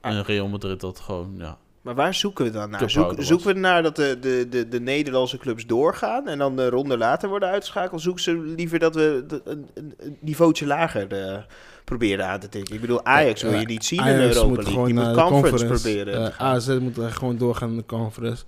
Ah. 0.00 0.12
En 0.12 0.22
Real 0.22 0.48
Madrid 0.48 0.80
dat 0.80 1.00
gewoon 1.00 1.34
ja, 1.38 1.58
Maar 1.82 1.94
waar 1.94 2.14
zoeken 2.14 2.44
we 2.44 2.50
dan 2.50 2.70
naar? 2.70 2.90
Zoek, 2.90 3.14
zoeken 3.18 3.46
we 3.46 3.52
naar 3.52 3.82
dat 3.82 3.96
de, 3.96 4.16
de, 4.20 4.46
de, 4.50 4.68
de 4.68 4.80
Nederlandse 4.80 5.38
clubs 5.38 5.66
doorgaan 5.66 6.28
en 6.28 6.38
dan 6.38 6.56
de 6.56 6.68
ronde 6.70 6.98
later 6.98 7.28
worden 7.28 7.48
uitgeschakeld? 7.48 8.00
Zoeken 8.00 8.22
ze 8.22 8.36
liever 8.36 8.78
dat 8.78 8.94
we 8.94 9.24
de- 9.26 9.40
een, 9.44 9.66
een, 9.74 10.16
niveautje 10.20 10.66
lager 10.66 11.12
eh, 11.12 11.38
proberen 11.84 12.26
aan 12.26 12.40
te 12.40 12.48
tikken? 12.48 12.74
Ik 12.74 12.80
bedoel, 12.80 13.04
Ajax 13.04 13.42
wil 13.42 13.52
je 13.58 13.66
niet 13.66 13.84
zien 13.84 14.06
in 14.06 14.20
Europa 14.20 14.48
moet 14.48 14.56
League. 14.56 14.86
Je 14.86 14.94
moet 14.94 15.04
conference, 15.04 15.30
conference. 15.50 15.82
proberen. 15.90 16.32
Eh. 16.32 16.40
AZ 16.40 16.68
moet 16.78 16.98
gewoon 16.98 17.36
doorgaan 17.36 17.70
in 17.70 17.76
de 17.76 17.86
conference. 17.86 18.44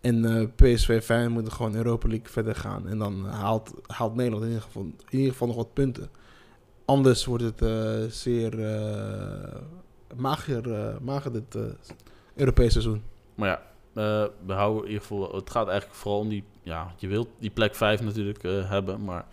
En 0.00 0.24
eh, 0.24 0.46
PSV 0.74 1.02
Feyenoord 1.04 1.32
moeten 1.32 1.52
gewoon 1.52 1.74
Europa 1.74 2.08
League 2.08 2.28
verder 2.28 2.54
gaan. 2.54 2.88
En 2.88 2.98
dan 2.98 3.26
haalt, 3.26 3.70
haalt 3.86 4.14
Nederland 4.14 4.42
in 4.42 4.48
ieder, 4.48 4.62
geval, 4.64 4.82
in 4.82 5.18
ieder 5.18 5.32
geval 5.32 5.46
nog 5.46 5.56
wat 5.56 5.72
punten. 5.72 6.08
Anders 6.84 7.24
wordt 7.24 7.44
het 7.44 7.62
eh, 7.62 7.92
zeer 8.08 8.64
eh, 8.74 9.60
mager, 10.16 10.72
eh, 10.74 10.94
mager 11.00 11.32
dit 11.32 11.56
Europese 12.34 12.70
seizoen. 12.80 13.02
Maar 13.34 13.48
ja, 13.48 13.62
eh, 14.02 14.28
we 14.46 14.52
houden 14.52 14.82
in 14.82 14.88
ieder 14.88 15.00
geval... 15.02 15.34
Het 15.34 15.50
gaat 15.50 15.68
eigenlijk 15.68 15.98
vooral 15.98 16.20
om 16.20 16.28
die... 16.28 16.44
Ja, 16.62 16.94
je 16.96 17.08
wilt 17.08 17.28
die 17.38 17.50
plek 17.50 17.74
5 17.74 18.00
natuurlijk 18.02 18.44
eh, 18.44 18.70
hebben, 18.70 19.04
maar... 19.04 19.26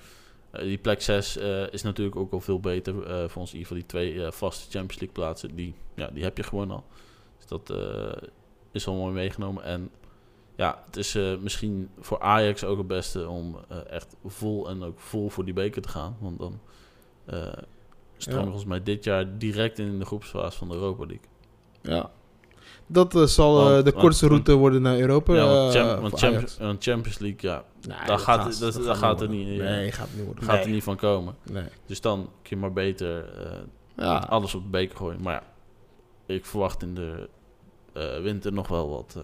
eh, 0.51 0.61
die 0.61 0.77
plek 0.77 1.01
6 1.01 1.37
is 1.71 1.81
natuurlijk 1.81 2.15
ook 2.15 2.31
al 2.31 2.39
veel 2.39 2.59
beter 2.59 3.03
eh, 3.05 3.29
voor 3.29 3.41
ons. 3.41 3.53
In 3.53 3.57
ieder 3.57 3.67
geval 3.67 3.77
die 3.77 3.85
twee 3.85 4.25
eh, 4.25 4.31
vaste 4.31 4.63
Champions 4.63 4.99
League 4.99 5.11
plaatsen. 5.11 5.55
Die, 5.55 5.75
ja, 5.95 6.07
die 6.07 6.23
heb 6.23 6.37
je 6.37 6.43
gewoon 6.43 6.71
al. 6.71 6.83
Dus 7.37 7.45
dat 7.47 7.69
eh, 7.69 8.27
is 8.71 8.87
al 8.87 8.95
mooi 8.95 9.13
meegenomen. 9.13 9.63
En 9.63 9.89
ja, 10.55 10.83
het 10.85 10.97
is 10.97 11.15
eh, 11.15 11.37
misschien 11.37 11.89
voor 11.99 12.19
Ajax 12.19 12.63
ook 12.63 12.77
het 12.77 12.87
beste 12.87 13.27
om 13.27 13.57
eh, 13.67 13.77
echt 13.89 14.15
vol 14.25 14.69
en 14.69 14.83
ook 14.83 14.99
vol 14.99 15.29
voor 15.29 15.45
die 15.45 15.53
beker 15.53 15.81
te 15.81 15.89
gaan. 15.89 16.17
Want 16.19 16.39
dan 16.39 16.59
eh 17.25 17.53
stroom 18.17 18.37
Ja. 18.37 18.43
volgens 18.45 18.65
mij 18.65 18.83
dit 18.83 19.03
jaar 19.03 19.37
direct 19.37 19.79
in 19.79 19.99
de 19.99 20.05
groepsfase 20.05 20.57
van 20.57 20.67
de 20.67 20.73
Europa 20.73 21.05
League. 21.05 21.27
Ja. 21.81 22.11
Dat 22.91 23.15
eh, 23.15 23.23
zal 23.23 23.57
eh, 23.59 23.63
Want- 23.71 23.85
de 23.85 23.91
want- 23.91 24.03
kortste 24.03 24.27
want- 24.27 24.47
route 24.47 24.61
worden 24.61 24.81
naar 24.81 24.97
Europa. 24.99 25.33
ja, 25.33 25.45
want, 25.45 25.75
eh, 25.75 25.99
want 26.01 26.19
Champions, 26.19 26.23
Ajax. 26.35 26.57
want 26.57 26.83
Champions 26.83 27.19
League, 27.19 27.49
ja, 27.49 27.63
Nee, 27.87 27.97
daar 27.97 28.07
dat 28.07 28.21
gaat- 28.21 28.43
dat- 28.43 28.59
dat 28.59 28.73
dat 28.73 28.85
gaat 28.85 28.97
gaat 28.97 29.21
er 29.21 29.29
niet, 29.29 29.47
Nee, 29.47 29.91
gaat 29.91 30.07
het 30.07 30.15
niet 30.15 30.25
worden. 30.25 30.43
gaat 30.43 30.55
Nee. 30.55 30.63
er 30.63 30.69
niet 30.71 30.83
van 30.83 30.95
komen. 30.95 31.35
Nee. 31.51 31.63
Dus 31.85 32.01
dan 32.01 32.19
kun 32.41 32.55
je 32.55 32.55
maar 32.55 32.73
beter 32.73 33.25
eh, 33.39 33.51
Ja. 33.95 34.17
alles 34.29 34.55
op 34.55 34.63
de 34.63 34.69
beker 34.69 34.97
gooien. 34.97 35.21
Maar 35.21 35.33
ja, 35.33 35.43
ik 36.35 36.45
verwacht 36.45 36.81
in 36.81 36.95
de 36.95 37.29
eh, 37.93 38.19
winter 38.21 38.53
nog 38.53 38.67
wel 38.67 38.89
wat 38.89 39.13
eh, 39.17 39.21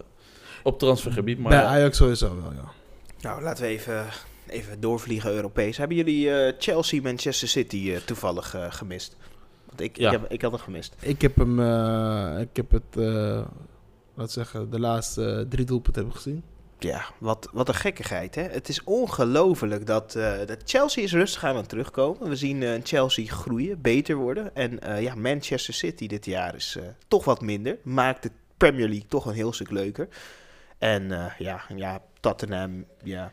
op 0.62 0.78
transfergebied. 0.78 1.38
Maar 1.38 1.50
Bij 1.50 1.60
ja, 1.60 1.66
Ajax 1.66 1.96
sowieso 1.96 2.36
wel, 2.42 2.52
ja. 2.52 2.70
Nou, 3.20 3.42
laten 3.42 3.64
we 3.64 3.70
even, 3.70 4.06
even 4.46 4.80
doorvliegen 4.80 5.32
Europees. 5.32 5.76
Hebben 5.76 5.96
jullie 5.96 6.30
eh, 6.34 6.52
Chelsea, 6.58 7.02
Manchester 7.02 7.48
City 7.48 7.90
eh, 7.94 7.96
toevallig 8.00 8.54
eh, 8.54 8.64
gemist? 8.68 9.16
Want 9.78 9.90
ik, 9.90 9.96
Ja. 9.98 10.10
ik, 10.12 10.20
heb, 10.20 10.30
ik 10.30 10.42
had 10.42 10.50
hem 10.50 10.60
gemist. 10.60 10.94
Ik 11.00 11.22
heb 11.22 11.36
hem, 11.36 11.60
eh, 11.60 12.40
ik 12.40 12.56
heb 12.56 12.70
het, 12.70 12.96
eh 12.96 13.40
laat 14.14 14.30
zeggen, 14.32 14.70
de 14.70 14.80
laatste 14.80 15.30
eh, 15.30 15.40
drie 15.48 15.64
doelpunten 15.64 16.02
heb 16.02 16.10
ik 16.10 16.16
gezien. 16.16 16.42
Ja, 16.78 17.04
wat, 17.18 17.48
wat 17.52 17.68
een 17.68 17.74
gekkigheid. 17.74 18.34
Hè? 18.34 18.42
Het 18.42 18.68
is 18.68 18.84
ongelooflijk 18.84 19.86
dat, 19.86 20.14
eh, 20.14 20.32
dat 20.46 20.58
Chelsea 20.64 21.02
is 21.02 21.12
rustig 21.12 21.44
aan 21.44 21.56
het 21.56 21.68
terugkomen. 21.68 22.28
We 22.28 22.36
zien 22.36 22.62
eh, 22.62 22.80
Chelsea 22.82 23.26
groeien, 23.26 23.80
beter 23.80 24.16
worden. 24.16 24.54
En 24.54 24.80
eh, 24.80 25.02
ja, 25.02 25.14
Manchester 25.14 25.74
City 25.74 26.06
dit 26.06 26.24
jaar 26.24 26.54
is 26.54 26.76
eh, 26.78 26.84
toch 27.08 27.24
wat 27.24 27.40
minder. 27.40 27.78
Maakt 27.82 28.22
de 28.22 28.30
Premier 28.56 28.88
League 28.88 29.08
toch 29.08 29.26
een 29.26 29.34
heel 29.34 29.52
stuk 29.52 29.70
leuker. 29.70 30.08
En 30.78 31.12
eh, 31.12 31.38
ja, 31.38 31.60
ja, 31.76 32.02
Tottenham, 32.20 32.84
ja, 33.02 33.32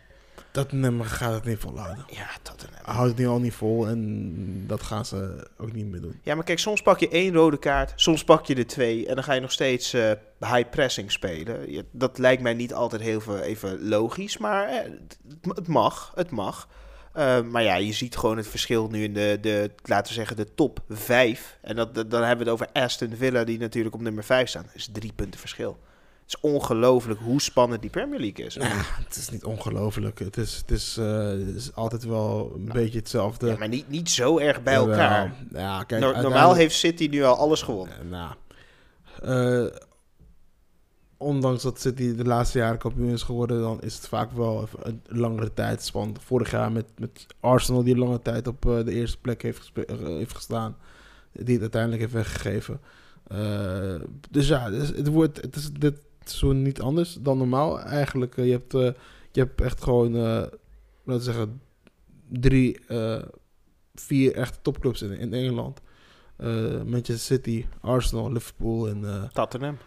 Dat 0.56 0.72
nummer 0.72 1.06
gaat 1.06 1.34
het 1.34 1.44
niet 1.46 1.58
volhouden. 1.60 2.06
ja, 2.10 2.28
Tottenham. 2.42 2.80
Houdt 2.84 3.10
het 3.10 3.18
nu 3.18 3.28
al 3.28 3.40
niet 3.40 3.54
vol 3.54 3.88
en 3.88 4.68
dat 4.68 4.84
gaan 4.84 5.06
ze 5.06 5.48
ook 5.58 5.72
niet 5.74 5.86
meer 5.86 6.02
doen. 6.02 6.20
Ja, 6.24 6.36
maar 6.36 6.44
kijk, 6.44 6.60
soms 6.60 6.82
pak 6.82 7.00
je 7.00 7.10
één 7.10 7.34
rode 7.34 7.58
kaart, 7.60 7.94
soms 7.96 8.24
pak 8.24 8.46
je 8.46 8.56
er 8.56 8.68
twee 8.68 9.08
en 9.08 9.16
dan 9.16 9.24
ga 9.24 9.34
je 9.34 9.42
nog 9.42 9.52
steeds 9.52 9.94
eh, 9.94 10.12
high 10.40 10.70
pressing 10.70 11.12
spelen. 11.12 11.86
Dat 11.92 12.18
lijkt 12.18 12.42
mij 12.42 12.54
niet 12.54 12.74
altijd 12.74 13.02
heel 13.02 13.22
veel 13.22 13.40
even 13.40 13.88
logisch, 13.88 14.38
maar 14.38 14.68
eh, 14.68 14.84
het, 14.84 15.18
het 15.56 15.68
mag, 15.68 16.12
het 16.16 16.30
mag. 16.32 16.68
Eh, 17.14 17.42
maar 17.42 17.64
ja, 17.64 17.76
je 17.76 17.94
ziet 17.94 18.18
gewoon 18.18 18.38
het 18.38 18.48
verschil 18.48 18.88
nu 18.90 19.04
in 19.04 19.14
de, 19.14 19.38
de 19.42 19.72
laten 19.84 20.08
we 20.08 20.14
zeggen, 20.14 20.36
de 20.36 20.54
top 20.54 20.80
vijf. 20.90 21.58
En 21.62 21.76
dat, 21.76 21.96
dat- 21.96 22.12
dan 22.12 22.24
hebben 22.24 22.46
we 22.46 22.52
het 22.52 22.62
over 22.62 22.82
Aston 22.82 23.14
Villa, 23.16 23.44
die 23.44 23.60
natuurlijk 23.60 23.96
op 23.96 24.02
nummer 24.02 24.24
vijf 24.24 24.50
staan. 24.50 24.64
Dat 24.64 24.76
is 24.76 24.90
drie 24.92 25.12
punten 25.16 25.40
verschil. 25.40 25.78
Het 26.26 26.34
is 26.34 26.40
ongelooflijk 26.52 27.20
hoe 27.20 27.42
spannend 27.42 27.82
die 27.82 27.90
Premier 27.90 28.20
League 28.20 28.46
is. 28.46 28.54
Ja, 28.54 28.62
het 29.06 29.16
is 29.16 29.30
niet 29.30 29.44
ongelooflijk. 29.44 30.20
Het 30.20 30.38
is, 30.38 30.56
het 30.58 30.72
is, 30.72 30.98
eh, 30.98 31.28
het 31.28 31.56
is 31.56 31.74
altijd 31.76 32.04
wel 32.04 32.52
een 32.56 32.70
beetje 32.74 32.98
hetzelfde. 33.00 33.48
Ja, 33.48 33.56
maar 33.58 33.68
niet, 33.68 33.90
niet 33.90 34.10
zo 34.10 34.38
erg 34.38 34.64
bij 34.64 34.74
Jawel. 34.74 34.90
elkaar. 34.92 35.34
Ja, 35.52 35.84
kijk, 35.84 36.02
No- 36.02 36.22
normaal 36.22 36.54
heeft 36.54 36.76
City 36.76 37.08
nu 37.12 37.24
al 37.24 37.36
alles 37.38 37.62
gewonnen. 37.62 37.96
Eh, 38.00 38.06
Nou, 38.10 38.34
eh, 39.24 39.76
ondanks 41.18 41.64
dat 41.64 41.80
City 41.82 42.16
de 42.16 42.24
laatste 42.26 42.58
jaren 42.58 42.78
kampioen 42.78 43.10
is 43.10 43.24
geworden, 43.24 43.62
dan 43.62 43.82
is 43.82 43.96
het 43.96 44.08
vaak 44.08 44.32
wel 44.32 44.70
een 44.82 45.02
langere 45.06 45.54
tijdspan. 45.54 46.16
Vorig 46.20 46.52
jaar 46.52 46.72
met, 46.72 46.86
met 46.98 47.26
Arsenal, 47.40 47.84
die 47.84 47.98
lange 47.98 48.22
tijd 48.22 48.48
op 48.48 48.62
de 48.62 48.92
eerste 48.92 49.18
plek 49.18 49.42
heeft, 49.42 49.72
heeft 50.04 50.36
gestaan, 50.36 50.78
die 51.32 51.54
het 51.54 51.62
uiteindelijk 51.62 52.02
heeft 52.02 52.14
weggegeven. 52.14 52.80
Dus 54.30 54.48
ja, 54.48 54.70
dus 54.70 54.88
het, 54.90 55.08
wordt, 55.08 55.42
het 55.42 55.56
is 55.56 55.72
dit 55.72 55.98
seizoen 56.30 56.62
niet 56.62 56.82
anders 56.82 57.18
dan 57.20 57.38
normaal. 57.38 57.80
Eigenlijk, 57.80 58.38
eh, 58.38 58.46
je, 58.46 58.52
hebt, 58.52 58.74
eh, 58.74 58.92
je 59.32 59.40
hebt 59.40 59.62
echt 59.62 59.84
gewoon, 59.84 60.16
eh, 60.16 60.44
laten 61.04 61.24
zeggen, 61.24 61.62
drie, 62.28 62.80
vier 63.96 64.34
echte 64.36 64.58
topclubs 64.62 65.02
in, 65.02 65.12
in 65.12 65.34
Engeland. 65.34 65.82
Manchester 66.86 67.18
City, 67.18 67.66
Arsenal, 67.82 68.32
Liverpool 68.32 68.88
en 68.88 69.30
Tottenham. 69.34 69.78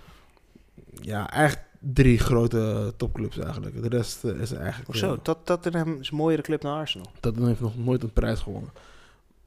ja, 1.00 1.32
echt 1.32 1.58
drie 1.80 2.18
grote 2.18 2.92
topclubs 2.96 3.38
eigenlijk. 3.38 3.82
De 3.82 3.88
rest 3.88 4.24
is 4.24 4.52
eigenlijk... 4.52 4.86
Hoezo? 4.86 5.22
Tot, 5.22 5.38
Tottenham 5.44 6.00
is 6.00 6.10
een 6.10 6.16
mooiere 6.16 6.42
club 6.42 6.60
dan 6.60 6.74
Arsenal. 6.74 7.10
Tottenham 7.20 7.48
heeft 7.48 7.60
nog 7.60 7.76
nooit 7.76 8.02
een 8.02 8.12
prijs 8.12 8.40
gewonnen. 8.40 8.70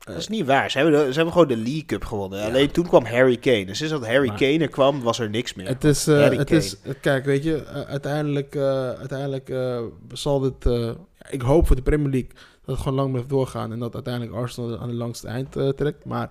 Dat 0.06 0.16
is 0.16 0.28
niet 0.28 0.45
waar. 0.45 0.72
Ze 0.72 0.78
hebben, 0.78 0.99
de- 0.99 1.08
ze 1.08 1.14
hebben 1.16 1.34
gewoon 1.34 1.47
de 1.47 1.58
League 1.58 1.86
Cup 1.86 2.06
gewonnen. 2.06 2.39
Ja. 2.39 2.45
Alleen 2.45 2.72
toen 2.72 2.88
kwam 2.88 3.06
Harry 3.06 3.38
Kane. 3.38 3.66
Dus 3.66 3.78
sinds 3.78 3.93
dat 3.93 4.06
Harry 4.08 4.28
Maar- 4.28 4.38
Kane 4.38 4.58
er 4.60 4.70
kwam, 4.70 5.02
was 5.02 5.20
er 5.20 5.30
niks 5.30 5.54
meer. 5.54 5.68
Het 5.68 5.84
is, 5.84 6.08
eh, 6.08 6.16
Harry 6.20 6.38
het 6.38 6.52
is 6.52 6.82
eh, 6.82 6.93
kijk, 7.02 7.26
weet 7.26 7.43
je, 7.43 7.64
eh, 7.64 7.82
uiteindelijk, 7.82 8.56
eh, 8.56 8.89
uiteindelijk 8.89 9.49
eh, 9.49 9.82
zal 10.14 10.39
dit, 10.39 10.66
eh, 10.66 10.91
ik 11.30 11.41
hoop 11.41 11.68
voor 11.68 11.76
de 11.76 11.82
Premier 11.82 12.10
League 12.12 12.30
dat 12.34 12.76
het 12.76 12.78
gewoon 12.78 12.93
lang 12.97 13.10
blijft 13.12 13.30
doorgaan 13.30 13.72
en 13.72 13.80
dat 13.80 13.93
uiteindelijk 13.93 14.36
Arsenal 14.36 14.80
aan 14.80 14.88
de 14.89 14.95
langste 14.95 15.28
eind 15.28 15.56
eh, 15.56 15.70
trekt. 15.70 16.06
Maar 16.06 16.30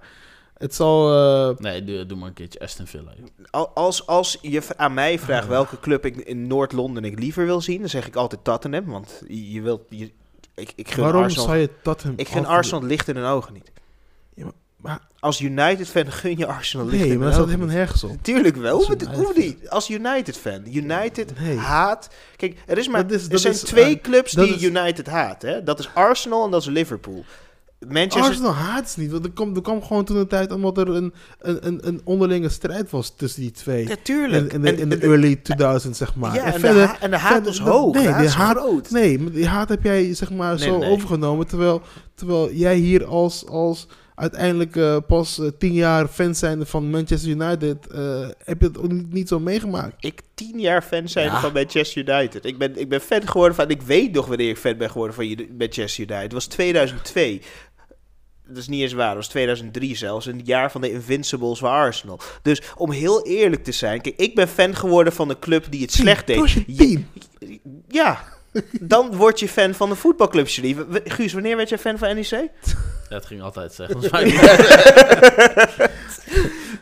het 0.56 0.74
zal, 0.74 1.12
eh, 1.50 1.56
nee, 1.58 1.84
doe, 1.84 2.06
doe 2.06 2.18
maar 2.18 2.28
een 2.28 2.34
keertje 2.34 2.60
Aston 2.60 2.86
Villa. 2.86 3.12
joh. 3.50 3.66
Als, 3.74 4.06
als 4.06 4.38
je 4.42 4.62
aan 4.76 4.94
mij 4.94 5.18
vraagt 5.18 5.48
welke 5.48 5.80
club 5.80 6.04
ik 6.04 6.16
in 6.16 6.46
Noord-Londen 6.46 7.04
ik 7.04 7.18
liever 7.18 7.44
wil 7.46 7.60
zien, 7.60 7.80
dan 7.80 7.88
zeg 7.88 8.06
ik 8.06 8.16
altijd 8.16 8.44
Tottenham. 8.44 8.84
Want 8.84 9.22
je, 9.28 9.52
je 9.52 9.60
wilt... 9.62 9.82
Je, 9.88 10.10
ik, 10.54 10.72
ik 10.76 10.90
gun 10.90 11.02
waarom 11.04 11.22
Arsenal, 11.22 11.44
zou 11.46 11.56
je 11.58 11.70
Tottenham... 11.82 12.18
ik 12.18 12.28
gun 12.28 12.46
Arsenal 12.46 12.82
licht 12.84 13.08
in 13.08 13.16
hun 13.16 13.24
ogen 13.24 13.52
niet. 13.52 13.70
Ja, 14.34 14.44
maar- 14.44 14.52
maar- 14.76 15.00
Als 15.20 15.40
United-fan 15.40 16.12
gun 16.12 16.38
je 16.38 16.46
Arsenal 16.46 16.86
licht 16.86 16.98
Nee, 17.02 17.10
in 17.12 17.18
maar 17.18 17.28
hun 17.28 17.36
dat 17.36 17.46
staat 17.46 17.46
ogen 17.46 17.54
helemaal 17.58 17.76
nergens 17.76 18.04
op. 18.04 18.22
Tuurlijk 18.22 18.56
wel. 18.56 18.84
Hoe, 19.14 19.32
niet? 19.36 19.68
Als 19.70 19.90
United-fan. 19.90 20.62
United 20.66 21.38
Nee. 21.40 21.56
haat... 21.56 22.08
Kijk, 22.36 22.58
er, 22.66 22.78
is 22.78 22.88
maar, 22.88 23.06
Dat 23.06 23.16
is- 23.18 23.24
er 23.24 23.30
dat 23.30 23.40
zijn 23.40 23.52
is, 23.52 23.60
twee 23.60 23.94
eh, 23.96 24.02
clubs 24.02 24.32
dat 24.32 24.46
die 24.46 24.54
is- 24.54 24.62
United 24.62 25.06
haat. 25.06 25.42
Hè? 25.42 25.62
Dat 25.62 25.78
is 25.78 25.88
Arsenal 25.94 26.44
en 26.44 26.50
dat 26.50 26.60
is 26.60 26.66
Liverpool. 26.68 27.24
Manchester... 27.88 28.22
Arsenal 28.22 28.52
haat 28.52 28.90
ze 28.90 29.00
niet, 29.00 29.10
want 29.10 29.24
er 29.24 29.30
kwam, 29.32 29.54
er 29.56 29.62
kwam 29.62 29.82
gewoon 29.82 30.04
toen 30.04 30.16
een 30.16 30.26
tijd 30.26 30.52
omdat 30.52 30.78
er 30.78 30.88
een, 30.88 31.12
een, 31.38 31.66
een, 31.66 31.86
een 31.88 32.00
onderlinge 32.04 32.48
strijd 32.48 32.90
was 32.90 33.14
tussen 33.16 33.40
die 33.40 33.50
twee. 33.50 33.88
Ja, 33.88 33.94
tuurlijk. 34.02 34.52
in, 34.52 34.64
in 34.64 34.88
de, 34.88 34.96
in 34.96 35.00
early 35.00 35.36
2000, 35.36 35.96
zeg 35.96 36.14
maar. 36.14 36.34
Ja, 36.34 36.44
en, 36.44 36.60
verder- 36.60 36.86
de, 36.86 36.94
en 37.00 37.10
de 37.10 37.16
haat 37.16 37.32
verder- 37.32 37.52
dat- 37.64 37.68
hoog. 37.74 37.94
nee, 37.94 38.02
de 38.02 38.08
haat 38.08 38.18
die 38.18 38.28
is 38.28 38.34
haat- 38.34 38.56
groot. 38.56 38.90
Nee, 38.90 39.18
maar 39.18 39.32
die 39.32 39.46
haat 39.46 39.68
heb 39.68 39.82
jij 39.82 40.14
zeg 40.14 40.30
maar 40.30 40.54
Nee, 40.54 40.64
zo 40.68 40.78
nee. 40.78 40.90
overgenomen. 40.90 41.46
Terwijl, 41.46 41.82
terwijl 42.14 42.52
jij 42.52 42.76
hier 42.76 43.04
als, 43.04 43.46
als 43.46 43.86
uiteindelijk 44.14 44.76
eh, 44.76 44.96
pas 45.06 45.38
eh, 45.38 45.46
tien 45.58 45.72
jaar 45.72 46.08
fan 46.08 46.34
zijnde 46.34 46.66
van 46.66 46.90
Manchester 46.90 47.30
United... 47.30 47.86
eh, 47.86 48.28
heb 48.44 48.60
je 48.60 48.66
het 48.66 48.78
ook 48.78 48.92
niet, 48.92 49.12
niet 49.12 49.28
zo 49.28 49.40
meegemaakt. 49.40 49.94
Ik 50.04 50.20
tien 50.34 50.60
jaar 50.60 50.82
fan 50.82 51.08
zijn 51.08 51.26
Ja. 51.26 51.40
van 51.40 51.52
Manchester 51.52 52.08
United. 52.08 52.44
Ik 52.44 52.58
ben, 52.58 52.80
ik 52.80 52.88
ben 52.88 53.00
fan 53.00 53.28
geworden 53.28 53.54
van... 53.54 53.68
Ik 53.70 53.82
weet 53.82 54.12
nog 54.12 54.26
wanneer 54.26 54.48
ik 54.48 54.56
fan 54.56 54.76
ben 54.76 54.90
geworden 54.90 55.14
van 55.14 55.46
Manchester 55.58 56.02
United. 56.04 56.22
Het 56.22 56.32
was 56.32 56.46
2002. 56.46 57.40
Dat 58.50 58.58
is 58.58 58.68
niet 58.68 58.82
eens 58.82 58.92
waar. 58.92 59.06
Dat 59.06 59.16
was 59.16 59.28
2003 59.28 59.96
zelfs. 59.96 60.26
Een 60.26 60.40
jaar 60.44 60.70
van 60.70 60.80
de 60.80 60.92
Invincibles 60.92 61.58
van 61.58 61.70
Arsenal. 61.70 62.20
Dus 62.42 62.62
om 62.76 62.90
heel 62.90 63.26
eerlijk 63.26 63.64
te 63.64 63.72
zijn... 63.72 64.00
Kijk, 64.00 64.16
ik 64.16 64.34
ben 64.34 64.48
fan 64.48 64.76
geworden 64.76 65.12
van 65.12 65.30
een 65.30 65.38
club 65.38 65.66
die 65.70 65.82
het 65.82 65.92
slecht 65.92 66.26
Dat 66.26 66.36
deed. 66.36 66.76
team. 66.76 67.06
Ja, 67.88 68.24
dan 68.80 69.16
word 69.16 69.40
je 69.40 69.48
fan 69.48 69.74
van 69.74 69.90
een 69.90 69.96
voetbalclub, 69.96 70.48
Julie. 70.48 70.76
Guus, 71.04 71.32
wanneer 71.32 71.56
werd 71.56 71.68
jij 71.68 71.78
fan 71.78 71.98
van 71.98 72.14
NEC? 72.14 72.26
Ja, 72.30 72.48
het 73.08 73.26
ging 73.26 73.42
altijd 73.42 73.72
zeggen. 73.72 74.00
Dat 74.10 74.12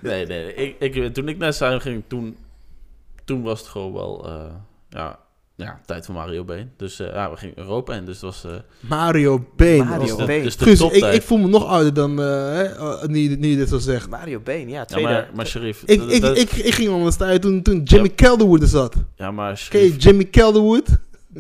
nee, 0.01 0.27
nee. 0.27 0.55
Ik, 0.55 0.95
ik, 0.95 1.15
toen 1.15 1.29
ik 1.29 1.39
naar 1.39 1.53
Zuid 1.53 1.83
ging, 1.83 2.03
toen, 2.07 2.37
toen 3.25 3.43
was 3.43 3.59
het 3.61 3.69
gewoon 3.69 3.93
wel... 3.93 4.27
eh, 4.27 4.55
ja, 4.89 5.19
ja, 5.67 5.81
tijd 5.87 6.07
van 6.07 6.15
Mario 6.15 6.45
Been. 6.45 6.71
Dus 6.77 7.01
eh, 7.01 7.13
ja, 7.13 7.31
we 7.31 7.37
gingen 7.37 7.59
Europa 7.59 7.95
in. 7.95 8.05
Dus 8.05 8.15
het 8.15 8.25
was... 8.25 8.45
eh, 8.45 8.51
Mario 8.81 9.47
Been. 9.57 9.87
Mario 9.87 10.01
dus 10.07 10.17
de, 10.17 10.25
Been. 10.25 10.43
dus 10.43 10.57
de 10.57 10.65
Guus, 10.65 10.81
ik, 10.81 11.05
ik 11.05 11.23
voel 11.23 11.39
me 11.39 11.49
nog 11.49 11.65
ouder 11.67 11.95
dan, 11.95 12.21
eh, 12.21 12.27
hè, 12.27 12.63
eh, 12.65 13.03
nu, 13.09 13.37
nu 13.37 13.49
je 13.49 13.57
dit 13.57 13.69
zo 13.69 13.79
zegt. 13.79 14.09
Mario 14.09 14.41
Been, 14.41 14.69
ja. 14.69 14.75
ja, 14.79 14.85
Tweede, 14.85 15.09
maar, 15.11 15.31
maar 15.35 15.47
Sharif... 15.47 15.83
Ik, 15.85 16.03
ik, 16.03 16.25
ik, 16.25 16.53
ik 16.53 16.75
ging 16.75 16.89
al 16.91 17.11
staan 17.13 17.39
toen, 17.39 17.63
toen 17.63 17.83
Jimmy 17.83 18.15
Calderwood 18.15 18.63
er 18.63 18.69
zat. 18.69 18.95
ja, 19.17 19.31
maar 19.31 19.67
Ken 19.69 19.81
je 19.81 19.87
Sharif... 19.87 20.03
Jimmy 20.05 20.31
Calderwood? 20.31 20.87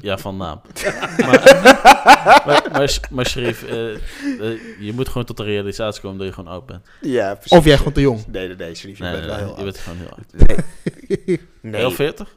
Ja, 0.00 0.18
van 0.18 0.36
naam. 0.36 0.60
maar, 1.18 1.42
maar, 2.46 2.68
maar, 2.72 3.00
maar 3.10 3.26
Sharif, 3.26 3.64
je 4.80 4.92
moet 4.94 5.08
gewoon 5.08 5.24
tot 5.24 5.36
de 5.36 5.42
realisatie 5.42 6.02
komen 6.02 6.18
dat 6.18 6.26
je 6.26 6.32
gewoon 6.32 6.52
oud 6.52 6.66
bent. 6.66 6.86
ja, 7.00 7.34
precies. 7.34 7.58
Of 7.58 7.64
jij 7.64 7.76
gewoon 7.76 7.92
te 7.92 8.00
jong? 8.00 8.24
Nee, 8.26 8.46
nee, 8.46 8.56
nee, 8.56 8.74
Sharif, 8.74 8.98
je 8.98 9.04
Nee, 9.04 9.12
bent 9.12 9.24
wel 9.24 9.34
nee, 9.36 9.44
heel 9.44 9.54
je 9.54 9.62
oud. 9.62 9.64
bent 9.64 9.78
gewoon 9.78 9.98
heel 9.98 10.10
oud. 10.10 10.58
Nee, 11.62 11.74
Heel 11.80 11.90
40? 11.90 12.36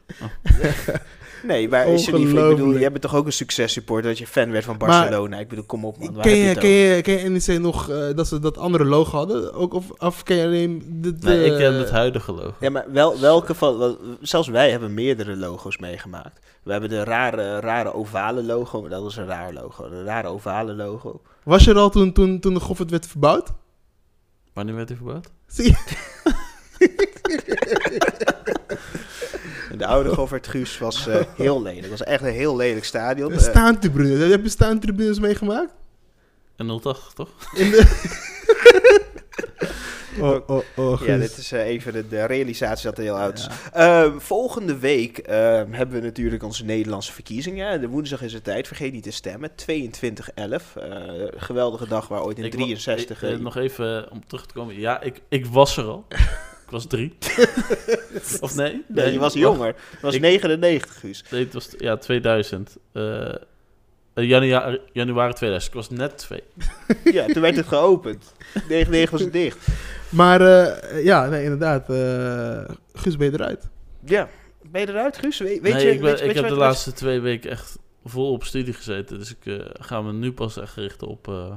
nee, 1.42 1.68
maar 1.68 1.84
Sharif, 1.98 2.06
ik 2.06 2.12
bedoel, 2.12 2.42
Ongelooflijk. 2.50 2.80
jij 2.80 2.90
bent 2.90 3.02
toch 3.02 3.14
ook 3.14 3.26
een 3.26 3.32
successupporter 3.32 4.08
dat 4.10 4.18
je 4.18 4.26
fan 4.26 4.50
werd 4.50 4.64
van 4.64 4.76
Maar- 4.78 4.88
Barcelona? 4.88 5.38
ik 5.38 5.48
bedoel, 5.48 5.64
kom 5.64 5.84
op 5.84 5.98
man, 5.98 6.14
waar 6.14 6.22
Ken 6.22 6.32
heb 6.32 6.62
je 6.62 6.68
je, 6.68 6.84
het 6.94 7.02
ken, 7.04 7.14
je, 7.14 7.20
ken 7.22 7.32
je 7.34 7.40
NEC 7.54 7.60
nog 7.60 7.88
eh, 7.90 8.14
dat 8.14 8.26
ze 8.28 8.38
dat 8.38 8.58
andere 8.58 8.84
logo 8.84 9.16
hadden? 9.16 9.54
Ook, 9.54 9.74
of, 9.74 9.90
of 9.98 10.22
ken 10.22 10.36
je 10.36 10.44
alleen 10.44 10.82
de... 11.00 11.14
de 11.18 11.26
Nee, 11.28 11.44
ik 11.54 11.60
heb 11.60 11.72
het 11.72 11.90
huidige 11.90 12.32
logo. 12.32 12.54
Ja, 12.60 12.70
maar 12.70 12.84
wel, 12.92 13.20
welke 13.20 13.54
van... 13.54 13.78
wel, 13.78 13.98
zelfs 14.20 14.48
wij 14.48 14.70
hebben 14.70 14.94
meerdere 14.94 15.36
logo's 15.36 15.78
meegemaakt. 15.78 16.40
We 16.62 16.72
hebben 16.72 16.90
de 16.90 17.04
rare, 17.04 17.60
rare 17.60 17.92
ovale 17.94 18.42
logo. 18.42 18.88
Dat 18.88 19.02
was 19.02 19.16
een 19.16 19.26
raar 19.26 19.52
logo. 19.52 19.88
De 19.88 20.04
rare 20.04 20.28
ovale 20.28 20.74
logo. 20.74 21.20
Was 21.44 21.64
je 21.64 21.70
er 21.70 21.76
al 21.78 21.90
toen, 21.90 22.12
toen, 22.12 22.40
toen 22.40 22.54
de 22.54 22.60
Goffert 22.60 22.90
werd 22.90 23.06
verbouwd? 23.06 23.48
Wanneer 24.52 24.74
werd 24.74 24.88
hij 24.88 24.96
verbouwd? 24.96 25.30
Zie 25.46 25.64
je? 25.72 26.00
De 29.82 29.88
oude 29.88 30.08
Goffert 30.14 30.46
Guus 30.46 30.78
was 30.78 31.06
eh, 31.06 31.20
heel 31.36 31.62
lelijk. 31.62 31.80
Het 31.80 31.90
was 31.90 32.02
echt 32.02 32.22
een 32.22 32.32
heel 32.32 32.56
lelijk 32.56 32.84
stadion. 32.84 33.30
Een 33.32 33.38
Eh, 33.38 33.42
staantribune. 33.44 34.24
Heb 34.24 34.42
je 34.42 34.48
staantribunes 34.48 35.18
meegemaakt? 35.18 35.72
En 36.56 36.66
080, 36.80 37.12
toch? 37.14 37.28
In 37.54 37.70
de... 37.70 38.10
oh, 40.20 40.48
oh, 40.48 40.60
oh. 40.76 41.00
ja, 41.06 41.16
dit 41.16 41.36
is 41.36 41.52
eh, 41.52 41.66
even 41.66 41.92
de, 41.92 42.08
de 42.08 42.24
realisatie 42.24 42.84
dat 42.86 42.96
hij 42.96 43.06
heel 43.06 43.18
oud 43.18 43.38
is. 43.38 43.46
Ja. 43.74 44.04
Ehm, 44.04 44.18
volgende 44.18 44.78
week 44.78 45.18
ehm, 45.18 45.72
hebben 45.72 45.96
we 46.00 46.04
natuurlijk 46.04 46.42
onze 46.42 46.64
Nederlandse 46.64 47.12
verkiezingen. 47.12 47.80
De 47.80 47.88
woensdag 47.88 48.22
is 48.22 48.32
het 48.32 48.44
tijd. 48.44 48.66
Vergeet 48.66 48.92
niet 48.92 49.02
te 49.02 49.10
stemmen. 49.10 49.50
22-11. 49.50 49.54
Eh, 50.34 50.92
geweldige 51.36 51.88
dag 51.88 52.08
waar 52.08 52.22
ooit 52.22 52.38
in 52.38 52.44
Ik 52.44 52.52
wa- 52.54 52.58
63... 52.58 53.22
ik- 53.22 53.28
eh, 53.28 53.34
eh, 53.34 53.40
nog 53.42 53.56
even 53.56 54.10
om 54.10 54.26
terug 54.26 54.46
te 54.46 54.54
komen. 54.54 54.78
Ja, 54.78 55.00
ik, 55.00 55.20
ik 55.28 55.46
was 55.46 55.76
er 55.76 55.84
al. 55.84 56.04
was 56.72 56.86
drie. 56.86 57.14
of 58.40 58.54
nee? 58.54 58.84
nee, 58.88 59.12
je 59.12 59.18
was 59.18 59.34
jonger. 59.34 59.66
Je 59.90 59.98
was 60.00 60.14
Ik- 60.14 60.20
99, 60.20 60.98
Guus. 61.00 61.24
Nee, 61.30 61.44
het 61.44 61.52
was 61.52 61.68
ja, 61.78 61.96
2000. 61.96 62.76
Eh, 62.92 63.28
eh, 63.28 63.34
januari, 64.14 64.80
januari 64.92 65.32
2000. 65.32 65.74
Ik 65.74 65.78
was 65.80 65.90
net 65.90 66.18
twee. 66.18 66.42
ja, 67.16 67.26
toen 67.26 67.42
werd 67.42 67.56
het 67.56 67.66
geopend. 67.66 68.32
99 68.68 69.10
was 69.10 69.20
het 69.20 69.32
dicht. 69.32 69.66
Maar 70.08 70.40
eh, 70.40 71.04
ja, 71.04 71.26
nee, 71.26 71.42
inderdaad. 71.42 71.90
eh 71.90 72.74
Guus, 72.92 73.16
ben 73.16 73.26
je 73.30 73.32
eruit? 73.32 73.68
Ja. 74.04 74.28
Ben 74.70 74.80
je 74.80 74.88
eruit, 74.88 75.16
Guus? 75.16 75.38
We- 75.38 75.44
weet 75.44 75.62
nee, 75.62 75.86
je, 75.86 75.92
ik, 75.92 76.00
ben, 76.00 76.10
weet, 76.10 76.20
ik 76.20 76.26
weet 76.26 76.34
je 76.34 76.40
heb 76.40 76.48
de 76.50 76.54
het 76.54 76.64
laatste 76.64 76.92
twee 76.92 77.20
weken 77.20 77.50
echt 77.50 77.78
vol 78.04 78.32
op 78.32 78.44
studie 78.44 78.74
gezeten. 78.74 79.18
Dus 79.18 79.30
ik 79.30 79.46
eh, 79.46 79.66
ga 79.72 80.00
me 80.02 80.12
nu 80.12 80.32
pas 80.32 80.56
echt 80.58 80.76
richten 80.76 81.06
op 81.08 81.28
eh, 81.28 81.52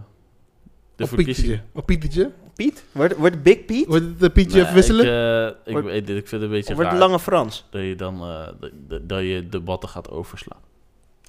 de 0.95 1.03
Op 1.03 1.09
verkiezingen. 1.09 1.49
Pietje? 1.49 1.79
Op 1.79 1.85
Pietetje? 1.85 2.31
Piet? 2.55 2.83
Wordt, 2.91 3.15
wordt 3.17 3.43
Big 3.43 3.65
Piet? 3.65 3.87
Wordt 3.87 4.05
het 4.05 4.23
eh, 4.23 4.29
Pietje 4.33 4.53
Nee, 4.53 4.61
even 4.61 4.75
wisselen? 4.75 5.05
Ik, 5.05 5.11
eh, 5.51 5.57
ik, 5.65 5.71
Wordt- 5.71 5.87
weet 5.87 6.07
dit, 6.07 6.17
ik 6.17 6.27
vind 6.27 6.41
het 6.41 6.51
een 6.51 6.57
beetje 6.57 6.75
wordt 6.75 6.93
Lange 6.93 7.19
Frans? 7.19 7.65
dat 7.69 7.81
je 7.81 7.95
dan 7.95 8.21
eh, 8.21 8.69
dat, 9.01 9.21
je 9.21 9.47
debatten 9.49 9.89
gaat 9.89 10.09
overslaan. 10.09 10.59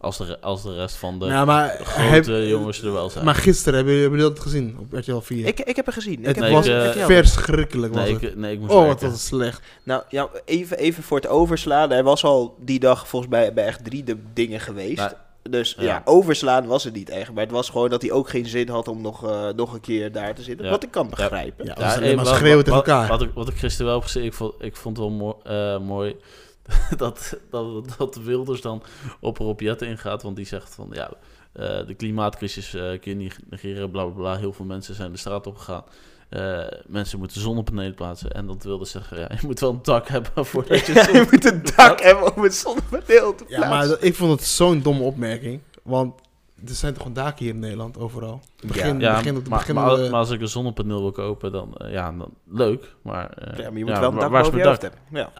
Als 0.00 0.16
de, 0.16 0.40
als 0.40 0.62
de 0.62 0.74
rest 0.74 0.96
van 0.96 1.18
de 1.18 1.26
nou, 1.26 1.46
maar, 1.46 1.68
grote 1.82 2.32
heb- 2.32 2.48
jongens 2.48 2.82
er 2.82 2.92
wel 2.92 3.10
zijn. 3.10 3.24
maar 3.24 3.34
gisteren 3.34 3.74
hebben 3.74 3.92
jullie, 3.94 4.08
hebben 4.08 4.20
jullie 4.20 4.34
dat 4.34 4.44
gezien 4.52 4.76
op 4.80 4.92
RTL 4.92 5.18
4? 5.18 5.46
Ik, 5.46 5.60
ik 5.60 5.76
heb 5.76 5.86
het 5.86 5.94
gezien. 5.94 6.18
Ik 6.18 6.26
het 6.26 6.36
heb 6.36 6.44
Nee, 6.44 6.54
was 6.54 6.66
eh, 6.66 7.04
verschrikkelijk. 7.06 7.94
Was 7.94 8.04
nee, 8.04 8.12
het. 8.14 8.22
ik, 8.22 8.36
nee, 8.36 8.52
ik 8.52 8.60
moest 8.60 8.72
oh, 8.72 8.86
wat 8.86 9.00
was 9.00 9.12
het 9.12 9.20
slecht. 9.20 9.62
Nou, 9.82 10.02
ja, 10.08 10.28
even, 10.44 10.78
even 10.78 11.02
voor 11.02 11.16
het 11.16 11.28
overslaan. 11.28 11.90
Hij 11.90 12.02
was 12.02 12.24
al 12.24 12.56
die 12.60 12.78
dag 12.80 13.08
volgens 13.08 13.30
mij 13.30 13.52
bij 13.52 13.64
echt 13.66 13.84
drie 13.84 14.04
de 14.04 14.16
dingen 14.32 14.60
geweest. 14.60 14.96
Nou, 14.96 15.12
dus 15.50 15.74
ja. 15.78 15.84
ja. 15.84 16.02
overslaan 16.04 16.66
was 16.66 16.84
het 16.84 16.94
niet 16.94 17.10
echt. 17.10 17.32
Maar 17.32 17.42
het 17.42 17.52
was 17.52 17.70
gewoon 17.70 17.90
dat 17.90 18.02
hij 18.02 18.12
ook 18.12 18.28
geen 18.28 18.46
zin 18.46 18.68
had 18.68 18.88
om 18.88 19.00
nog, 19.00 19.30
eh, 19.30 19.48
nog 19.48 19.72
een 19.72 19.80
keer 19.80 20.12
daar 20.12 20.34
te 20.34 20.42
zitten. 20.42 20.64
Ja. 20.64 20.70
Wat 20.70 20.82
ik 20.82 20.90
kan 20.90 21.10
begrijpen. 21.10 21.64
Ja, 21.64 21.74
Ja, 21.78 21.94
alleen 21.94 22.16
maar 22.16 22.26
schreeuwen 22.26 22.64
tegen 22.64 22.78
elkaar. 22.78 23.08
Wat, 23.08 23.22
ik, 23.22 23.30
wat 23.34 23.48
ik 23.48 23.56
gisteren 23.56 23.86
wel 23.86 23.94
heb 23.94 24.04
gezien, 24.04 24.24
ik 24.24 24.34
vond, 24.34 24.54
ik 24.58 24.76
vond 24.76 24.96
het 24.96 25.06
wel 25.06 25.16
mooi, 25.16 25.78
mooi 25.78 26.16
dat, 26.96 27.38
dat, 27.50 27.94
dat 27.98 28.16
Wilders 28.16 28.60
dan 28.60 28.82
op 29.20 29.38
Rob 29.38 29.60
Jetten 29.60 29.88
ingaat. 29.88 30.22
Want 30.22 30.36
die 30.36 30.46
zegt 30.46 30.74
van, 30.74 30.88
ja, 30.92 31.10
eh, 31.52 31.86
de 31.86 31.94
klimaatcrisis 31.94 32.74
eh, 32.74 32.82
kun 32.82 33.00
je 33.10 33.14
niet 33.14 33.38
negeren, 33.50 33.90
bla, 33.90 34.04
bla, 34.04 34.14
bla. 34.14 34.36
Heel 34.36 34.52
veel 34.52 34.64
mensen 34.64 34.94
zijn 34.94 35.12
de 35.12 35.18
straat 35.18 35.46
op 35.46 35.56
gegaan. 35.56 35.84
Eh, 36.28 36.58
mensen 36.86 37.18
moeten 37.18 37.40
zonnepanelen 37.40 37.94
plaatsen. 37.94 38.30
En 38.32 38.46
dat 38.46 38.62
wilde 38.64 38.84
zeggen, 38.84 39.18
ja, 39.18 39.28
je 39.40 39.46
moet 39.46 39.60
wel 39.60 39.70
een 39.70 39.78
dak 39.82 40.08
hebben 40.16 40.46
voordat 40.46 40.86
je 40.86 40.92
Ja, 40.94 41.08
je 41.12 41.26
moet 41.30 41.44
een 41.44 41.62
dak 41.76 42.00
hebben 42.00 42.36
om 42.36 42.42
het 42.42 42.54
zonnepaneel 42.54 43.34
te 43.34 43.44
Ja, 43.48 43.58
maar 43.58 43.68
plaatsen. 43.68 43.90
dat- 43.90 44.02
ik 44.04 44.14
vond 44.14 44.30
het 44.30 44.42
zo'n 44.48 44.82
domme 44.82 45.02
opmerking. 45.02 45.60
Want 45.82 46.20
er 46.66 46.74
zijn 46.74 46.92
toch 46.92 47.02
gewoon 47.02 47.16
daken 47.16 47.44
hier 47.44 47.54
in 47.54 47.58
Nederland, 47.60 47.98
overal. 47.98 48.40
Begin, 48.66 49.00
Ja, 49.00 49.16
begin 49.16 49.36
op 49.36 49.44
de 49.44 49.50
maar, 49.50 49.58
begin 49.58 49.74
maar, 49.74 49.98
maar 49.98 50.12
als 50.12 50.30
ik 50.30 50.40
een 50.40 50.48
zonnepaneel 50.48 51.00
wil 51.00 51.12
kopen, 51.12 51.52
dan, 51.52 51.74
eh, 51.76 51.92
ja, 51.92 52.12
dan 52.12 52.34
leuk. 52.50 52.94
Maar, 53.02 53.30
eh, 53.30 53.58
Ja, 53.58 53.68
maar 53.70 53.78
je 53.78 53.84
moet 53.84 53.94
ja, 53.94 54.00
wel 54.00 54.10
een 54.12 54.18
dak 54.18 54.30
boven 54.30 54.58
je 54.58 54.64
dak? 54.64 54.80
hebben. 54.82 55.00
Ja. 55.10 55.30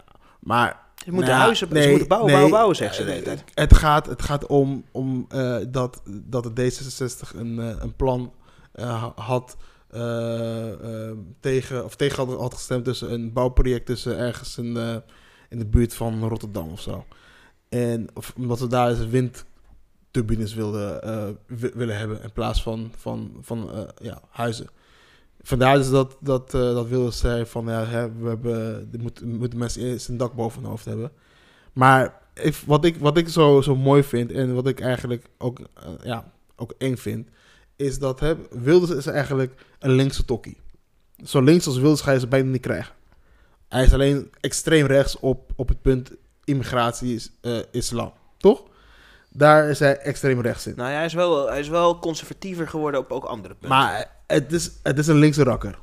maar 0.40 0.84
Je 1.04 1.12
moet 1.12 1.20
de 1.24 1.30
Nou, 1.30 1.40
huizen 1.42 1.68
nee, 1.72 1.82
ze 1.82 1.88
moeten 1.88 2.08
bouwen, 2.08 2.30
nee, 2.30 2.36
bouwen, 2.40 2.56
bouwen, 2.58 2.76
zeggen 2.76 2.96
ze 2.96 3.04
de 3.04 3.10
hele 3.10 3.22
eh, 3.24 3.32
tijd. 3.32 3.44
Het 3.54 3.74
gaat, 3.74 4.06
het 4.06 4.22
gaat 4.22 4.46
om, 4.46 4.84
om 4.92 5.26
eh, 5.28 5.56
dat, 5.68 6.02
dat 6.06 6.56
de 6.56 6.70
D66 6.72 7.36
een, 7.36 7.58
een 7.58 7.94
plan 7.96 8.32
eh, 8.72 9.04
had 9.16 9.56
tegen, 11.40 11.84
of 11.84 11.96
tegen 11.96 12.36
had, 12.38 12.54
gestemd 12.54 12.84
tussen 12.84 13.12
een 13.12 13.32
bouwproject 13.32 13.86
tussen 13.86 14.18
ergens 14.18 14.58
in, 14.58 14.76
eh, 14.76 14.96
in 15.48 15.58
de 15.58 15.66
buurt 15.66 15.94
van 15.94 16.28
Rotterdam 16.28 16.68
of 16.70 16.80
zo. 16.80 17.04
En 17.68 18.06
omdat 18.36 18.60
we 18.60 18.66
daar 18.66 18.94
dus 18.94 19.06
windturbines 19.06 20.54
wilden, 20.54 21.02
eh, 21.02 21.28
wi- 21.46 21.72
willen 21.74 21.98
hebben 21.98 22.22
in 22.22 22.32
plaats 22.32 22.62
van, 22.62 22.92
van, 22.96 23.32
van 23.40 23.72
eh, 23.72 23.82
ja, 24.02 24.20
huizen. 24.30 24.66
Vandaar 25.42 25.76
dus 25.76 25.90
dat, 25.90 26.16
dat, 26.20 26.54
eh, 26.54 26.60
dat 26.60 27.14
zei 27.14 27.46
van 27.46 27.66
ja, 27.66 28.10
we 28.18 28.28
hebben, 28.28 28.90
moeten, 29.00 29.36
moeten 29.36 29.58
mensen 29.58 29.82
eerst 29.82 30.08
een 30.08 30.16
dak 30.16 30.34
boven 30.34 30.60
hun 30.60 30.70
hoofd 30.70 30.84
hebben. 30.84 31.12
Maar 31.72 32.20
ik, 32.34 32.54
wat 32.66 32.84
ik, 32.84 32.96
wat 32.96 33.16
ik 33.16 33.28
zo, 33.28 33.60
zo 33.60 33.76
mooi 33.76 34.02
vind 34.02 34.32
en 34.32 34.54
wat 34.54 34.66
ik 34.66 34.80
eigenlijk 34.80 35.24
ook, 35.38 35.58
eh, 35.58 35.88
ja, 36.04 36.32
ook 36.56 36.74
eng 36.78 36.96
vind, 36.96 37.28
is 37.76 37.98
dat 37.98 38.20
hè, 38.20 38.34
Wilders 38.50 38.90
is 38.90 39.06
eigenlijk 39.06 39.52
een 39.78 39.90
linkse 39.90 40.24
tokkie. 40.24 40.56
Zo 41.24 41.40
links 41.40 41.66
als 41.66 41.78
Wilders 41.78 42.00
ga 42.00 42.12
je 42.12 42.18
ze 42.18 42.26
bijna 42.26 42.50
niet 42.50 42.60
krijgen. 42.60 42.94
Hij 43.68 43.84
is 43.84 43.92
alleen 43.92 44.30
extreem 44.40 44.86
rechts 44.86 45.18
op, 45.18 45.52
op 45.56 45.68
het 45.68 45.82
punt 45.82 46.10
immigratie 46.44 47.14
is 47.14 47.30
eh, 47.40 47.58
islam, 47.70 48.12
toch? 48.36 48.62
Daar 49.28 49.70
is 49.70 49.78
hij 49.78 49.98
extreem 49.98 50.40
rechts 50.40 50.66
in. 50.66 50.74
Nou 50.76 50.90
ja, 50.90 50.96
hij 50.96 51.04
is, 51.04 51.14
wel, 51.14 51.46
hij 51.48 51.60
is 51.60 51.68
wel 51.68 51.98
conservatiever 51.98 52.68
geworden 52.68 53.00
op 53.00 53.10
ook 53.10 53.24
andere 53.24 53.54
punten. 53.54 53.78
Maar 53.78 54.10
het 54.26 54.52
is, 54.52 54.70
het 54.82 54.98
is 54.98 55.06
een 55.06 55.18
linkse 55.18 55.42
rakker. 55.42 55.78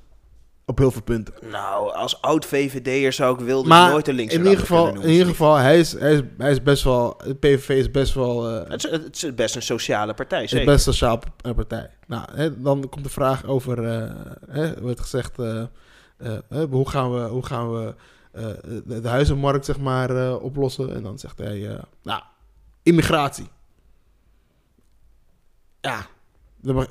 Op 0.65 0.77
heel 0.77 0.91
veel 0.91 1.01
punten. 1.01 1.33
nou, 1.51 1.93
als 1.93 2.21
oud 2.21 2.45
VVD'er 2.45 3.13
zou 3.13 3.43
ik 3.59 3.65
Maar 3.65 3.89
nooit 3.91 4.07
een 4.07 4.15
linkse 4.15 4.37
in 4.37 4.43
ieder 4.43 4.59
geval, 4.59 4.87
in 5.01 5.09
ieder 5.09 5.27
geval 5.27 5.55
hij, 5.55 5.79
is, 5.79 5.91
hij, 5.99 6.13
is, 6.13 6.21
hij 6.37 6.51
is 6.51 6.61
best 6.61 6.83
wel... 6.83 7.17
De 7.25 7.35
PVV 7.35 7.69
is 7.69 7.91
best 7.91 8.13
wel... 8.13 8.49
eh, 8.49 8.69
Het 8.69 8.83
is, 8.85 8.91
het 8.91 9.23
is 9.23 9.33
best 9.35 9.55
een 9.55 9.61
sociale 9.61 10.13
partij, 10.13 10.39
Het 10.41 10.49
zeker. 10.49 10.67
is 10.67 10.73
best 10.73 10.87
een 10.87 10.93
sociaal 10.93 11.17
p- 11.17 11.25
eh, 11.41 11.53
partij. 11.53 11.89
Nou, 12.07 12.25
hè, 12.33 12.61
dan 12.61 12.89
komt 12.89 13.03
de 13.03 13.09
vraag 13.09 13.45
over, 13.45 13.85
eh 13.87 14.11
hè, 14.49 14.81
wordt 14.81 14.99
gezegd, 14.99 15.39
eh, 15.39 15.61
eh, 15.61 15.67
hè, 16.49 16.65
hoe 16.65 16.89
gaan 16.89 17.13
we, 17.13 17.19
hoe 17.27 17.45
gaan 17.45 17.71
we 17.73 17.95
eh, 18.31 18.45
de, 18.85 19.01
de 19.01 19.07
huizenmarkt 19.07 19.65
zeg 19.65 19.79
maar 19.79 20.09
eh, 20.09 20.43
oplossen? 20.43 20.95
En 20.95 21.03
dan 21.03 21.19
zegt 21.19 21.37
hij, 21.37 21.69
eh, 21.69 21.81
nou, 22.03 22.21
immigratie. 22.83 23.47
Ja, 25.81 26.05
dan, 26.61 26.87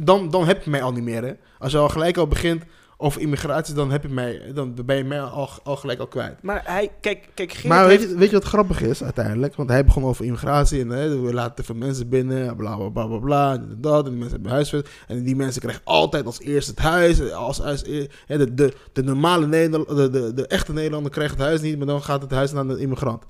dan, 0.00 0.30
dan 0.30 0.46
heb 0.46 0.62
je 0.62 0.70
mij 0.70 0.82
al 0.82 0.92
niet 0.92 1.02
meer. 1.04 1.22
Hè? 1.24 1.32
Als 1.58 1.72
je 1.72 1.78
al 1.78 1.88
gelijk 1.88 2.16
al 2.16 2.26
begint 2.26 2.62
over 2.98 3.20
immigratie, 3.20 3.74
dan, 3.74 3.90
heb 3.90 4.02
je 4.02 4.08
mij, 4.08 4.42
dan 4.54 4.74
ben 4.86 4.96
je 4.96 5.04
mij 5.04 5.20
al, 5.20 5.48
al 5.62 5.76
gelijk 5.76 5.98
al 5.98 6.06
kwijt. 6.06 6.42
Maar 6.42 6.62
hij, 6.64 6.90
kijk, 7.00 7.28
kijk 7.34 7.52
Geert 7.52 7.64
Maar 7.64 7.86
weet 7.86 7.98
heeft- 7.98 8.10
je, 8.10 8.16
weet 8.18 8.30
je 8.30 8.34
wat 8.36 8.44
grappig 8.44 8.80
is 8.82 9.02
uiteindelijk? 9.02 9.54
Want 9.56 9.68
hij 9.70 9.84
begon 9.84 10.04
over 10.04 10.24
immigratie 10.24 10.80
en 10.80 10.88
hè, 10.88 11.20
we 11.20 11.34
laten 11.34 11.54
te 11.54 11.62
veel 11.62 11.74
mensen 11.74 12.08
binnen, 12.08 12.56
bla 12.56 12.76
bla 12.76 12.88
bla 12.88 13.06
bla 13.06 13.18
bla, 13.18 13.52
en 13.54 13.76
dat. 13.78 14.04
En 14.04 14.10
die 14.10 14.18
mensen 14.18 14.34
hebben 14.34 14.52
huisvest. 14.52 14.88
En 15.08 15.22
die 15.22 15.36
mensen 15.36 15.60
krijgen 15.60 15.82
altijd 15.84 16.26
als 16.26 16.40
eerste 16.40 16.70
het 16.70 16.80
huis. 16.80 17.32
Als, 17.32 17.60
als, 17.62 17.84
hè, 18.26 18.38
de, 18.38 18.54
de, 18.54 18.72
de 18.92 19.02
normale 19.02 19.46
Nederlander, 19.46 19.96
de, 19.96 20.10
de, 20.20 20.34
de 20.34 20.46
echte 20.46 20.72
Nederlander 20.72 21.12
krijgt 21.12 21.32
het 21.34 21.42
huis 21.42 21.60
niet, 21.60 21.78
maar 21.78 21.86
dan 21.86 22.02
gaat 22.02 22.22
het 22.22 22.30
huis 22.30 22.52
naar 22.52 22.66
de 22.66 22.78
immigrant. 22.78 23.22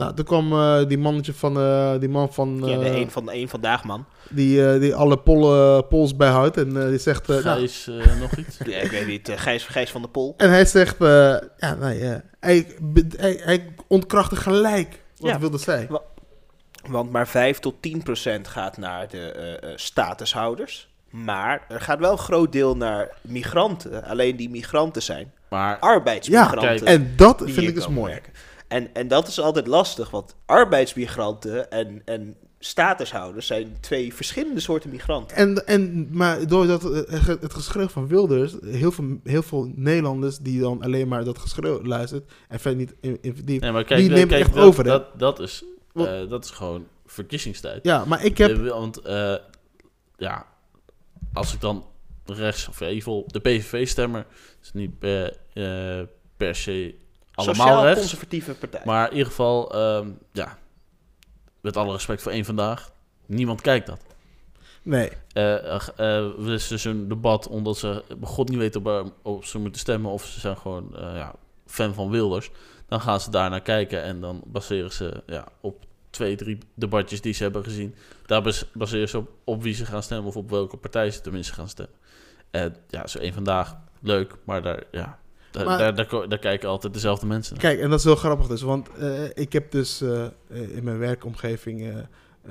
Nou, 0.00 0.14
toen 0.14 0.24
kwam 0.24 0.52
eh, 0.52 0.86
die 0.88 0.98
mannetje 0.98 1.32
van, 1.34 1.58
eh, 1.58 1.92
die 1.98 2.08
man 2.08 2.32
van, 2.32 2.62
ja, 2.64 2.78
de 2.78 2.84
eh, 2.84 2.94
een 2.96 3.10
van, 3.10 3.30
een 3.30 3.48
vandaag, 3.48 3.84
man. 3.84 4.04
die, 4.30 4.66
eh, 4.72 4.80
die 4.80 4.94
alle 4.94 5.18
Polen, 5.18 5.86
Pols 5.88 6.16
bijhoudt. 6.16 6.56
En 6.56 6.82
eh, 6.82 6.88
die 6.88 6.98
zegt, 6.98 7.28
eh, 7.30 7.44
nou, 7.44 7.58
Gijs, 7.58 7.86
eh, 7.88 8.20
nog 8.20 8.36
iets? 8.36 8.58
Ja, 8.72 8.78
ik 8.78 8.90
weet 8.90 9.06
niet, 9.06 9.32
Gijs, 9.36 9.64
Gijs 9.66 9.90
van 9.90 10.00
der 10.00 10.10
Pol. 10.10 10.34
en 10.36 10.50
hij 10.50 10.64
zegt, 10.64 11.00
eh, 11.00 11.36
ja, 11.58 11.74
nee, 11.80 12.00
eh, 12.00 12.16
hij, 12.40 12.66
hij, 13.16 13.40
hij 13.44 13.72
ontkrachtte 13.88 14.36
gelijk 14.36 15.02
wat 15.16 15.30
Ja. 15.30 15.38
wilde 15.38 15.58
zij. 15.58 15.88
Want 16.88 17.10
maar 17.12 17.28
5 17.28 17.58
tot 17.58 17.74
10 17.80 18.02
procent 18.02 18.48
gaat 18.48 18.76
naar 18.76 19.08
de 19.08 19.72
statushouders. 19.76 20.88
Maar 21.10 21.62
er 21.68 21.80
gaat 21.80 21.98
wel 21.98 22.12
een 22.12 22.18
groot 22.18 22.52
deel 22.52 22.76
naar 22.76 23.16
migranten. 23.20 24.04
Alleen 24.04 24.36
die 24.36 24.50
migranten 24.50 25.02
zijn 25.02 25.32
Maar 25.48 25.78
arbeidsmigranten. 25.78 26.60
kijk, 26.60 26.80
En 26.82 27.12
dat 27.16 27.42
vind 27.44 27.68
ik 27.68 27.74
dus 27.74 27.88
mooi. 27.88 28.12
werken. 28.12 28.32
En, 28.70 28.94
en 28.94 29.08
dat 29.08 29.28
is 29.28 29.40
altijd 29.40 29.66
lastig, 29.66 30.10
want 30.10 30.36
arbeidsmigranten 30.46 31.70
en, 31.70 32.02
en 32.04 32.36
statushouders 32.58 33.46
zijn 33.46 33.76
twee 33.80 34.14
verschillende 34.14 34.60
soorten 34.60 34.90
migranten. 34.90 35.36
En, 35.36 35.66
en, 35.66 36.08
maar 36.10 36.46
doordat 36.46 36.84
eh, 37.04 37.26
het 37.26 37.54
geschreeuw 37.54 37.88
van 37.88 38.06
Wilders, 38.08 38.54
heel 38.64 38.92
veel, 38.92 39.20
heel 39.24 39.42
veel 39.42 39.72
Nederlanders 39.74 40.38
die 40.38 40.60
dan 40.60 40.82
alleen 40.82 41.08
maar 41.08 41.24
dat 41.24 41.38
geschreeuw 41.38 41.82
luistert 41.82 42.32
en 42.48 42.60
verder 42.60 42.78
niet 42.80 42.94
in, 43.00 43.18
in 43.20 43.36
die, 43.44 43.60
nee, 43.60 43.72
maar 43.72 43.84
kijk, 43.84 44.00
die 44.00 44.08
eh, 44.08 44.14
neemt 44.14 44.28
kijk, 44.30 44.40
echt 44.44 44.54
dat, 44.54 44.64
over, 44.64 44.84
hè? 44.84 44.90
Dat, 44.90 45.18
dat, 45.18 45.40
is, 45.40 45.64
eh, 45.94 46.28
dat 46.28 46.44
is 46.44 46.50
gewoon 46.50 46.86
verkiezingstijd. 47.06 47.84
Ja, 47.84 48.04
maar 48.04 48.24
ik 48.24 48.38
heb, 48.38 48.56
wil- 48.56 48.78
want 48.78 48.98
eh, 48.98 49.34
ja, 50.16 50.46
als 51.32 51.54
ik 51.54 51.60
dan 51.60 51.84
rechts, 52.24 52.68
of 52.68 52.76
geval 52.76 53.24
de 53.26 53.40
PVV-stemmer, 53.40 54.26
is 54.62 54.72
niet 54.72 54.98
per, 54.98 55.36
eh, 55.52 56.00
per 56.36 56.54
se 56.54 56.94
allemaal 57.48 57.66
rechts. 57.66 58.00
Sociaal-conservatieve 58.00 58.54
partij. 58.54 58.80
Maar 58.84 59.06
in 59.06 59.12
ieder 59.12 59.26
geval, 59.28 59.72
ehm, 59.74 60.08
ja, 60.32 60.58
met 61.60 61.76
alle 61.76 61.92
respect 61.92 62.22
voor 62.22 62.32
één 62.32 62.44
vandaag, 62.44 62.90
niemand 63.26 63.60
kijkt 63.60 63.86
dat. 63.86 64.00
nee, 64.82 65.10
Eh 65.32 65.74
eh, 65.74 65.80
eh, 65.96 66.16
er 66.46 66.52
is 66.52 66.68
dus 66.68 66.84
een 66.84 67.08
debat 67.08 67.48
omdat 67.48 67.78
ze 67.78 68.04
God 68.22 68.48
niet 68.48 68.58
weten 68.58 68.80
op, 68.80 68.86
waar- 68.86 69.04
op 69.22 69.44
ze 69.44 69.58
moeten 69.58 69.80
stemmen 69.80 70.10
of 70.10 70.24
ze 70.24 70.40
zijn 70.40 70.56
gewoon 70.56 70.96
eh, 70.96 71.00
ja, 71.14 71.34
fan 71.66 71.94
van 71.94 72.10
Wilders. 72.10 72.50
Dan 72.88 73.00
gaan 73.00 73.20
ze 73.20 73.30
daar 73.30 73.50
naar 73.50 73.60
kijken 73.62 74.02
en 74.02 74.20
dan 74.20 74.40
baseren 74.46 74.92
ze 74.92 75.22
ja, 75.26 75.44
op 75.60 75.84
twee, 76.10 76.36
drie 76.36 76.58
debatjes 76.74 77.20
die 77.20 77.32
ze 77.32 77.42
hebben 77.42 77.64
gezien. 77.64 77.94
Daar 78.26 78.42
bas- 78.42 78.64
baseren 78.72 79.08
ze 79.08 79.18
op, 79.18 79.30
op 79.44 79.62
wie 79.62 79.74
ze 79.74 79.86
gaan 79.86 80.02
stemmen 80.02 80.26
of 80.28 80.36
op 80.36 80.50
welke 80.50 80.76
partij 80.76 81.10
ze 81.10 81.20
tenminste 81.20 81.52
gaan 81.54 81.68
stemmen. 81.68 81.94
En 82.50 82.76
ja, 82.88 83.06
zo 83.06 83.18
één 83.18 83.32
vandaag, 83.32 83.76
leuk, 84.00 84.34
maar 84.44 84.62
daar, 84.62 84.82
ja, 84.90 85.18
daar, 85.50 85.64
Maar- 85.64 85.94
daar, 85.94 86.28
daar, 86.28 86.38
kijken 86.38 86.68
altijd 86.68 86.92
dezelfde 86.92 87.26
mensen 87.26 87.52
naar. 87.54 87.62
kijk, 87.62 87.80
en 87.80 87.90
dat 87.90 87.98
is 87.98 88.04
heel 88.04 88.16
grappig 88.16 88.46
dus, 88.46 88.62
want 88.62 88.88
eh, 88.98 89.24
ik 89.34 89.52
heb 89.52 89.70
dus 89.70 90.00
eh, 90.00 90.24
eh, 90.24 90.30
in 90.76 90.84
mijn 90.84 90.98
werkomgeving 90.98 91.80
eh, 91.80 91.96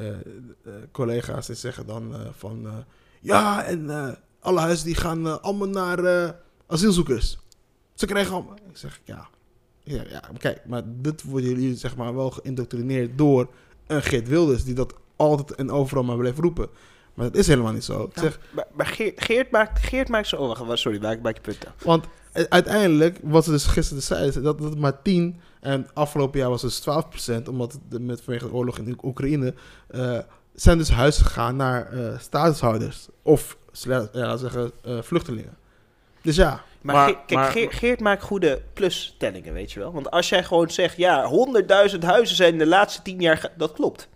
eh, 0.07 0.09
eh, 0.09 0.73
collega's 0.91 1.45
die 1.47 1.55
zeggen 1.55 1.85
dan 1.85 2.13
eh, 2.13 2.19
van, 2.37 2.65
eh, 2.67 2.73
ja, 3.21 3.63
en 3.63 3.89
eh, 3.89 4.07
alle 4.39 4.59
huizen 4.59 4.85
die 4.85 4.95
gaan 4.95 5.41
allemaal 5.41 5.67
naar 5.67 5.99
eh, 6.03 6.29
asielzoekers. 6.67 7.37
Ze 7.93 8.05
krijgen 8.05 8.33
allemaal, 8.33 8.55
ik 8.69 8.77
zeg, 8.77 8.99
ja, 9.03 9.27
ja, 9.83 10.03
ja, 10.09 10.21
maar 10.31 10.39
kijk, 10.39 10.65
maar 10.65 10.81
dit 10.85 11.23
worden 11.23 11.49
jullie 11.49 11.75
zeg 11.75 11.95
maar 11.95 12.15
wel 12.15 12.29
geïndoctrineerd 12.31 13.17
door 13.17 13.47
een 13.87 14.03
Geert 14.03 14.27
Wilders 14.27 14.63
die 14.63 14.73
dat 14.73 14.93
altijd 15.15 15.55
en 15.55 15.71
overal 15.71 16.03
maar 16.03 16.17
blijft 16.17 16.37
roepen. 16.39 16.69
Maar 17.13 17.25
dat 17.25 17.35
is 17.35 17.47
helemaal 17.47 17.71
niet 17.73 17.83
zo. 17.83 18.03
Ik 18.03 18.15
Ja, 18.15 18.21
zeg, 18.21 18.39
maar 18.51 18.67
maar 18.73 18.85
Geert, 18.85 19.23
Geert 19.23 19.51
maakt, 19.51 19.79
Geert 19.79 20.09
maakt 20.09 20.27
zo... 20.27 20.35
Oh, 20.35 20.73
sorry, 20.73 21.01
maak, 21.01 21.21
maak 21.21 21.35
je 21.35 21.41
punt 21.41 21.65
af. 21.67 21.83
Want 21.83 22.05
uiteindelijk, 22.49 23.17
wat 23.23 23.43
ze 23.43 23.51
dus 23.51 23.65
gisteren 23.65 24.03
zeiden, 24.03 24.43
dat 24.43 24.59
het 24.59 24.79
maar 24.79 25.01
10 25.01 25.39
en 25.59 25.87
afgelopen 25.93 26.39
jaar 26.39 26.49
was 26.49 26.61
het 26.61 26.71
dus 26.71 26.79
12 26.79 27.09
procent, 27.09 27.47
omdat 27.47 27.71
het 27.71 27.81
de- 27.89 27.99
met 27.99 28.21
vanwege 28.21 28.45
de 28.45 28.53
oorlog 28.53 28.77
in 28.77 28.89
Oek- 28.91 29.03
Oekraïne 29.03 29.53
eh, 29.87 30.17
zijn 30.53 30.77
dus 30.77 30.89
huizen 30.89 31.25
gegaan 31.25 31.55
naar 31.55 31.91
eh 31.91 32.19
statushouders 32.19 33.07
of 33.21 33.57
ja, 33.71 34.09
laten 34.11 34.31
we 34.31 34.37
zeggen 34.37 34.71
eh, 34.83 35.01
vluchtelingen. 35.01 35.57
Dus 36.21 36.35
ja, 36.35 36.61
Maar, 36.81 37.05
kijk, 37.05 37.29
maar- 37.31 37.51
Geert, 37.51 37.73
Geert 37.73 37.99
maakt 37.99 38.23
goede 38.23 38.61
plustellingen, 38.73 39.53
weet 39.53 39.71
je 39.71 39.79
wel. 39.79 39.91
Want 39.93 40.11
als 40.11 40.29
jij 40.29 40.43
gewoon 40.43 40.69
zegt, 40.69 40.97
ja, 40.97 41.25
100.000 41.91 42.03
huizen 42.03 42.35
zijn 42.35 42.57
de 42.57 42.65
laatste 42.67 43.01
10 43.01 43.19
jaar... 43.21 43.51
Dat 43.57 43.71
klopt. 43.73 44.07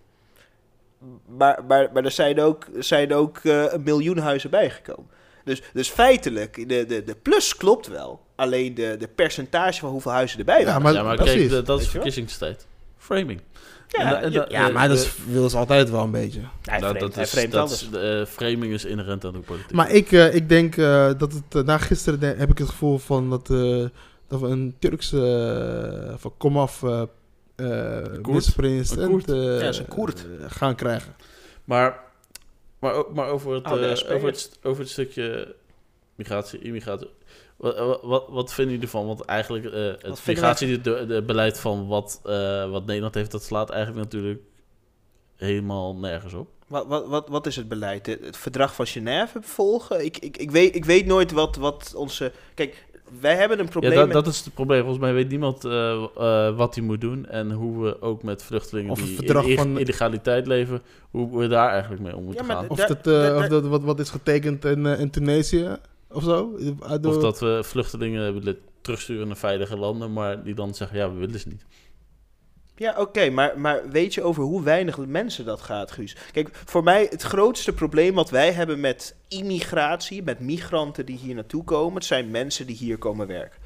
Maar, 1.38 1.64
maar, 1.68 1.90
maar 1.94 2.04
er 2.06 2.12
zijn 2.12 2.40
ook, 2.42 2.66
er 2.76 2.84
zijn 2.84 3.14
ook 3.14 3.38
eh, 3.38 3.74
een 3.74 3.84
miljoen 3.84 4.18
huizen 4.18 4.50
bijgekomen. 4.50 5.06
Dus, 5.44 5.62
dus 5.74 5.90
feitelijk, 5.90 6.56
de, 6.70 6.86
de, 6.86 7.04
de 7.04 7.16
plus 7.22 7.58
klopt 7.58 7.88
wel. 7.88 8.22
Alleen 8.36 8.74
de, 8.74 8.96
de 9.00 9.08
percentage 9.08 9.80
van 9.80 9.90
hoeveel 9.90 10.12
huizen 10.12 10.40
erbij 10.40 10.60
Ja, 10.60 10.66
waren. 10.66 10.82
maar- 10.82 10.94
ja, 10.94 11.04
maar 11.04 11.16
precies. 11.16 11.36
kijk, 11.38 11.50
dat- 11.50 11.66
dat 11.66 11.82
is 11.82 11.88
verkiezingstijd. 11.90 12.66
Framing. 12.98 13.42
Ja, 13.88 14.22
En 14.22 14.32
da- 14.32 14.46
en 14.48 14.52
ja, 14.52 14.70
maar 14.70 14.88
dat 14.88 14.98
is, 14.98 15.12
wil 15.28 15.50
ze 15.50 15.58
altijd 15.58 15.90
wel 15.90 16.04
een 16.04 16.12
beetje. 16.12 16.40
hij 16.62 16.80
Nou, 16.80 16.98
dat 17.00 17.16
hij 17.16 17.24
is, 17.24 17.30
vreemd 17.30 17.52
dat 17.52 17.72
is, 17.72 17.90
eh, 17.92 18.26
framing 18.26 18.74
is 18.74 18.86
inherent 18.86 19.26
aan 19.26 19.32
de 19.34 19.40
politiek. 19.40 19.72
Maar 19.72 19.92
ik, 19.92 20.12
eh, 20.12 20.36
ik 20.36 20.50
denk 20.50 20.78
eh, 20.78 21.12
dat 21.18 21.34
het, 21.50 21.66
na 21.66 21.78
gisteren 21.78 22.20
de- 22.20 22.36
heb 22.38 22.50
ik 22.50 22.58
het 22.58 22.70
gevoel 22.70 22.98
van 22.98 23.30
dat, 23.30 23.50
eh, 23.50 23.86
dat 24.28 24.40
we 24.40 24.48
een 24.48 24.76
Turkse 24.80 25.18
uh, 26.10 26.14
van 26.18 26.34
komaf 26.38 26.82
uh, 26.84 27.02
minister-president 28.22 29.30
eh, 29.30 29.60
Ja, 29.60 29.72
eh, 29.72 30.46
gaan 30.48 30.76
krijgen. 30.76 31.16
Maar, 31.64 32.00
maar, 32.84 32.94
ook, 32.94 33.14
maar 33.14 33.28
over, 33.28 33.54
het, 33.54 33.66
Oh, 33.66 33.92
eh, 33.92 34.16
over, 34.16 34.28
het, 34.28 34.60
over 34.64 34.82
het 34.82 34.92
stukje 34.92 35.56
migratie, 36.16 36.60
immigratie. 36.60 37.10
Wat, 37.56 38.02
wat, 38.02 38.26
wat, 38.30 38.54
vinden 38.54 38.74
jullie 38.74 38.90
ervan? 38.90 39.08
Want 39.08 39.22
eigenlijk 39.22 39.66
eh 39.66 39.72
het 39.72 40.20
vinden 40.20 40.44
migratie, 40.44 40.82
de, 40.82 41.06
de 41.06 41.24
beleid 41.24 41.60
van 41.60 41.88
wat, 41.88 42.22
eh, 42.24 42.70
wat 42.70 42.86
Nederland 42.86 43.14
heeft, 43.14 43.32
dat 43.32 43.44
slaat 43.44 43.70
eigenlijk 43.70 44.04
natuurlijk 44.04 44.42
helemaal 45.36 45.96
nergens 45.96 46.34
op. 46.34 46.50
Wat, 46.68 46.88
wat, 46.88 47.08
wat, 47.08 47.30
wat 47.30 47.46
is 47.46 47.56
het 47.56 47.68
beleid? 47.68 48.06
Het, 48.06 48.26
het 48.26 48.38
verdrag 48.38 48.76
van 48.76 48.88
Genève 48.88 49.42
volgen? 49.42 50.06
Ik, 50.06 50.18
ik, 50.18 50.38
ik, 50.38 50.52
weet, 50.52 50.76
ik 50.76 50.86
weet 50.86 51.06
nooit 51.06 51.32
wat, 51.32 51.56
wat 51.56 51.94
onze... 51.96 52.32
Kijk, 52.54 52.86
wij 53.20 53.36
hebben 53.36 53.60
een 53.60 53.66
Ja, 53.66 53.72
probleem 53.72 53.94
dat, 53.96 54.06
met... 54.06 54.14
dat 54.14 54.28
is 54.28 54.46
het 54.46 54.54
probleem. 54.54 54.80
Volgens 54.80 55.00
mij 55.02 55.14
weet 55.14 55.30
niemand 55.30 55.66
eh, 55.66 56.04
eh, 56.18 56.56
wat 56.56 56.76
hij 56.76 56.84
moet 56.84 57.02
doen 57.02 57.26
en 57.26 57.52
hoe 57.52 57.84
we 57.84 58.02
ook 58.02 58.24
met 58.24 58.44
vluchtelingen 58.44 58.92
Of 58.92 59.00
die 59.02 59.26
in 59.46 59.58
van- 59.58 59.80
illegaliteit 59.80 60.48
leven, 60.48 60.82
hoe 61.12 61.38
we 61.40 61.48
daar 61.48 61.70
eigenlijk 61.70 62.02
mee 62.02 62.16
om 62.16 62.24
moeten 62.24 62.46
Ja, 62.46 62.54
gaan. 62.54 62.70
Of, 62.70 62.86
dat, 62.86 63.08
eh, 63.08 63.36
of 63.38 63.48
dat 63.48 63.66
wat, 63.66 63.84
wat 63.84 64.00
is 64.00 64.10
getekend 64.10 64.66
in, 64.66 64.86
in 64.86 65.10
Tunesië 65.10 65.76
of 66.10 66.24
zo? 66.24 66.58
Of 67.02 67.18
dat 67.18 67.40
we 67.40 67.60
vluchtelingen 67.64 68.34
willen 68.34 68.58
terugsturen 68.82 69.28
naar 69.28 69.38
veilige 69.38 69.78
landen, 69.78 70.14
maar 70.14 70.44
die 70.44 70.54
dan 70.56 70.74
zeggen, 70.74 70.98
ja, 70.98 71.12
we 71.14 71.20
willen 71.20 71.40
ze 71.40 71.48
niet. 71.48 71.66
Ja, 72.76 72.96
oké, 72.98 73.30
maar, 73.30 73.60
maar 73.60 73.90
weet 73.90 74.14
je 74.14 74.24
over 74.24 74.44
hoe 74.44 74.64
weinig 74.64 74.98
mensen 74.98 75.46
dat 75.46 75.62
gaat, 75.62 75.92
Guus? 75.92 76.16
Kijk, 76.32 76.50
voor 76.66 76.84
mij 76.84 77.08
het 77.10 77.22
grootste 77.22 77.74
probleem 77.74 78.14
wat 78.14 78.30
wij 78.30 78.52
hebben 78.52 78.80
met 78.80 79.16
immigratie, 79.28 80.24
met 80.24 80.40
migranten 80.40 81.06
die 81.06 81.18
hier 81.18 81.36
naartoe 81.36 81.64
komen, 81.64 81.94
het 81.94 82.06
zijn 82.06 82.32
mensen 82.32 82.68
die 82.68 82.76
hier 82.76 82.98
komen 82.98 83.28
werken. 83.28 83.60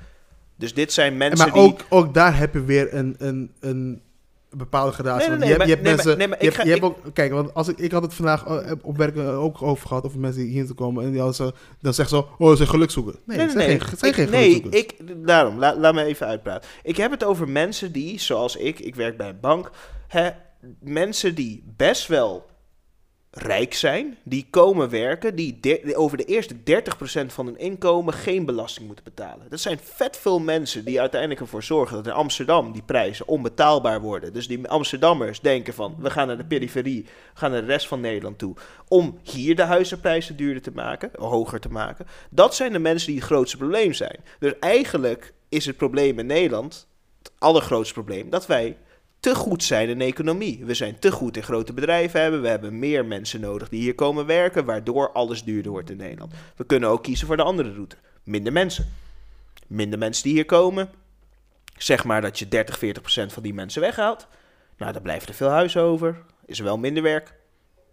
Dus 0.55 0.73
dit 0.73 0.93
zijn 0.93 1.11
En 1.11 1.17
mensen 1.17 1.45
maar 1.45 1.53
die... 1.53 1.63
ook, 1.63 1.85
ook 1.89 2.13
daar 2.13 2.37
heb 2.37 2.53
je 2.53 2.63
weer 2.63 2.93
een, 2.93 3.15
een, 3.17 3.51
een 3.59 4.01
bepaalde 4.49 4.91
gradatie. 4.91 5.29
Nee, 5.29 5.37
nee, 5.37 5.47
nee, 5.47 5.47
je 5.47 5.53
hebt, 5.57 5.69
je 5.69 5.75
maar- 5.75 5.83
hebt 5.83 5.83
nee, 5.83 5.95
mensen... 5.95 6.17
nee, 6.17 6.27
maar 6.27 6.37
je 6.37 6.43
hebt, 6.43 6.55
ga- 6.57 6.63
je 6.63 6.69
hebt 6.69 6.83
ook, 6.83 6.97
kijk, 7.13 7.31
want 7.31 7.53
als 7.53 7.67
ik, 7.67 7.77
ik 7.77 7.91
had 7.91 8.01
het 8.01 8.13
vandaag 8.13 8.45
eh, 8.45 8.71
op 8.81 8.97
werk 8.97 9.15
eh, 9.15 9.43
ook 9.43 9.61
over 9.61 9.87
gehad, 9.87 10.05
over 10.05 10.19
mensen 10.19 10.41
die 10.41 10.51
hier 10.51 10.65
te 10.65 10.73
komen. 10.73 11.03
En 11.03 11.09
die 11.09 11.17
hadden 11.21 11.35
zo, 11.35 11.51
dan 11.81 11.93
zeggen 11.93 12.17
ze, 12.17 12.43
oh, 12.43 12.49
ze 12.49 12.55
zijn 12.55 12.67
gelukzoekers. 12.69 13.17
Nee, 13.25 13.39
het 13.39 13.51
zijn 13.51 13.79
geen, 13.81 13.97
zijn 13.97 14.11
Ik- 14.11 14.17
geen 14.17 14.29
nee, 14.29 14.61
ik, 14.69 14.95
daarom, 15.27 15.59
la- 15.59 15.77
laat 15.77 15.93
me 15.93 16.03
even 16.03 16.27
uitpraten. 16.27 16.69
Ik 16.83 16.97
heb 16.97 17.11
het 17.11 17.23
over 17.23 17.49
mensen 17.49 17.91
die, 17.91 18.19
zoals 18.19 18.55
ik, 18.55 18.79
ik 18.79 18.95
werk 18.95 19.17
bij 19.17 19.29
een 19.29 19.39
bank, 19.41 19.71
hè, 20.07 20.29
mensen 20.79 21.35
die 21.35 21.63
best 21.77 22.07
wel 22.07 22.45
rijk 23.39 23.73
zijn, 23.73 24.17
die 24.23 24.47
komen 24.49 24.89
werken, 24.89 25.35
die 25.35 25.95
over 25.95 26.17
de 26.17 26.25
eerste 26.25 26.55
30% 26.55 26.59
van 27.27 27.45
hun 27.45 27.57
inkomen 27.57 28.13
geen 28.13 28.45
belasting 28.45 28.85
moeten 28.85 29.05
betalen. 29.05 29.49
Dat 29.49 29.59
zijn 29.59 29.79
vet 29.83 30.17
veel 30.17 30.39
mensen 30.39 30.85
die 30.85 30.99
uiteindelijk 30.99 31.41
ervoor 31.41 31.63
zorgen 31.63 31.95
dat 31.95 32.05
in 32.05 32.11
Amsterdam 32.11 32.71
die 32.71 32.81
prijzen 32.81 33.27
onbetaalbaar 33.27 34.01
worden. 34.01 34.33
Dus 34.33 34.47
die 34.47 34.67
Amsterdammers 34.67 35.39
denken 35.39 35.73
van, 35.73 35.95
we 35.99 36.09
gaan 36.09 36.27
naar 36.27 36.37
de 36.37 36.45
periferie, 36.45 37.05
gaan 37.33 37.51
naar 37.51 37.61
de 37.61 37.67
rest 37.67 37.87
van 37.87 37.99
Nederland 37.99 38.37
toe, 38.37 38.55
om 38.87 39.19
hier 39.23 39.55
de 39.55 39.63
huizenprijzen 39.63 40.35
duurder 40.35 40.61
te 40.61 40.71
maken, 40.71 41.09
hoger 41.17 41.59
te 41.59 41.69
maken. 41.69 42.05
Dat 42.29 42.55
zijn 42.55 42.71
de 42.71 42.79
mensen 42.79 43.07
die 43.07 43.19
het 43.19 43.25
grootste 43.25 43.57
probleem 43.57 43.93
zijn. 43.93 44.19
Dus 44.39 44.53
eigenlijk 44.59 45.33
is 45.49 45.65
het 45.65 45.77
probleem 45.77 46.19
in 46.19 46.25
Nederland, 46.25 46.87
het 47.17 47.31
allergrootste 47.37 47.93
probleem, 47.93 48.29
dat 48.29 48.45
wij 48.45 48.77
te 49.19 49.35
goed 49.35 49.63
zijn 49.63 49.89
in 49.89 49.99
de 49.99 50.05
economie. 50.05 50.65
We 50.65 50.73
zijn 50.73 50.99
te 50.99 51.11
goed 51.11 51.37
in 51.37 51.43
grote 51.43 51.73
bedrijven 51.73 52.21
hebben. 52.21 52.41
We 52.41 52.47
hebben 52.47 52.79
meer 52.79 53.05
mensen 53.05 53.39
nodig 53.39 53.69
die 53.69 53.81
hier 53.81 53.95
komen 53.95 54.25
werken, 54.25 54.65
waardoor 54.65 55.11
alles 55.11 55.43
duurder 55.43 55.71
wordt 55.71 55.89
in 55.89 55.97
Nederland. 55.97 56.33
We 56.55 56.65
kunnen 56.65 56.89
ook 56.89 57.03
kiezen 57.03 57.27
voor 57.27 57.37
de 57.37 57.43
andere 57.43 57.73
route. 57.73 57.95
Minder 58.23 58.53
mensen. 58.53 58.93
Minder 59.67 59.99
mensen 59.99 60.23
die 60.23 60.33
hier 60.33 60.45
komen. 60.45 60.89
Zeg 61.77 62.03
maar 62.03 62.21
dat 62.21 62.39
je 62.39 62.47
30, 62.47 62.77
40 62.77 63.01
procent 63.01 63.33
van 63.33 63.43
die 63.43 63.53
mensen 63.53 63.81
weghaalt. 63.81 64.27
Nou, 64.77 64.93
dan 64.93 65.01
blijft 65.01 65.29
er 65.29 65.35
veel 65.35 65.49
huis 65.49 65.77
over. 65.77 66.23
Is 66.45 66.59
wel 66.59 66.77
minder 66.77 67.03
werk. 67.03 67.33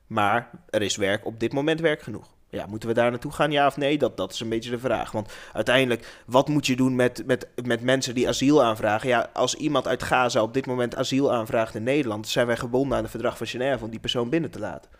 Maar 0.06 0.50
er 0.70 0.82
is 0.82 0.96
werk, 0.96 1.26
op 1.26 1.40
dit 1.40 1.52
moment 1.52 1.80
werk 1.80 2.02
genoeg. 2.02 2.34
Ja, 2.54 2.66
moeten 2.66 2.88
we 2.88 2.94
daar 2.94 3.10
naartoe 3.10 3.32
gaan, 3.32 3.50
ja 3.50 3.66
of 3.66 3.76
nee? 3.76 3.98
Dat, 3.98 4.16
dat 4.16 4.32
is 4.32 4.40
een 4.40 4.48
beetje 4.48 4.70
de 4.70 4.78
vraag. 4.78 5.10
Want 5.10 5.32
uiteindelijk, 5.52 6.22
wat 6.26 6.48
moet 6.48 6.66
je 6.66 6.76
doen 6.76 6.96
met, 6.96 7.22
met, 7.26 7.46
met 7.64 7.82
mensen 7.82 8.14
die 8.14 8.28
asiel 8.28 8.62
aanvragen? 8.62 9.08
Ja, 9.08 9.30
als 9.32 9.54
iemand 9.54 9.88
uit 9.88 10.02
Gaza 10.02 10.42
op 10.42 10.54
dit 10.54 10.66
moment 10.66 10.96
asiel 10.96 11.32
aanvraagt 11.32 11.74
in 11.74 11.82
Nederland, 11.82 12.28
zijn 12.28 12.46
wij 12.46 12.56
gebonden 12.56 12.96
aan 12.96 13.02
het 13.02 13.10
verdrag 13.10 13.36
van 13.36 13.46
Genève 13.46 13.84
om 13.84 13.90
die 13.90 14.00
persoon 14.00 14.28
binnen 14.28 14.50
te 14.50 14.58
laten. 14.58 14.90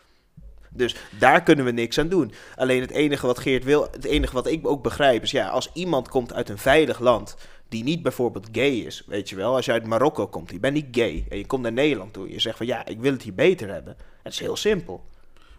Dus 0.71 0.97
daar 1.19 1.43
kunnen 1.43 1.65
we 1.65 1.71
niks 1.71 1.99
aan 1.99 2.09
doen. 2.09 2.33
Alleen 2.57 2.81
het 2.81 2.91
enige 2.91 3.27
wat 3.27 3.39
Geert 3.39 3.65
wil, 3.65 3.89
het 3.91 4.05
enige 4.05 4.33
wat 4.33 4.47
ik 4.47 4.67
ook 4.67 4.83
begrijp 4.83 5.23
is, 5.23 5.31
ja, 5.31 5.49
als 5.49 5.71
iemand 5.73 6.09
komt 6.09 6.33
uit 6.33 6.49
een 6.49 6.59
veilig 6.59 6.99
land, 6.99 7.37
die 7.69 7.85
niet 7.85 8.03
bijvoorbeeld 8.03 8.49
gay 8.53 8.71
is, 8.71 9.05
weet 9.07 9.29
je 9.29 9.37
wel. 9.37 9.55
Als 9.55 9.65
je 9.65 9.73
uit 9.73 9.87
Marokko 9.87 10.27
komt, 10.27 10.51
je 10.51 10.61
bent 10.61 10.75
niet 10.75 10.87
gay 10.91 11.27
en 11.29 11.39
je 11.39 11.47
komt 11.47 11.63
naar 11.63 11.73
Nederland 11.73 12.13
toe. 12.13 12.31
Je 12.31 12.41
zegt 12.41 12.57
van 12.57 12.67
ja, 12.67 12.87
ik 12.87 13.01
wil 13.01 13.13
het 13.13 13.23
hier 13.23 13.35
beter 13.35 13.69
hebben. 13.69 13.97
Het 14.23 14.33
is 14.33 14.39
heel 14.39 14.57
simpel. 14.57 15.05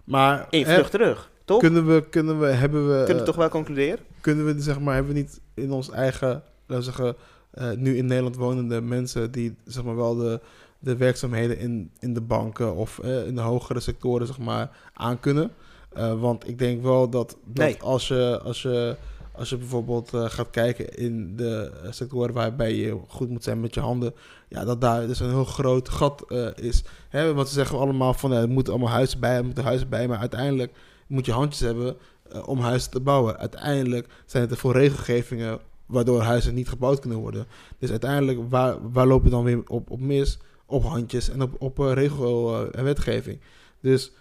Maar 0.04 0.48
Eén 0.50 0.66
vlucht 0.66 0.92
terug, 0.92 1.32
toch? 1.46 1.60
kunnen 1.60 1.86
we, 1.88 2.04
kunnen 2.10 2.40
we, 2.40 2.46
hebben 2.46 2.88
we, 2.88 2.96
Kunnen 2.98 3.14
we 3.16 3.20
eh, 3.20 3.26
toch 3.26 3.36
wel 3.36 3.50
concluderen? 3.50 4.00
kunnen 4.22 4.46
we, 4.46 4.62
zeg 4.62 4.80
maar, 4.80 4.94
hebben 4.94 5.14
we 5.14 5.20
niet 5.20 5.42
in 5.54 5.72
ons 5.72 5.90
eigen, 5.90 6.30
laten 6.66 6.76
we 6.76 6.82
zeggen, 6.82 7.16
eh, 7.52 7.72
nu 7.72 7.98
in 7.98 8.06
Nederland 8.06 8.36
wonende 8.36 8.82
mensen 8.82 9.32
die, 9.32 9.56
zeg 9.66 9.84
maar, 9.84 9.96
wel 9.96 10.16
de, 10.16 10.40
de 10.80 10.98
werkzaamheden 10.98 11.58
in, 11.60 11.92
in 12.00 12.14
de 12.14 12.22
banken 12.22 12.76
of 12.76 13.00
eh, 13.00 13.28
in 13.28 13.36
de 13.36 13.42
hogere 13.42 13.80
sectoren, 13.80 14.28
zeg 14.28 14.38
maar, 14.38 14.70
aankunnen? 14.94 15.52
Eh, 15.94 16.20
want 16.22 16.48
ik 16.48 16.60
denk 16.60 16.82
wel 16.82 17.10
dat, 17.10 17.38
dat 17.44 17.66
Nee. 17.66 17.78
als, 17.82 18.08
je, 18.08 18.40
als, 18.44 18.62
je, 18.62 18.96
als 19.32 19.50
je 19.50 19.58
bijvoorbeeld 19.58 20.10
gaat 20.14 20.50
kijken 20.50 20.98
in 20.98 21.36
de 21.36 21.72
sectoren 21.90 22.34
waarbij 22.34 22.76
je 22.76 22.98
goed 23.08 23.30
moet 23.30 23.44
zijn 23.44 23.60
met 23.60 23.74
je 23.74 23.80
handen, 23.80 24.14
ja, 24.48 24.66
dat 24.66 24.82
daar 24.82 25.08
dus 25.08 25.20
een 25.20 25.30
heel 25.30 25.46
groot 25.46 25.90
gat 25.90 26.26
is. 26.56 26.84
Hè, 27.10 27.34
want 27.34 27.48
ze 27.48 27.54
zeggen 27.54 27.80
allemaal 27.80 28.14
van, 28.14 28.34
eh, 28.34 28.42
er 28.42 28.50
moeten 28.50 28.74
allemaal 28.74 28.92
huizen 28.92 29.20
bij, 29.20 29.36
er 29.36 29.46
moeten 29.46 29.64
huizen 29.64 29.90
bij, 29.90 30.08
maar 30.08 30.18
uiteindelijk 30.20 30.72
moet 31.08 31.26
je 31.26 31.32
handjes 31.32 31.60
hebben 31.60 31.98
eh, 32.32 32.48
om 32.48 32.60
huizen 32.60 32.92
te 32.92 33.00
bouwen. 33.00 33.38
Uiteindelijk 33.38 34.08
zijn 34.26 34.44
het 34.44 34.52
er 34.52 34.58
veel 34.58 34.72
regelgevingen 34.72 35.60
waardoor 35.86 36.22
huizen 36.22 36.54
niet 36.54 36.70
gebouwd 36.70 37.00
kunnen 37.00 37.20
worden. 37.20 37.46
Dus 37.80 37.90
uiteindelijk, 37.90 38.40
waar, 38.50 38.92
waar 38.92 39.08
loop 39.08 39.24
je 39.24 39.30
dan 39.30 39.44
weer 39.44 39.62
op, 39.68 39.92
op 39.92 40.00
mis? 40.00 40.38
Op 40.66 40.84
handjes 40.84 41.30
en 41.30 41.42
op, 41.42 41.62
op 41.62 41.80
eh, 41.80 41.94
regel 41.94 42.72
en 42.72 42.84
wetgeving. 42.84 43.40
Dus 43.82 44.12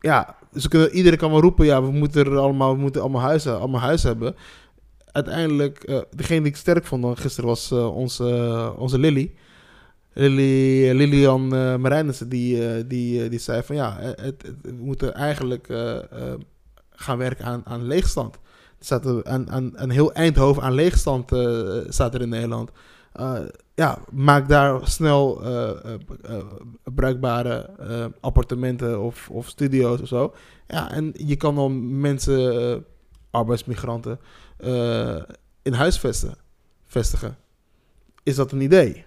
ja, 0.00 0.36
ze 0.54 0.90
iedereen 0.90 1.18
kan 1.18 1.30
wel 1.30 1.40
roepen, 1.40 1.66
ja, 1.66 1.82
we 1.82 1.90
moeten 1.90 2.38
allemaal, 2.38 2.74
we 2.74 2.80
moeten 2.80 3.00
allemaal 3.00 3.20
huizen, 3.20 3.58
allemaal 3.58 3.80
huis 3.80 4.02
hebben. 4.02 4.36
Uiteindelijk, 5.12 5.84
eh, 5.84 5.98
degene 6.16 6.40
die 6.40 6.50
ik 6.50 6.56
sterk 6.56 6.86
vond 6.86 7.02
dan 7.02 7.16
gisteren 7.16 7.48
was 7.48 7.72
onze, 7.72 8.28
eh, 8.28 8.80
onze 8.80 8.98
Lily. 8.98 9.34
Lily 10.12 10.90
Lilian 10.92 11.54
eh 11.54 11.76
Marijnissen, 11.76 12.28
die, 12.28 12.68
eh, 12.68 12.84
die, 12.86 13.22
eh, 13.22 13.30
die 13.30 13.38
zei 13.38 13.62
van 13.62 13.76
ja, 13.76 13.96
het, 14.00 14.54
we 14.62 14.72
moeten 14.72 15.14
eigenlijk 15.14 15.66
gaan 16.90 17.18
werken 17.18 17.44
aan, 17.44 17.62
aan 17.64 17.86
leegstand. 17.86 18.34
Er 18.78 18.84
staat 18.84 19.24
aan, 19.24 19.50
aan, 19.50 19.78
aan 19.78 19.90
heel 19.90 20.12
Eindhoven 20.12 20.62
aan 20.62 20.74
leegstand 20.74 21.30
staat 21.88 22.14
er 22.14 22.20
in 22.20 22.28
Nederland. 22.28 22.70
Ja, 23.74 23.98
maak 24.12 24.48
daar 24.48 24.88
snel 24.88 25.42
bruikbare 26.94 27.70
appartementen 28.20 29.00
of, 29.00 29.28
of 29.30 29.48
studio's 29.48 30.00
of 30.00 30.08
zo. 30.08 30.34
Ja, 30.66 30.90
en 30.90 31.12
je 31.12 31.36
kan 31.36 31.54
dan 31.54 32.00
mensen, 32.00 32.84
arbeidsmigranten, 33.30 34.20
in 35.62 35.72
huis 35.72 35.98
vestigen. 36.86 37.36
Is 38.22 38.36
dat 38.36 38.52
een 38.52 38.60
idee? 38.60 39.04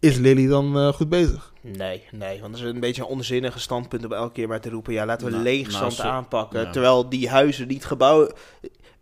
Is 0.00 0.16
Lily 0.16 0.46
dan 0.46 0.76
eh, 0.78 0.92
goed 0.92 1.08
bezig? 1.08 1.52
Nee, 1.62 2.02
nee, 2.12 2.40
want 2.40 2.52
dat 2.52 2.62
is 2.62 2.70
een 2.70 2.80
beetje 2.80 3.02
een 3.02 3.08
onzinnige 3.08 3.58
standpunt 3.58 4.04
om 4.04 4.12
elke 4.12 4.32
keer 4.32 4.48
maar 4.48 4.60
te 4.60 4.70
roepen, 4.70 4.92
ja, 4.92 5.06
laten 5.06 5.26
we 5.26 5.32
Nou, 5.32 5.42
leegstand 5.44 5.98
nou, 5.98 6.08
aanpakken, 6.10 6.60
ja. 6.60 6.70
terwijl 6.70 7.08
die 7.08 7.28
huizen 7.28 7.68
niet 7.68 7.84
gebouwd... 7.84 8.38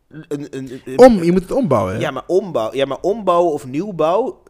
Een, 0.09 0.47
een, 0.51 0.80
een- 0.84 0.99
Om, 0.99 1.22
je 1.22 1.32
moet 1.32 1.42
het 1.42 1.53
ombouwen. 1.53 1.95
hè? 1.95 2.01
Ja, 2.01 2.11
maar 2.11 2.22
ombouw, 2.26 2.74
ja, 2.74 2.84
maar 2.84 2.99
ombouwen 3.01 3.53
of 3.53 3.66
nieuwbouw, 3.66 4.42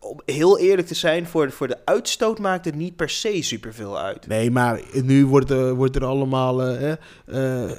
om 0.00 0.20
heel 0.24 0.58
eerlijk 0.58 0.88
te 0.88 0.94
zijn, 0.94 1.26
voor, 1.26 1.50
voor 1.50 1.68
de 1.68 1.76
uitstoot 1.84 2.38
maakt 2.38 2.64
het 2.64 2.74
niet 2.74 2.96
per 2.96 3.10
se 3.10 3.42
superveel 3.42 3.98
uit. 3.98 4.26
Nee, 4.26 4.50
maar 4.50 4.80
nu 5.04 5.26
wordt 5.26 5.50
er, 5.50 5.74
wordt 5.74 5.96
er 5.96 6.04
allemaal... 6.04 6.62
eh, 6.62 6.92
eh, 7.26 7.70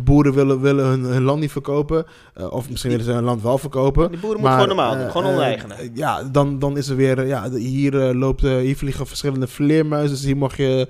boeren 0.00 0.34
willen, 0.34 0.60
willen 0.60 0.84
hun, 0.84 1.02
hun 1.02 1.22
land 1.22 1.40
niet 1.40 1.52
verkopen. 1.52 2.06
of 2.50 2.70
misschien 2.70 2.90
willen 2.90 3.04
ze 3.04 3.12
hun 3.12 3.24
land 3.24 3.42
wel 3.42 3.58
verkopen. 3.58 4.10
Die 4.10 4.20
boeren 4.20 4.40
moeten 4.40 4.58
gewoon 4.60 4.76
normaal 4.76 4.96
doen, 4.98 5.10
gewoon 5.10 5.26
onteigenen. 5.32 5.76
ja, 5.94 6.22
dan, 6.22 6.58
dan 6.58 6.76
is 6.76 6.88
er 6.88 6.96
weer... 6.96 7.26
ja, 7.26 7.48
de- 7.48 7.58
hier, 7.58 7.92
loopt, 8.14 8.40
hier 8.40 8.76
vliegen 8.76 9.06
verschillende 9.06 9.46
vleermuizen. 9.46 10.16
Dus 10.16 10.24
hier 10.24 10.36
mag 10.36 10.56
je 10.56 10.88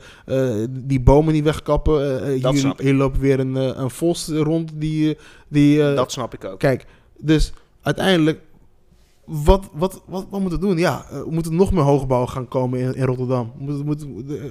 die 0.70 1.00
bomen 1.00 1.32
niet 1.32 1.44
wegkappen. 1.44 2.26
Hier, 2.32 2.72
hier 2.76 2.94
loopt 2.94 3.18
weer 3.18 3.40
een, 3.40 3.54
een 3.54 3.90
vos 3.90 4.28
rond 4.28 4.70
die... 4.74 5.18
die 5.48 5.94
dat 5.94 6.12
snap 6.12 6.34
ik 6.34 6.44
ook. 6.44 6.58
Kijk, 6.58 6.86
dus 7.18 7.52
uiteindelijk, 7.82 8.40
wat, 9.30 9.68
wat, 9.72 10.02
wat, 10.06 10.26
wat 10.30 10.40
moeten 10.40 10.60
we 10.60 10.66
doen? 10.66 10.78
Ja, 10.78 11.06
eh, 11.10 11.18
we 11.18 11.30
moeten 11.30 11.54
nog 11.54 11.72
meer 11.72 11.82
hoogbouw 11.82 12.26
gaan 12.26 12.48
komen 12.48 12.80
in, 12.80 12.94
in 12.94 13.04
Rotterdam. 13.04 13.52
Moeten, 13.58 13.84
moeten, 13.84 14.28
eh, 14.28 14.50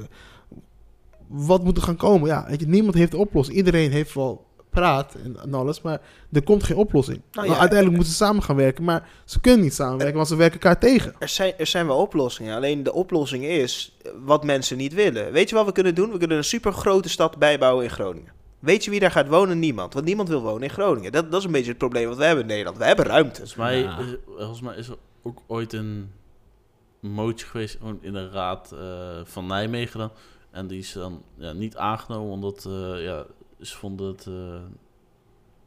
wat 1.28 1.64
moet 1.64 1.78
er 1.78 1.84
gaan 1.84 1.96
komen? 1.96 2.28
Ja, 2.28 2.46
weet 2.48 2.60
je, 2.60 2.68
niemand 2.68 2.96
heeft 2.96 3.14
een 3.14 3.20
oplossing. 3.20 3.58
Iedereen 3.58 3.92
heeft 3.92 4.14
wel 4.14 4.48
praat 4.70 5.16
en, 5.44 5.54
alles, 5.54 5.82
maar 5.82 6.02
er 6.32 6.44
komt 6.44 6.64
geen 6.64 6.78
oplossing. 6.78 7.22
Nou 7.32 7.48
ja, 7.48 7.58
uiteindelijk 7.58 7.96
moeten 7.96 8.14
ze 8.14 8.24
samen 8.24 8.44
gaan 8.44 8.56
werken, 8.56 8.84
maar 8.84 9.10
ze 9.26 9.42
kunnen 9.42 9.62
niet 9.62 9.74
samenwerken, 9.74 10.16
want 10.16 10.28
ze 10.28 10.36
werken 10.36 10.60
elkaar 10.60 10.80
tegen. 10.80 11.16
Er 11.20 11.30
zijn, 11.30 11.54
er 11.58 11.68
zijn 11.68 11.88
wel 11.88 11.98
oplossingen, 11.98 12.56
alleen 12.56 12.84
de 12.84 12.94
oplossing 12.94 13.46
is 13.46 13.98
eh, 14.02 14.12
wat 14.26 14.44
mensen 14.44 14.78
niet 14.78 14.94
willen. 14.94 15.32
Weet 15.32 15.50
je 15.50 15.56
wat 15.56 15.66
we 15.66 15.72
kunnen 15.72 15.96
doen? 15.96 16.12
We 16.12 16.18
kunnen 16.18 16.38
een 16.38 16.44
super 16.44 16.74
grote 16.74 17.10
stad 17.10 17.38
bijbouwen 17.38 17.84
in 17.84 17.90
Groningen. 17.90 18.32
Weet 18.60 18.84
je 18.84 18.92
wie 18.92 19.00
daar 19.00 19.12
gaat 19.12 19.28
wonen? 19.28 19.60
Niemand. 19.60 19.94
Want 19.94 20.06
niemand 20.06 20.30
wil 20.30 20.42
wonen 20.42 20.64
in 20.64 20.70
Groningen. 20.70 21.12
Dat, 21.12 21.32
dat 21.32 21.40
is 21.40 21.46
een 21.46 21.52
beetje 21.52 21.70
het 21.70 21.78
probleem 21.78 22.08
wat 22.08 22.18
we 22.18 22.24
hebben 22.24 22.44
in 22.44 22.50
Nederland. 22.50 22.78
We 22.78 22.84
hebben 22.86 23.06
ruimte. 23.06 23.36
Volgens 23.36 23.56
mij, 23.56 23.78
Ja. 23.80 23.98
is, 24.00 24.16
volgens 24.38 24.62
mij 24.62 24.76
is 24.76 24.88
er 24.88 24.98
ook 25.24 25.42
ooit 25.48 25.74
een 25.74 26.12
motie 27.00 27.48
geweest 27.48 27.78
in 28.02 28.14
de 28.14 28.30
raad 28.30 28.72
eh, 28.72 29.20
van 29.24 29.46
Nijmegen 29.48 30.00
dan. 30.00 30.12
En 30.52 30.68
die 30.68 30.80
is 30.80 30.94
dan 30.94 31.24
ja, 31.36 31.52
niet 31.52 31.78
aangenomen, 31.78 32.32
omdat 32.34 32.66
eh, 32.66 33.04
ja, 33.04 33.26
ze 33.62 33.78
vonden 33.78 34.08
het... 34.08 34.26
eh, 34.28 34.62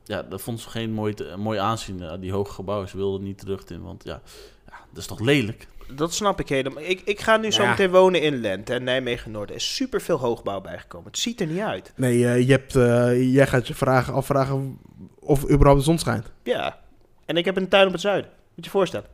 ja, 0.05 0.23
dat 0.23 0.43
vond 0.43 0.61
ze 0.61 0.69
geen 0.71 0.93
mooi, 0.93 1.15
te- 1.15 1.35
mooi 1.37 1.59
aanzien, 1.59 2.21
die 2.21 2.33
hoge 2.33 2.53
gebouwen. 2.53 2.89
Ze 2.89 2.97
wilden 2.97 3.23
niet 3.23 3.41
de 3.41 3.47
lucht 3.47 3.71
in, 3.71 3.83
want 3.83 4.05
ja, 4.05 4.21
ja, 4.67 4.75
dat 4.89 4.99
is 4.99 5.07
toch 5.07 5.21
lelijk? 5.21 5.69
Dat 5.91 6.15
snap 6.15 6.41
ik 6.41 6.49
helemaal. 6.49 6.83
Ik, 6.83 7.01
ik 7.05 7.21
ga 7.21 7.37
nu 7.37 7.51
zo 7.51 7.67
meteen 7.67 7.91
wonen 7.91 8.23
in 8.23 8.41
Lent 8.41 8.71
en 8.71 8.85
Nijmegen-Noord. 8.85 9.51
Er 9.51 9.57
is 9.57 9.75
super 9.75 10.01
veel 10.01 10.19
hoogbouw 10.19 10.61
bijgekomen. 10.61 11.07
Het 11.07 11.19
ziet 11.19 11.41
er 11.41 11.47
niet 11.47 11.61
uit. 11.61 11.93
Nee, 11.97 12.27
eh, 12.27 12.41
je 12.47 12.53
hebt, 12.53 12.77
eh, 12.77 13.33
jij 13.35 13.47
gaat 13.47 13.67
je 13.67 13.75
vragen, 13.75 14.15
afvragen 14.15 14.79
of 15.19 15.51
überhaupt 15.51 15.79
de 15.79 15.85
zon 15.85 15.99
schijnt. 15.99 16.31
Ja. 16.43 16.79
En 17.25 17.37
ik 17.37 17.45
heb 17.45 17.57
een 17.57 17.69
tuin 17.69 17.87
op 17.87 17.93
het 17.93 18.01
zuiden. 18.01 18.31
Moet 18.31 18.41
je 18.55 18.63
je 18.63 18.71
voorstellen. 18.71 19.07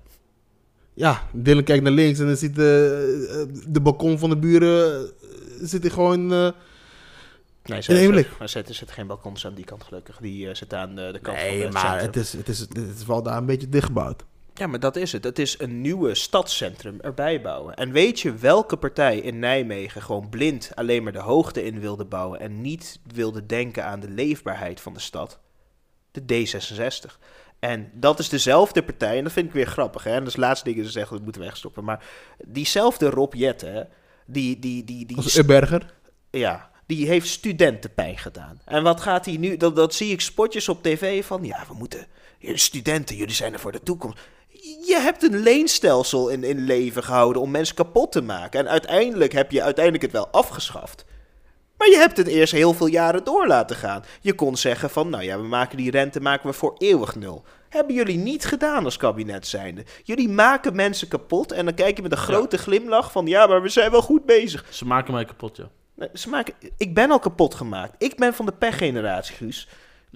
Ja, 0.94 1.22
Dylan 1.32 1.64
kijkt 1.64 1.82
naar 1.82 1.92
links 1.92 2.18
en 2.18 2.26
dan 2.26 2.36
ziet 2.36 2.54
de, 2.54 3.46
eh, 3.48 3.62
de 3.68 3.80
balkon 3.80 4.18
van 4.18 4.30
de 4.30 4.36
buren 4.36 5.10
zit 5.60 5.82
hij 5.82 5.90
gewoon... 5.90 6.52
Nee, 7.68 8.08
blik. 8.08 8.28
Maar 8.38 8.40
er 8.54 8.74
zitten 8.74 8.88
geen 8.88 9.06
balkons 9.06 9.46
aan 9.46 9.54
die 9.54 9.64
kant 9.64 9.84
gelukkig. 9.84 10.16
Die 10.16 10.48
eh, 10.48 10.54
zitten 10.54 10.78
aan 10.78 10.94
de, 10.94 11.10
de 11.12 11.18
kant 11.18 11.38
van 11.38 11.46
Nee, 11.46 11.62
het 11.62 11.72
maar 11.72 11.82
centrum. 11.82 12.06
het 12.06 12.16
is, 12.16 12.32
het, 12.32 12.48
is, 12.48 12.58
het 12.58 12.96
is 12.98 13.06
wel 13.06 13.22
daar 13.22 13.36
een 13.36 13.46
beetje 13.46 13.68
dichtgebouwd. 13.68 14.24
Ja, 14.58 14.66
maar 14.66 14.80
dat 14.80 14.96
is 14.96 15.12
het. 15.12 15.24
Het 15.24 15.38
is 15.38 15.58
een 15.60 15.80
nieuwe 15.80 16.14
stadscentrum 16.14 17.00
erbij 17.00 17.40
bouwen. 17.40 17.74
En 17.74 17.92
weet 17.92 18.20
je 18.20 18.34
welke 18.34 18.76
partij 18.76 19.18
in 19.18 19.38
Nijmegen 19.38 20.02
gewoon 20.02 20.28
blind 20.28 20.70
alleen 20.74 21.02
maar 21.02 21.12
de 21.12 21.18
hoogte 21.18 21.64
in 21.64 21.80
wilde 21.80 22.04
bouwen 22.04 22.40
en 22.40 22.60
niet 22.60 23.00
wilde 23.14 23.46
denken 23.46 23.84
aan 23.84 24.00
de 24.00 24.10
leefbaarheid 24.10 24.80
van 24.80 24.94
de 24.94 25.00
stad? 25.00 25.38
De 26.10 26.46
D66. 26.46 27.18
En 27.58 27.90
dat 27.94 28.18
is 28.18 28.28
dezelfde 28.28 28.82
partij, 28.82 29.16
en 29.18 29.24
dat 29.24 29.32
vind 29.32 29.46
ik 29.46 29.52
weer 29.52 29.66
grappig, 29.66 30.04
hè? 30.04 30.10
En 30.10 30.18
dat 30.18 30.26
is 30.26 30.32
het 30.32 30.42
laatste 30.42 30.64
ding 30.64 30.76
dat 30.76 30.86
ze 30.86 30.92
zeggen, 30.92 31.14
dat 31.16 31.24
moeten 31.24 31.42
we 31.42 31.48
wegstoppen. 31.48 31.84
Maar 31.84 32.04
diezelfde 32.46 33.10
Rob 33.10 33.34
Jetten, 33.34 33.72
hè, 33.72 33.82
die, 34.26 34.58
die, 34.58 34.84
die, 34.84 35.06
die, 35.06 35.16
Als 35.16 35.44
Berger. 35.44 35.94
ja, 36.30 36.70
die 36.86 37.06
heeft 37.06 37.28
studentenpijn 37.28 38.18
gedaan. 38.18 38.60
En 38.64 38.82
wat 38.82 39.00
gaat 39.00 39.24
hij 39.24 39.36
nu? 39.36 39.56
Dat, 39.56 39.76
dat 39.76 39.94
zie 39.94 40.12
ik 40.12 40.20
spotjes 40.20 40.68
op 40.68 40.82
tv 40.82 41.24
van. 41.24 41.44
Ja, 41.44 41.64
we 41.68 41.74
moeten. 41.74 42.06
Studenten, 42.40 43.16
jullie 43.16 43.34
zijn 43.34 43.52
er 43.52 43.58
voor 43.58 43.72
de 43.72 43.82
toekomst. 43.82 44.18
Je 44.86 44.98
hebt 45.00 45.22
een 45.22 45.38
leenstelsel 45.38 46.28
in, 46.28 46.44
in 46.44 46.64
leven 46.64 47.04
gehouden 47.04 47.42
om 47.42 47.50
mensen 47.50 47.74
kapot 47.74 48.12
te 48.12 48.22
maken. 48.22 48.60
En 48.60 48.68
uiteindelijk 48.68 49.32
heb 49.32 49.50
je 49.50 49.62
uiteindelijk 49.62 50.04
het 50.04 50.12
wel 50.12 50.28
afgeschaft. 50.28 51.04
Maar 51.76 51.88
je 51.88 51.96
hebt 51.96 52.16
het 52.16 52.26
eerst 52.26 52.52
heel 52.52 52.72
veel 52.72 52.86
jaren 52.86 53.24
door 53.24 53.46
laten 53.46 53.76
gaan. 53.76 54.04
Je 54.20 54.34
kon 54.34 54.56
zeggen 54.56 54.90
van, 54.90 55.10
nou 55.10 55.24
ja, 55.24 55.40
we 55.40 55.46
maken 55.46 55.76
die 55.76 55.90
rente 55.90 56.20
maken 56.20 56.48
we 56.48 56.52
voor 56.52 56.74
eeuwig 56.78 57.14
nul. 57.14 57.44
Hebben 57.68 57.94
jullie 57.94 58.16
niet 58.16 58.44
gedaan 58.44 58.84
als 58.84 58.96
kabinet 58.96 59.46
zijnde. 59.46 59.84
Jullie 60.02 60.28
maken 60.28 60.76
mensen 60.76 61.08
kapot 61.08 61.52
en 61.52 61.64
dan 61.64 61.74
kijk 61.74 61.96
je 61.96 62.02
met 62.02 62.12
een 62.12 62.18
grote 62.18 62.58
glimlach 62.58 63.12
van, 63.12 63.26
ja, 63.26 63.46
maar 63.46 63.62
we 63.62 63.68
zijn 63.68 63.90
wel 63.90 64.02
goed 64.02 64.24
bezig. 64.24 64.64
Ze 64.70 64.84
maken 64.84 65.12
mij 65.12 65.24
kapot, 65.24 65.56
ja. 65.56 65.68
Ze 66.14 66.28
maken, 66.28 66.54
ik 66.76 66.94
ben 66.94 67.10
al 67.10 67.18
kapot 67.18 67.54
gemaakt. 67.54 67.94
Ik 67.98 68.16
ben 68.16 68.34
van 68.34 68.46
de 68.46 68.52
pechgeneratie, 68.52 69.34
Guus. 69.34 69.68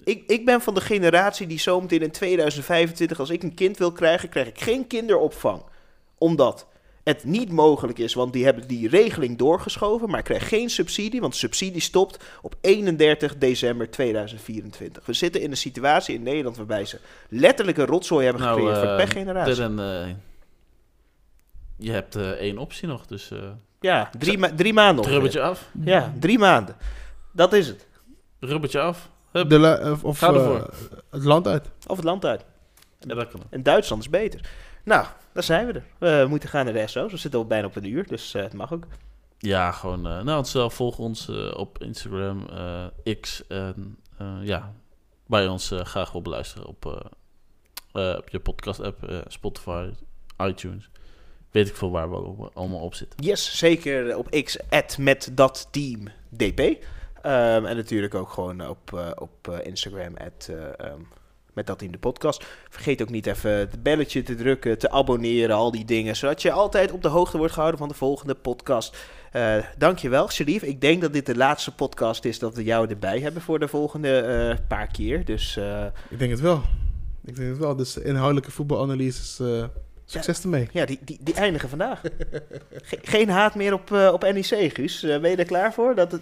Ik, 0.03 0.23
ik 0.27 0.45
ben 0.45 0.61
van 0.61 0.73
de 0.73 0.81
generatie 0.81 1.47
die 1.47 1.59
zometeen 1.59 2.01
in 2.01 2.11
2025, 2.11 3.19
als 3.19 3.29
ik 3.29 3.43
een 3.43 3.53
kind 3.53 3.77
wil 3.77 3.91
krijgen, 3.91 4.29
krijg 4.29 4.47
ik 4.47 4.61
geen 4.61 4.87
kinderopvang. 4.87 5.61
Omdat 6.17 6.67
het 7.03 7.23
niet 7.23 7.51
mogelijk 7.51 7.99
is, 7.99 8.13
want 8.13 8.33
die 8.33 8.45
hebben 8.45 8.67
die 8.67 8.89
regeling 8.89 9.37
doorgeschoven, 9.37 10.09
maar 10.09 10.19
ik 10.19 10.25
krijg 10.25 10.47
geen 10.47 10.69
subsidie, 10.69 11.21
want 11.21 11.35
subsidie 11.35 11.81
stopt 11.81 12.23
op 12.41 12.55
31 12.61 13.37
december 13.37 13.89
2024. 13.91 15.05
We 15.05 15.13
zitten 15.13 15.41
in 15.41 15.51
een 15.51 15.57
situatie 15.57 16.15
in 16.15 16.23
Nederland 16.23 16.57
waarbij 16.57 16.85
ze 16.85 16.99
letterlijk 17.29 17.77
een 17.77 17.85
rotzooi 17.85 18.25
hebben 18.25 18.43
Nou, 18.43 18.55
gecreëerd 18.55 18.77
voor 18.79 18.87
de 18.87 18.93
eh, 18.93 19.03
pechgeneratie. 19.05 19.53
Dylan, 19.55 19.79
eh, 19.79 20.07
je 21.77 21.91
hebt 21.91 22.15
eh, 22.15 22.29
één 22.29 22.57
optie 22.57 22.87
nog, 22.87 23.05
dus 23.05 23.29
uh, 23.33 23.39
Ja, 23.79 24.09
drie, 24.19 24.37
ma- 24.37 24.53
drie 24.55 24.73
maanden. 24.73 25.05
rubbertje 25.05 25.41
af. 25.41 25.69
Ja, 25.85 26.13
drie 26.19 26.39
maanden. 26.39 26.75
Dat 27.31 27.53
is 27.53 27.67
het. 27.67 27.87
Rubbertje 28.39 28.79
af. 28.79 29.09
Hup. 29.33 29.49
De 29.49 29.59
la- 29.59 29.91
of 29.91 30.03
of 30.03 30.17
Ga 30.17 30.33
ervoor. 30.33 30.55
eh, 30.59 30.97
het 31.09 31.23
land 31.23 31.47
uit. 31.47 31.69
Of 31.87 31.95
het 31.95 32.05
land 32.05 32.25
uit. 32.25 32.45
Ja, 32.99 33.15
dat 33.15 33.27
kan 33.27 33.39
ook. 33.39 33.45
En 33.49 33.63
Duitsland 33.63 34.01
is 34.01 34.09
beter. 34.09 34.49
Nou, 34.83 35.05
daar 35.33 35.43
zijn 35.43 35.67
we 35.67 35.73
er. 35.73 35.83
We 36.21 36.25
moeten 36.29 36.49
gaan 36.49 36.65
naar 36.65 36.73
de 36.73 36.87
SO's. 36.87 37.11
We 37.11 37.17
zitten 37.17 37.39
al 37.39 37.45
bijna 37.47 37.67
op 37.67 37.75
een 37.75 37.85
uur, 37.85 38.07
dus 38.07 38.33
eh, 38.33 38.41
het 38.43 38.53
mag 38.53 38.73
ook. 38.73 38.83
Ja, 39.37 39.71
gewoon. 39.71 40.07
eh 40.07 40.21
nou, 40.21 40.45
zelf 40.45 40.73
volg 40.73 40.97
ons 40.97 41.29
eh, 41.29 41.51
op 41.57 41.81
Instagram, 41.83 42.45
eh, 42.49 43.13
X. 43.21 43.47
En 43.47 43.97
eh, 44.17 44.37
ja, 44.41 44.73
waar 45.27 45.41
je 45.41 45.49
ons 45.49 45.71
eh, 45.71 45.79
graag 45.81 46.11
wil 46.11 46.21
beluisteren 46.21 46.67
op, 46.67 46.85
eh, 46.85 48.11
eh, 48.11 48.17
op 48.17 48.29
je 48.29 48.39
podcast-app, 48.39 49.03
eh, 49.03 49.17
Spotify, 49.27 49.89
iTunes. 50.41 50.89
Weet 51.51 51.67
ik 51.67 51.75
veel 51.75 51.91
waar 51.91 52.09
we 52.11 52.49
allemaal 52.53 52.79
op 52.79 52.93
zitten. 52.95 53.23
Yes, 53.23 53.57
zeker 53.57 54.17
op 54.17 54.29
X, 54.43 54.57
at 54.69 54.97
met 54.97 55.29
dat 55.33 55.67
team 55.71 56.07
DP. 56.37 56.85
Ehm, 57.23 57.65
en 57.65 57.75
natuurlijk 57.75 58.15
ook 58.15 58.29
gewoon 58.29 58.67
op, 58.67 58.93
eh, 58.93 59.09
op 59.15 59.47
eh, 59.47 59.65
Instagram, 59.65 60.13
at, 60.17 60.47
eh, 60.49 60.87
ehm, 60.87 60.99
met 61.53 61.67
dat 61.67 61.79
team 61.79 61.91
de 61.91 61.97
podcast. 61.97 62.45
Vergeet 62.69 63.01
ook 63.01 63.09
niet 63.09 63.25
even 63.25 63.51
het 63.51 63.83
belletje 63.83 64.23
te 64.23 64.35
drukken, 64.35 64.77
te 64.77 64.89
abonneren, 64.91 65.55
al 65.55 65.71
die 65.71 65.85
dingen. 65.85 66.15
Zodat 66.15 66.41
je 66.41 66.51
altijd 66.51 66.91
op 66.91 67.01
de 67.01 67.07
hoogte 67.07 67.37
wordt 67.37 67.53
gehouden 67.53 67.79
van 67.79 67.89
de 67.89 67.93
volgende 67.95 68.35
podcast. 68.35 68.97
Eh 69.31 69.57
dankjewel, 69.77 70.29
Sharif. 70.29 70.61
Ik 70.63 70.81
denk 70.81 71.01
dat 71.01 71.13
dit 71.13 71.25
de 71.25 71.35
laatste 71.35 71.71
podcast 71.75 72.25
is 72.25 72.39
dat 72.39 72.55
we 72.55 72.63
jou 72.63 72.89
erbij 72.89 73.19
hebben 73.19 73.41
voor 73.41 73.59
de 73.59 73.67
volgende 73.67 74.19
eh, 74.19 74.67
paar 74.67 74.87
keer. 74.87 75.25
Dus 75.25 75.57
eh, 75.57 75.85
Ik 76.09 76.19
denk 76.19 76.31
het 76.31 76.39
wel. 76.39 76.61
Ik 77.25 77.35
denk 77.35 77.49
het 77.49 77.57
wel. 77.57 77.75
Dus 77.75 77.97
inhoudelijke 77.97 78.51
voetbalanalyses, 78.51 79.39
eh 79.39 79.63
succes 80.05 80.43
ermee. 80.43 80.67
ja, 80.71 80.85
die, 80.85 80.99
die, 81.01 81.17
die 81.21 81.33
eindigen 81.33 81.69
vandaag. 81.69 82.01
Ge- 82.89 82.99
geen 83.01 83.29
haat 83.29 83.55
meer 83.55 83.73
op, 83.73 83.91
eh, 83.91 84.09
op 84.13 84.21
NEC, 84.21 84.73
Guus. 84.73 85.03
Eh, 85.03 85.19
ben 85.19 85.29
je 85.29 85.35
er 85.35 85.45
klaar 85.45 85.73
voor? 85.73 85.95
Dat 85.95 86.11
het... 86.11 86.21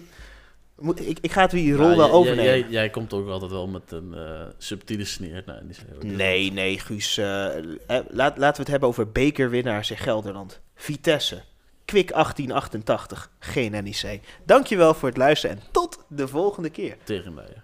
Ik, 0.94 1.18
ik 1.20 1.32
ga 1.32 1.42
het 1.42 1.50
die 1.50 1.74
rol 1.74 1.90
Ja, 1.90 1.96
wel 1.96 2.10
overnemen. 2.10 2.44
Jij, 2.44 2.66
jij 2.68 2.90
komt 2.90 3.12
ook 3.12 3.28
altijd 3.28 3.50
wel 3.50 3.66
met 3.68 3.90
een 3.92 4.14
eh, 4.14 4.40
subtiele 4.58 5.04
sneer. 5.04 5.42
Nou, 5.46 5.66
die 5.66 5.74
zijn- 5.74 6.16
Nee, 6.16 6.52
nee, 6.52 6.78
Guus. 6.78 7.16
eh, 7.18 7.56
eh, 7.58 7.64
laat, 7.86 8.36
laten 8.36 8.54
we 8.56 8.60
het 8.62 8.68
hebben 8.68 8.88
over 8.88 9.12
bekerwinnaars 9.12 9.90
in 9.90 9.96
Gelderland. 9.96 10.60
Vitesse. 10.74 11.42
Kwik 11.84 12.12
1888. 12.12 13.30
Geen 13.38 13.70
NEC. 13.70 14.20
Dankjewel 14.44 14.94
voor 14.94 15.08
het 15.08 15.16
luisteren 15.18 15.56
en 15.56 15.62
tot 15.70 16.04
de 16.08 16.28
volgende 16.28 16.70
keer. 16.70 16.96
Tegen 17.04 17.34
mij. 17.34 17.62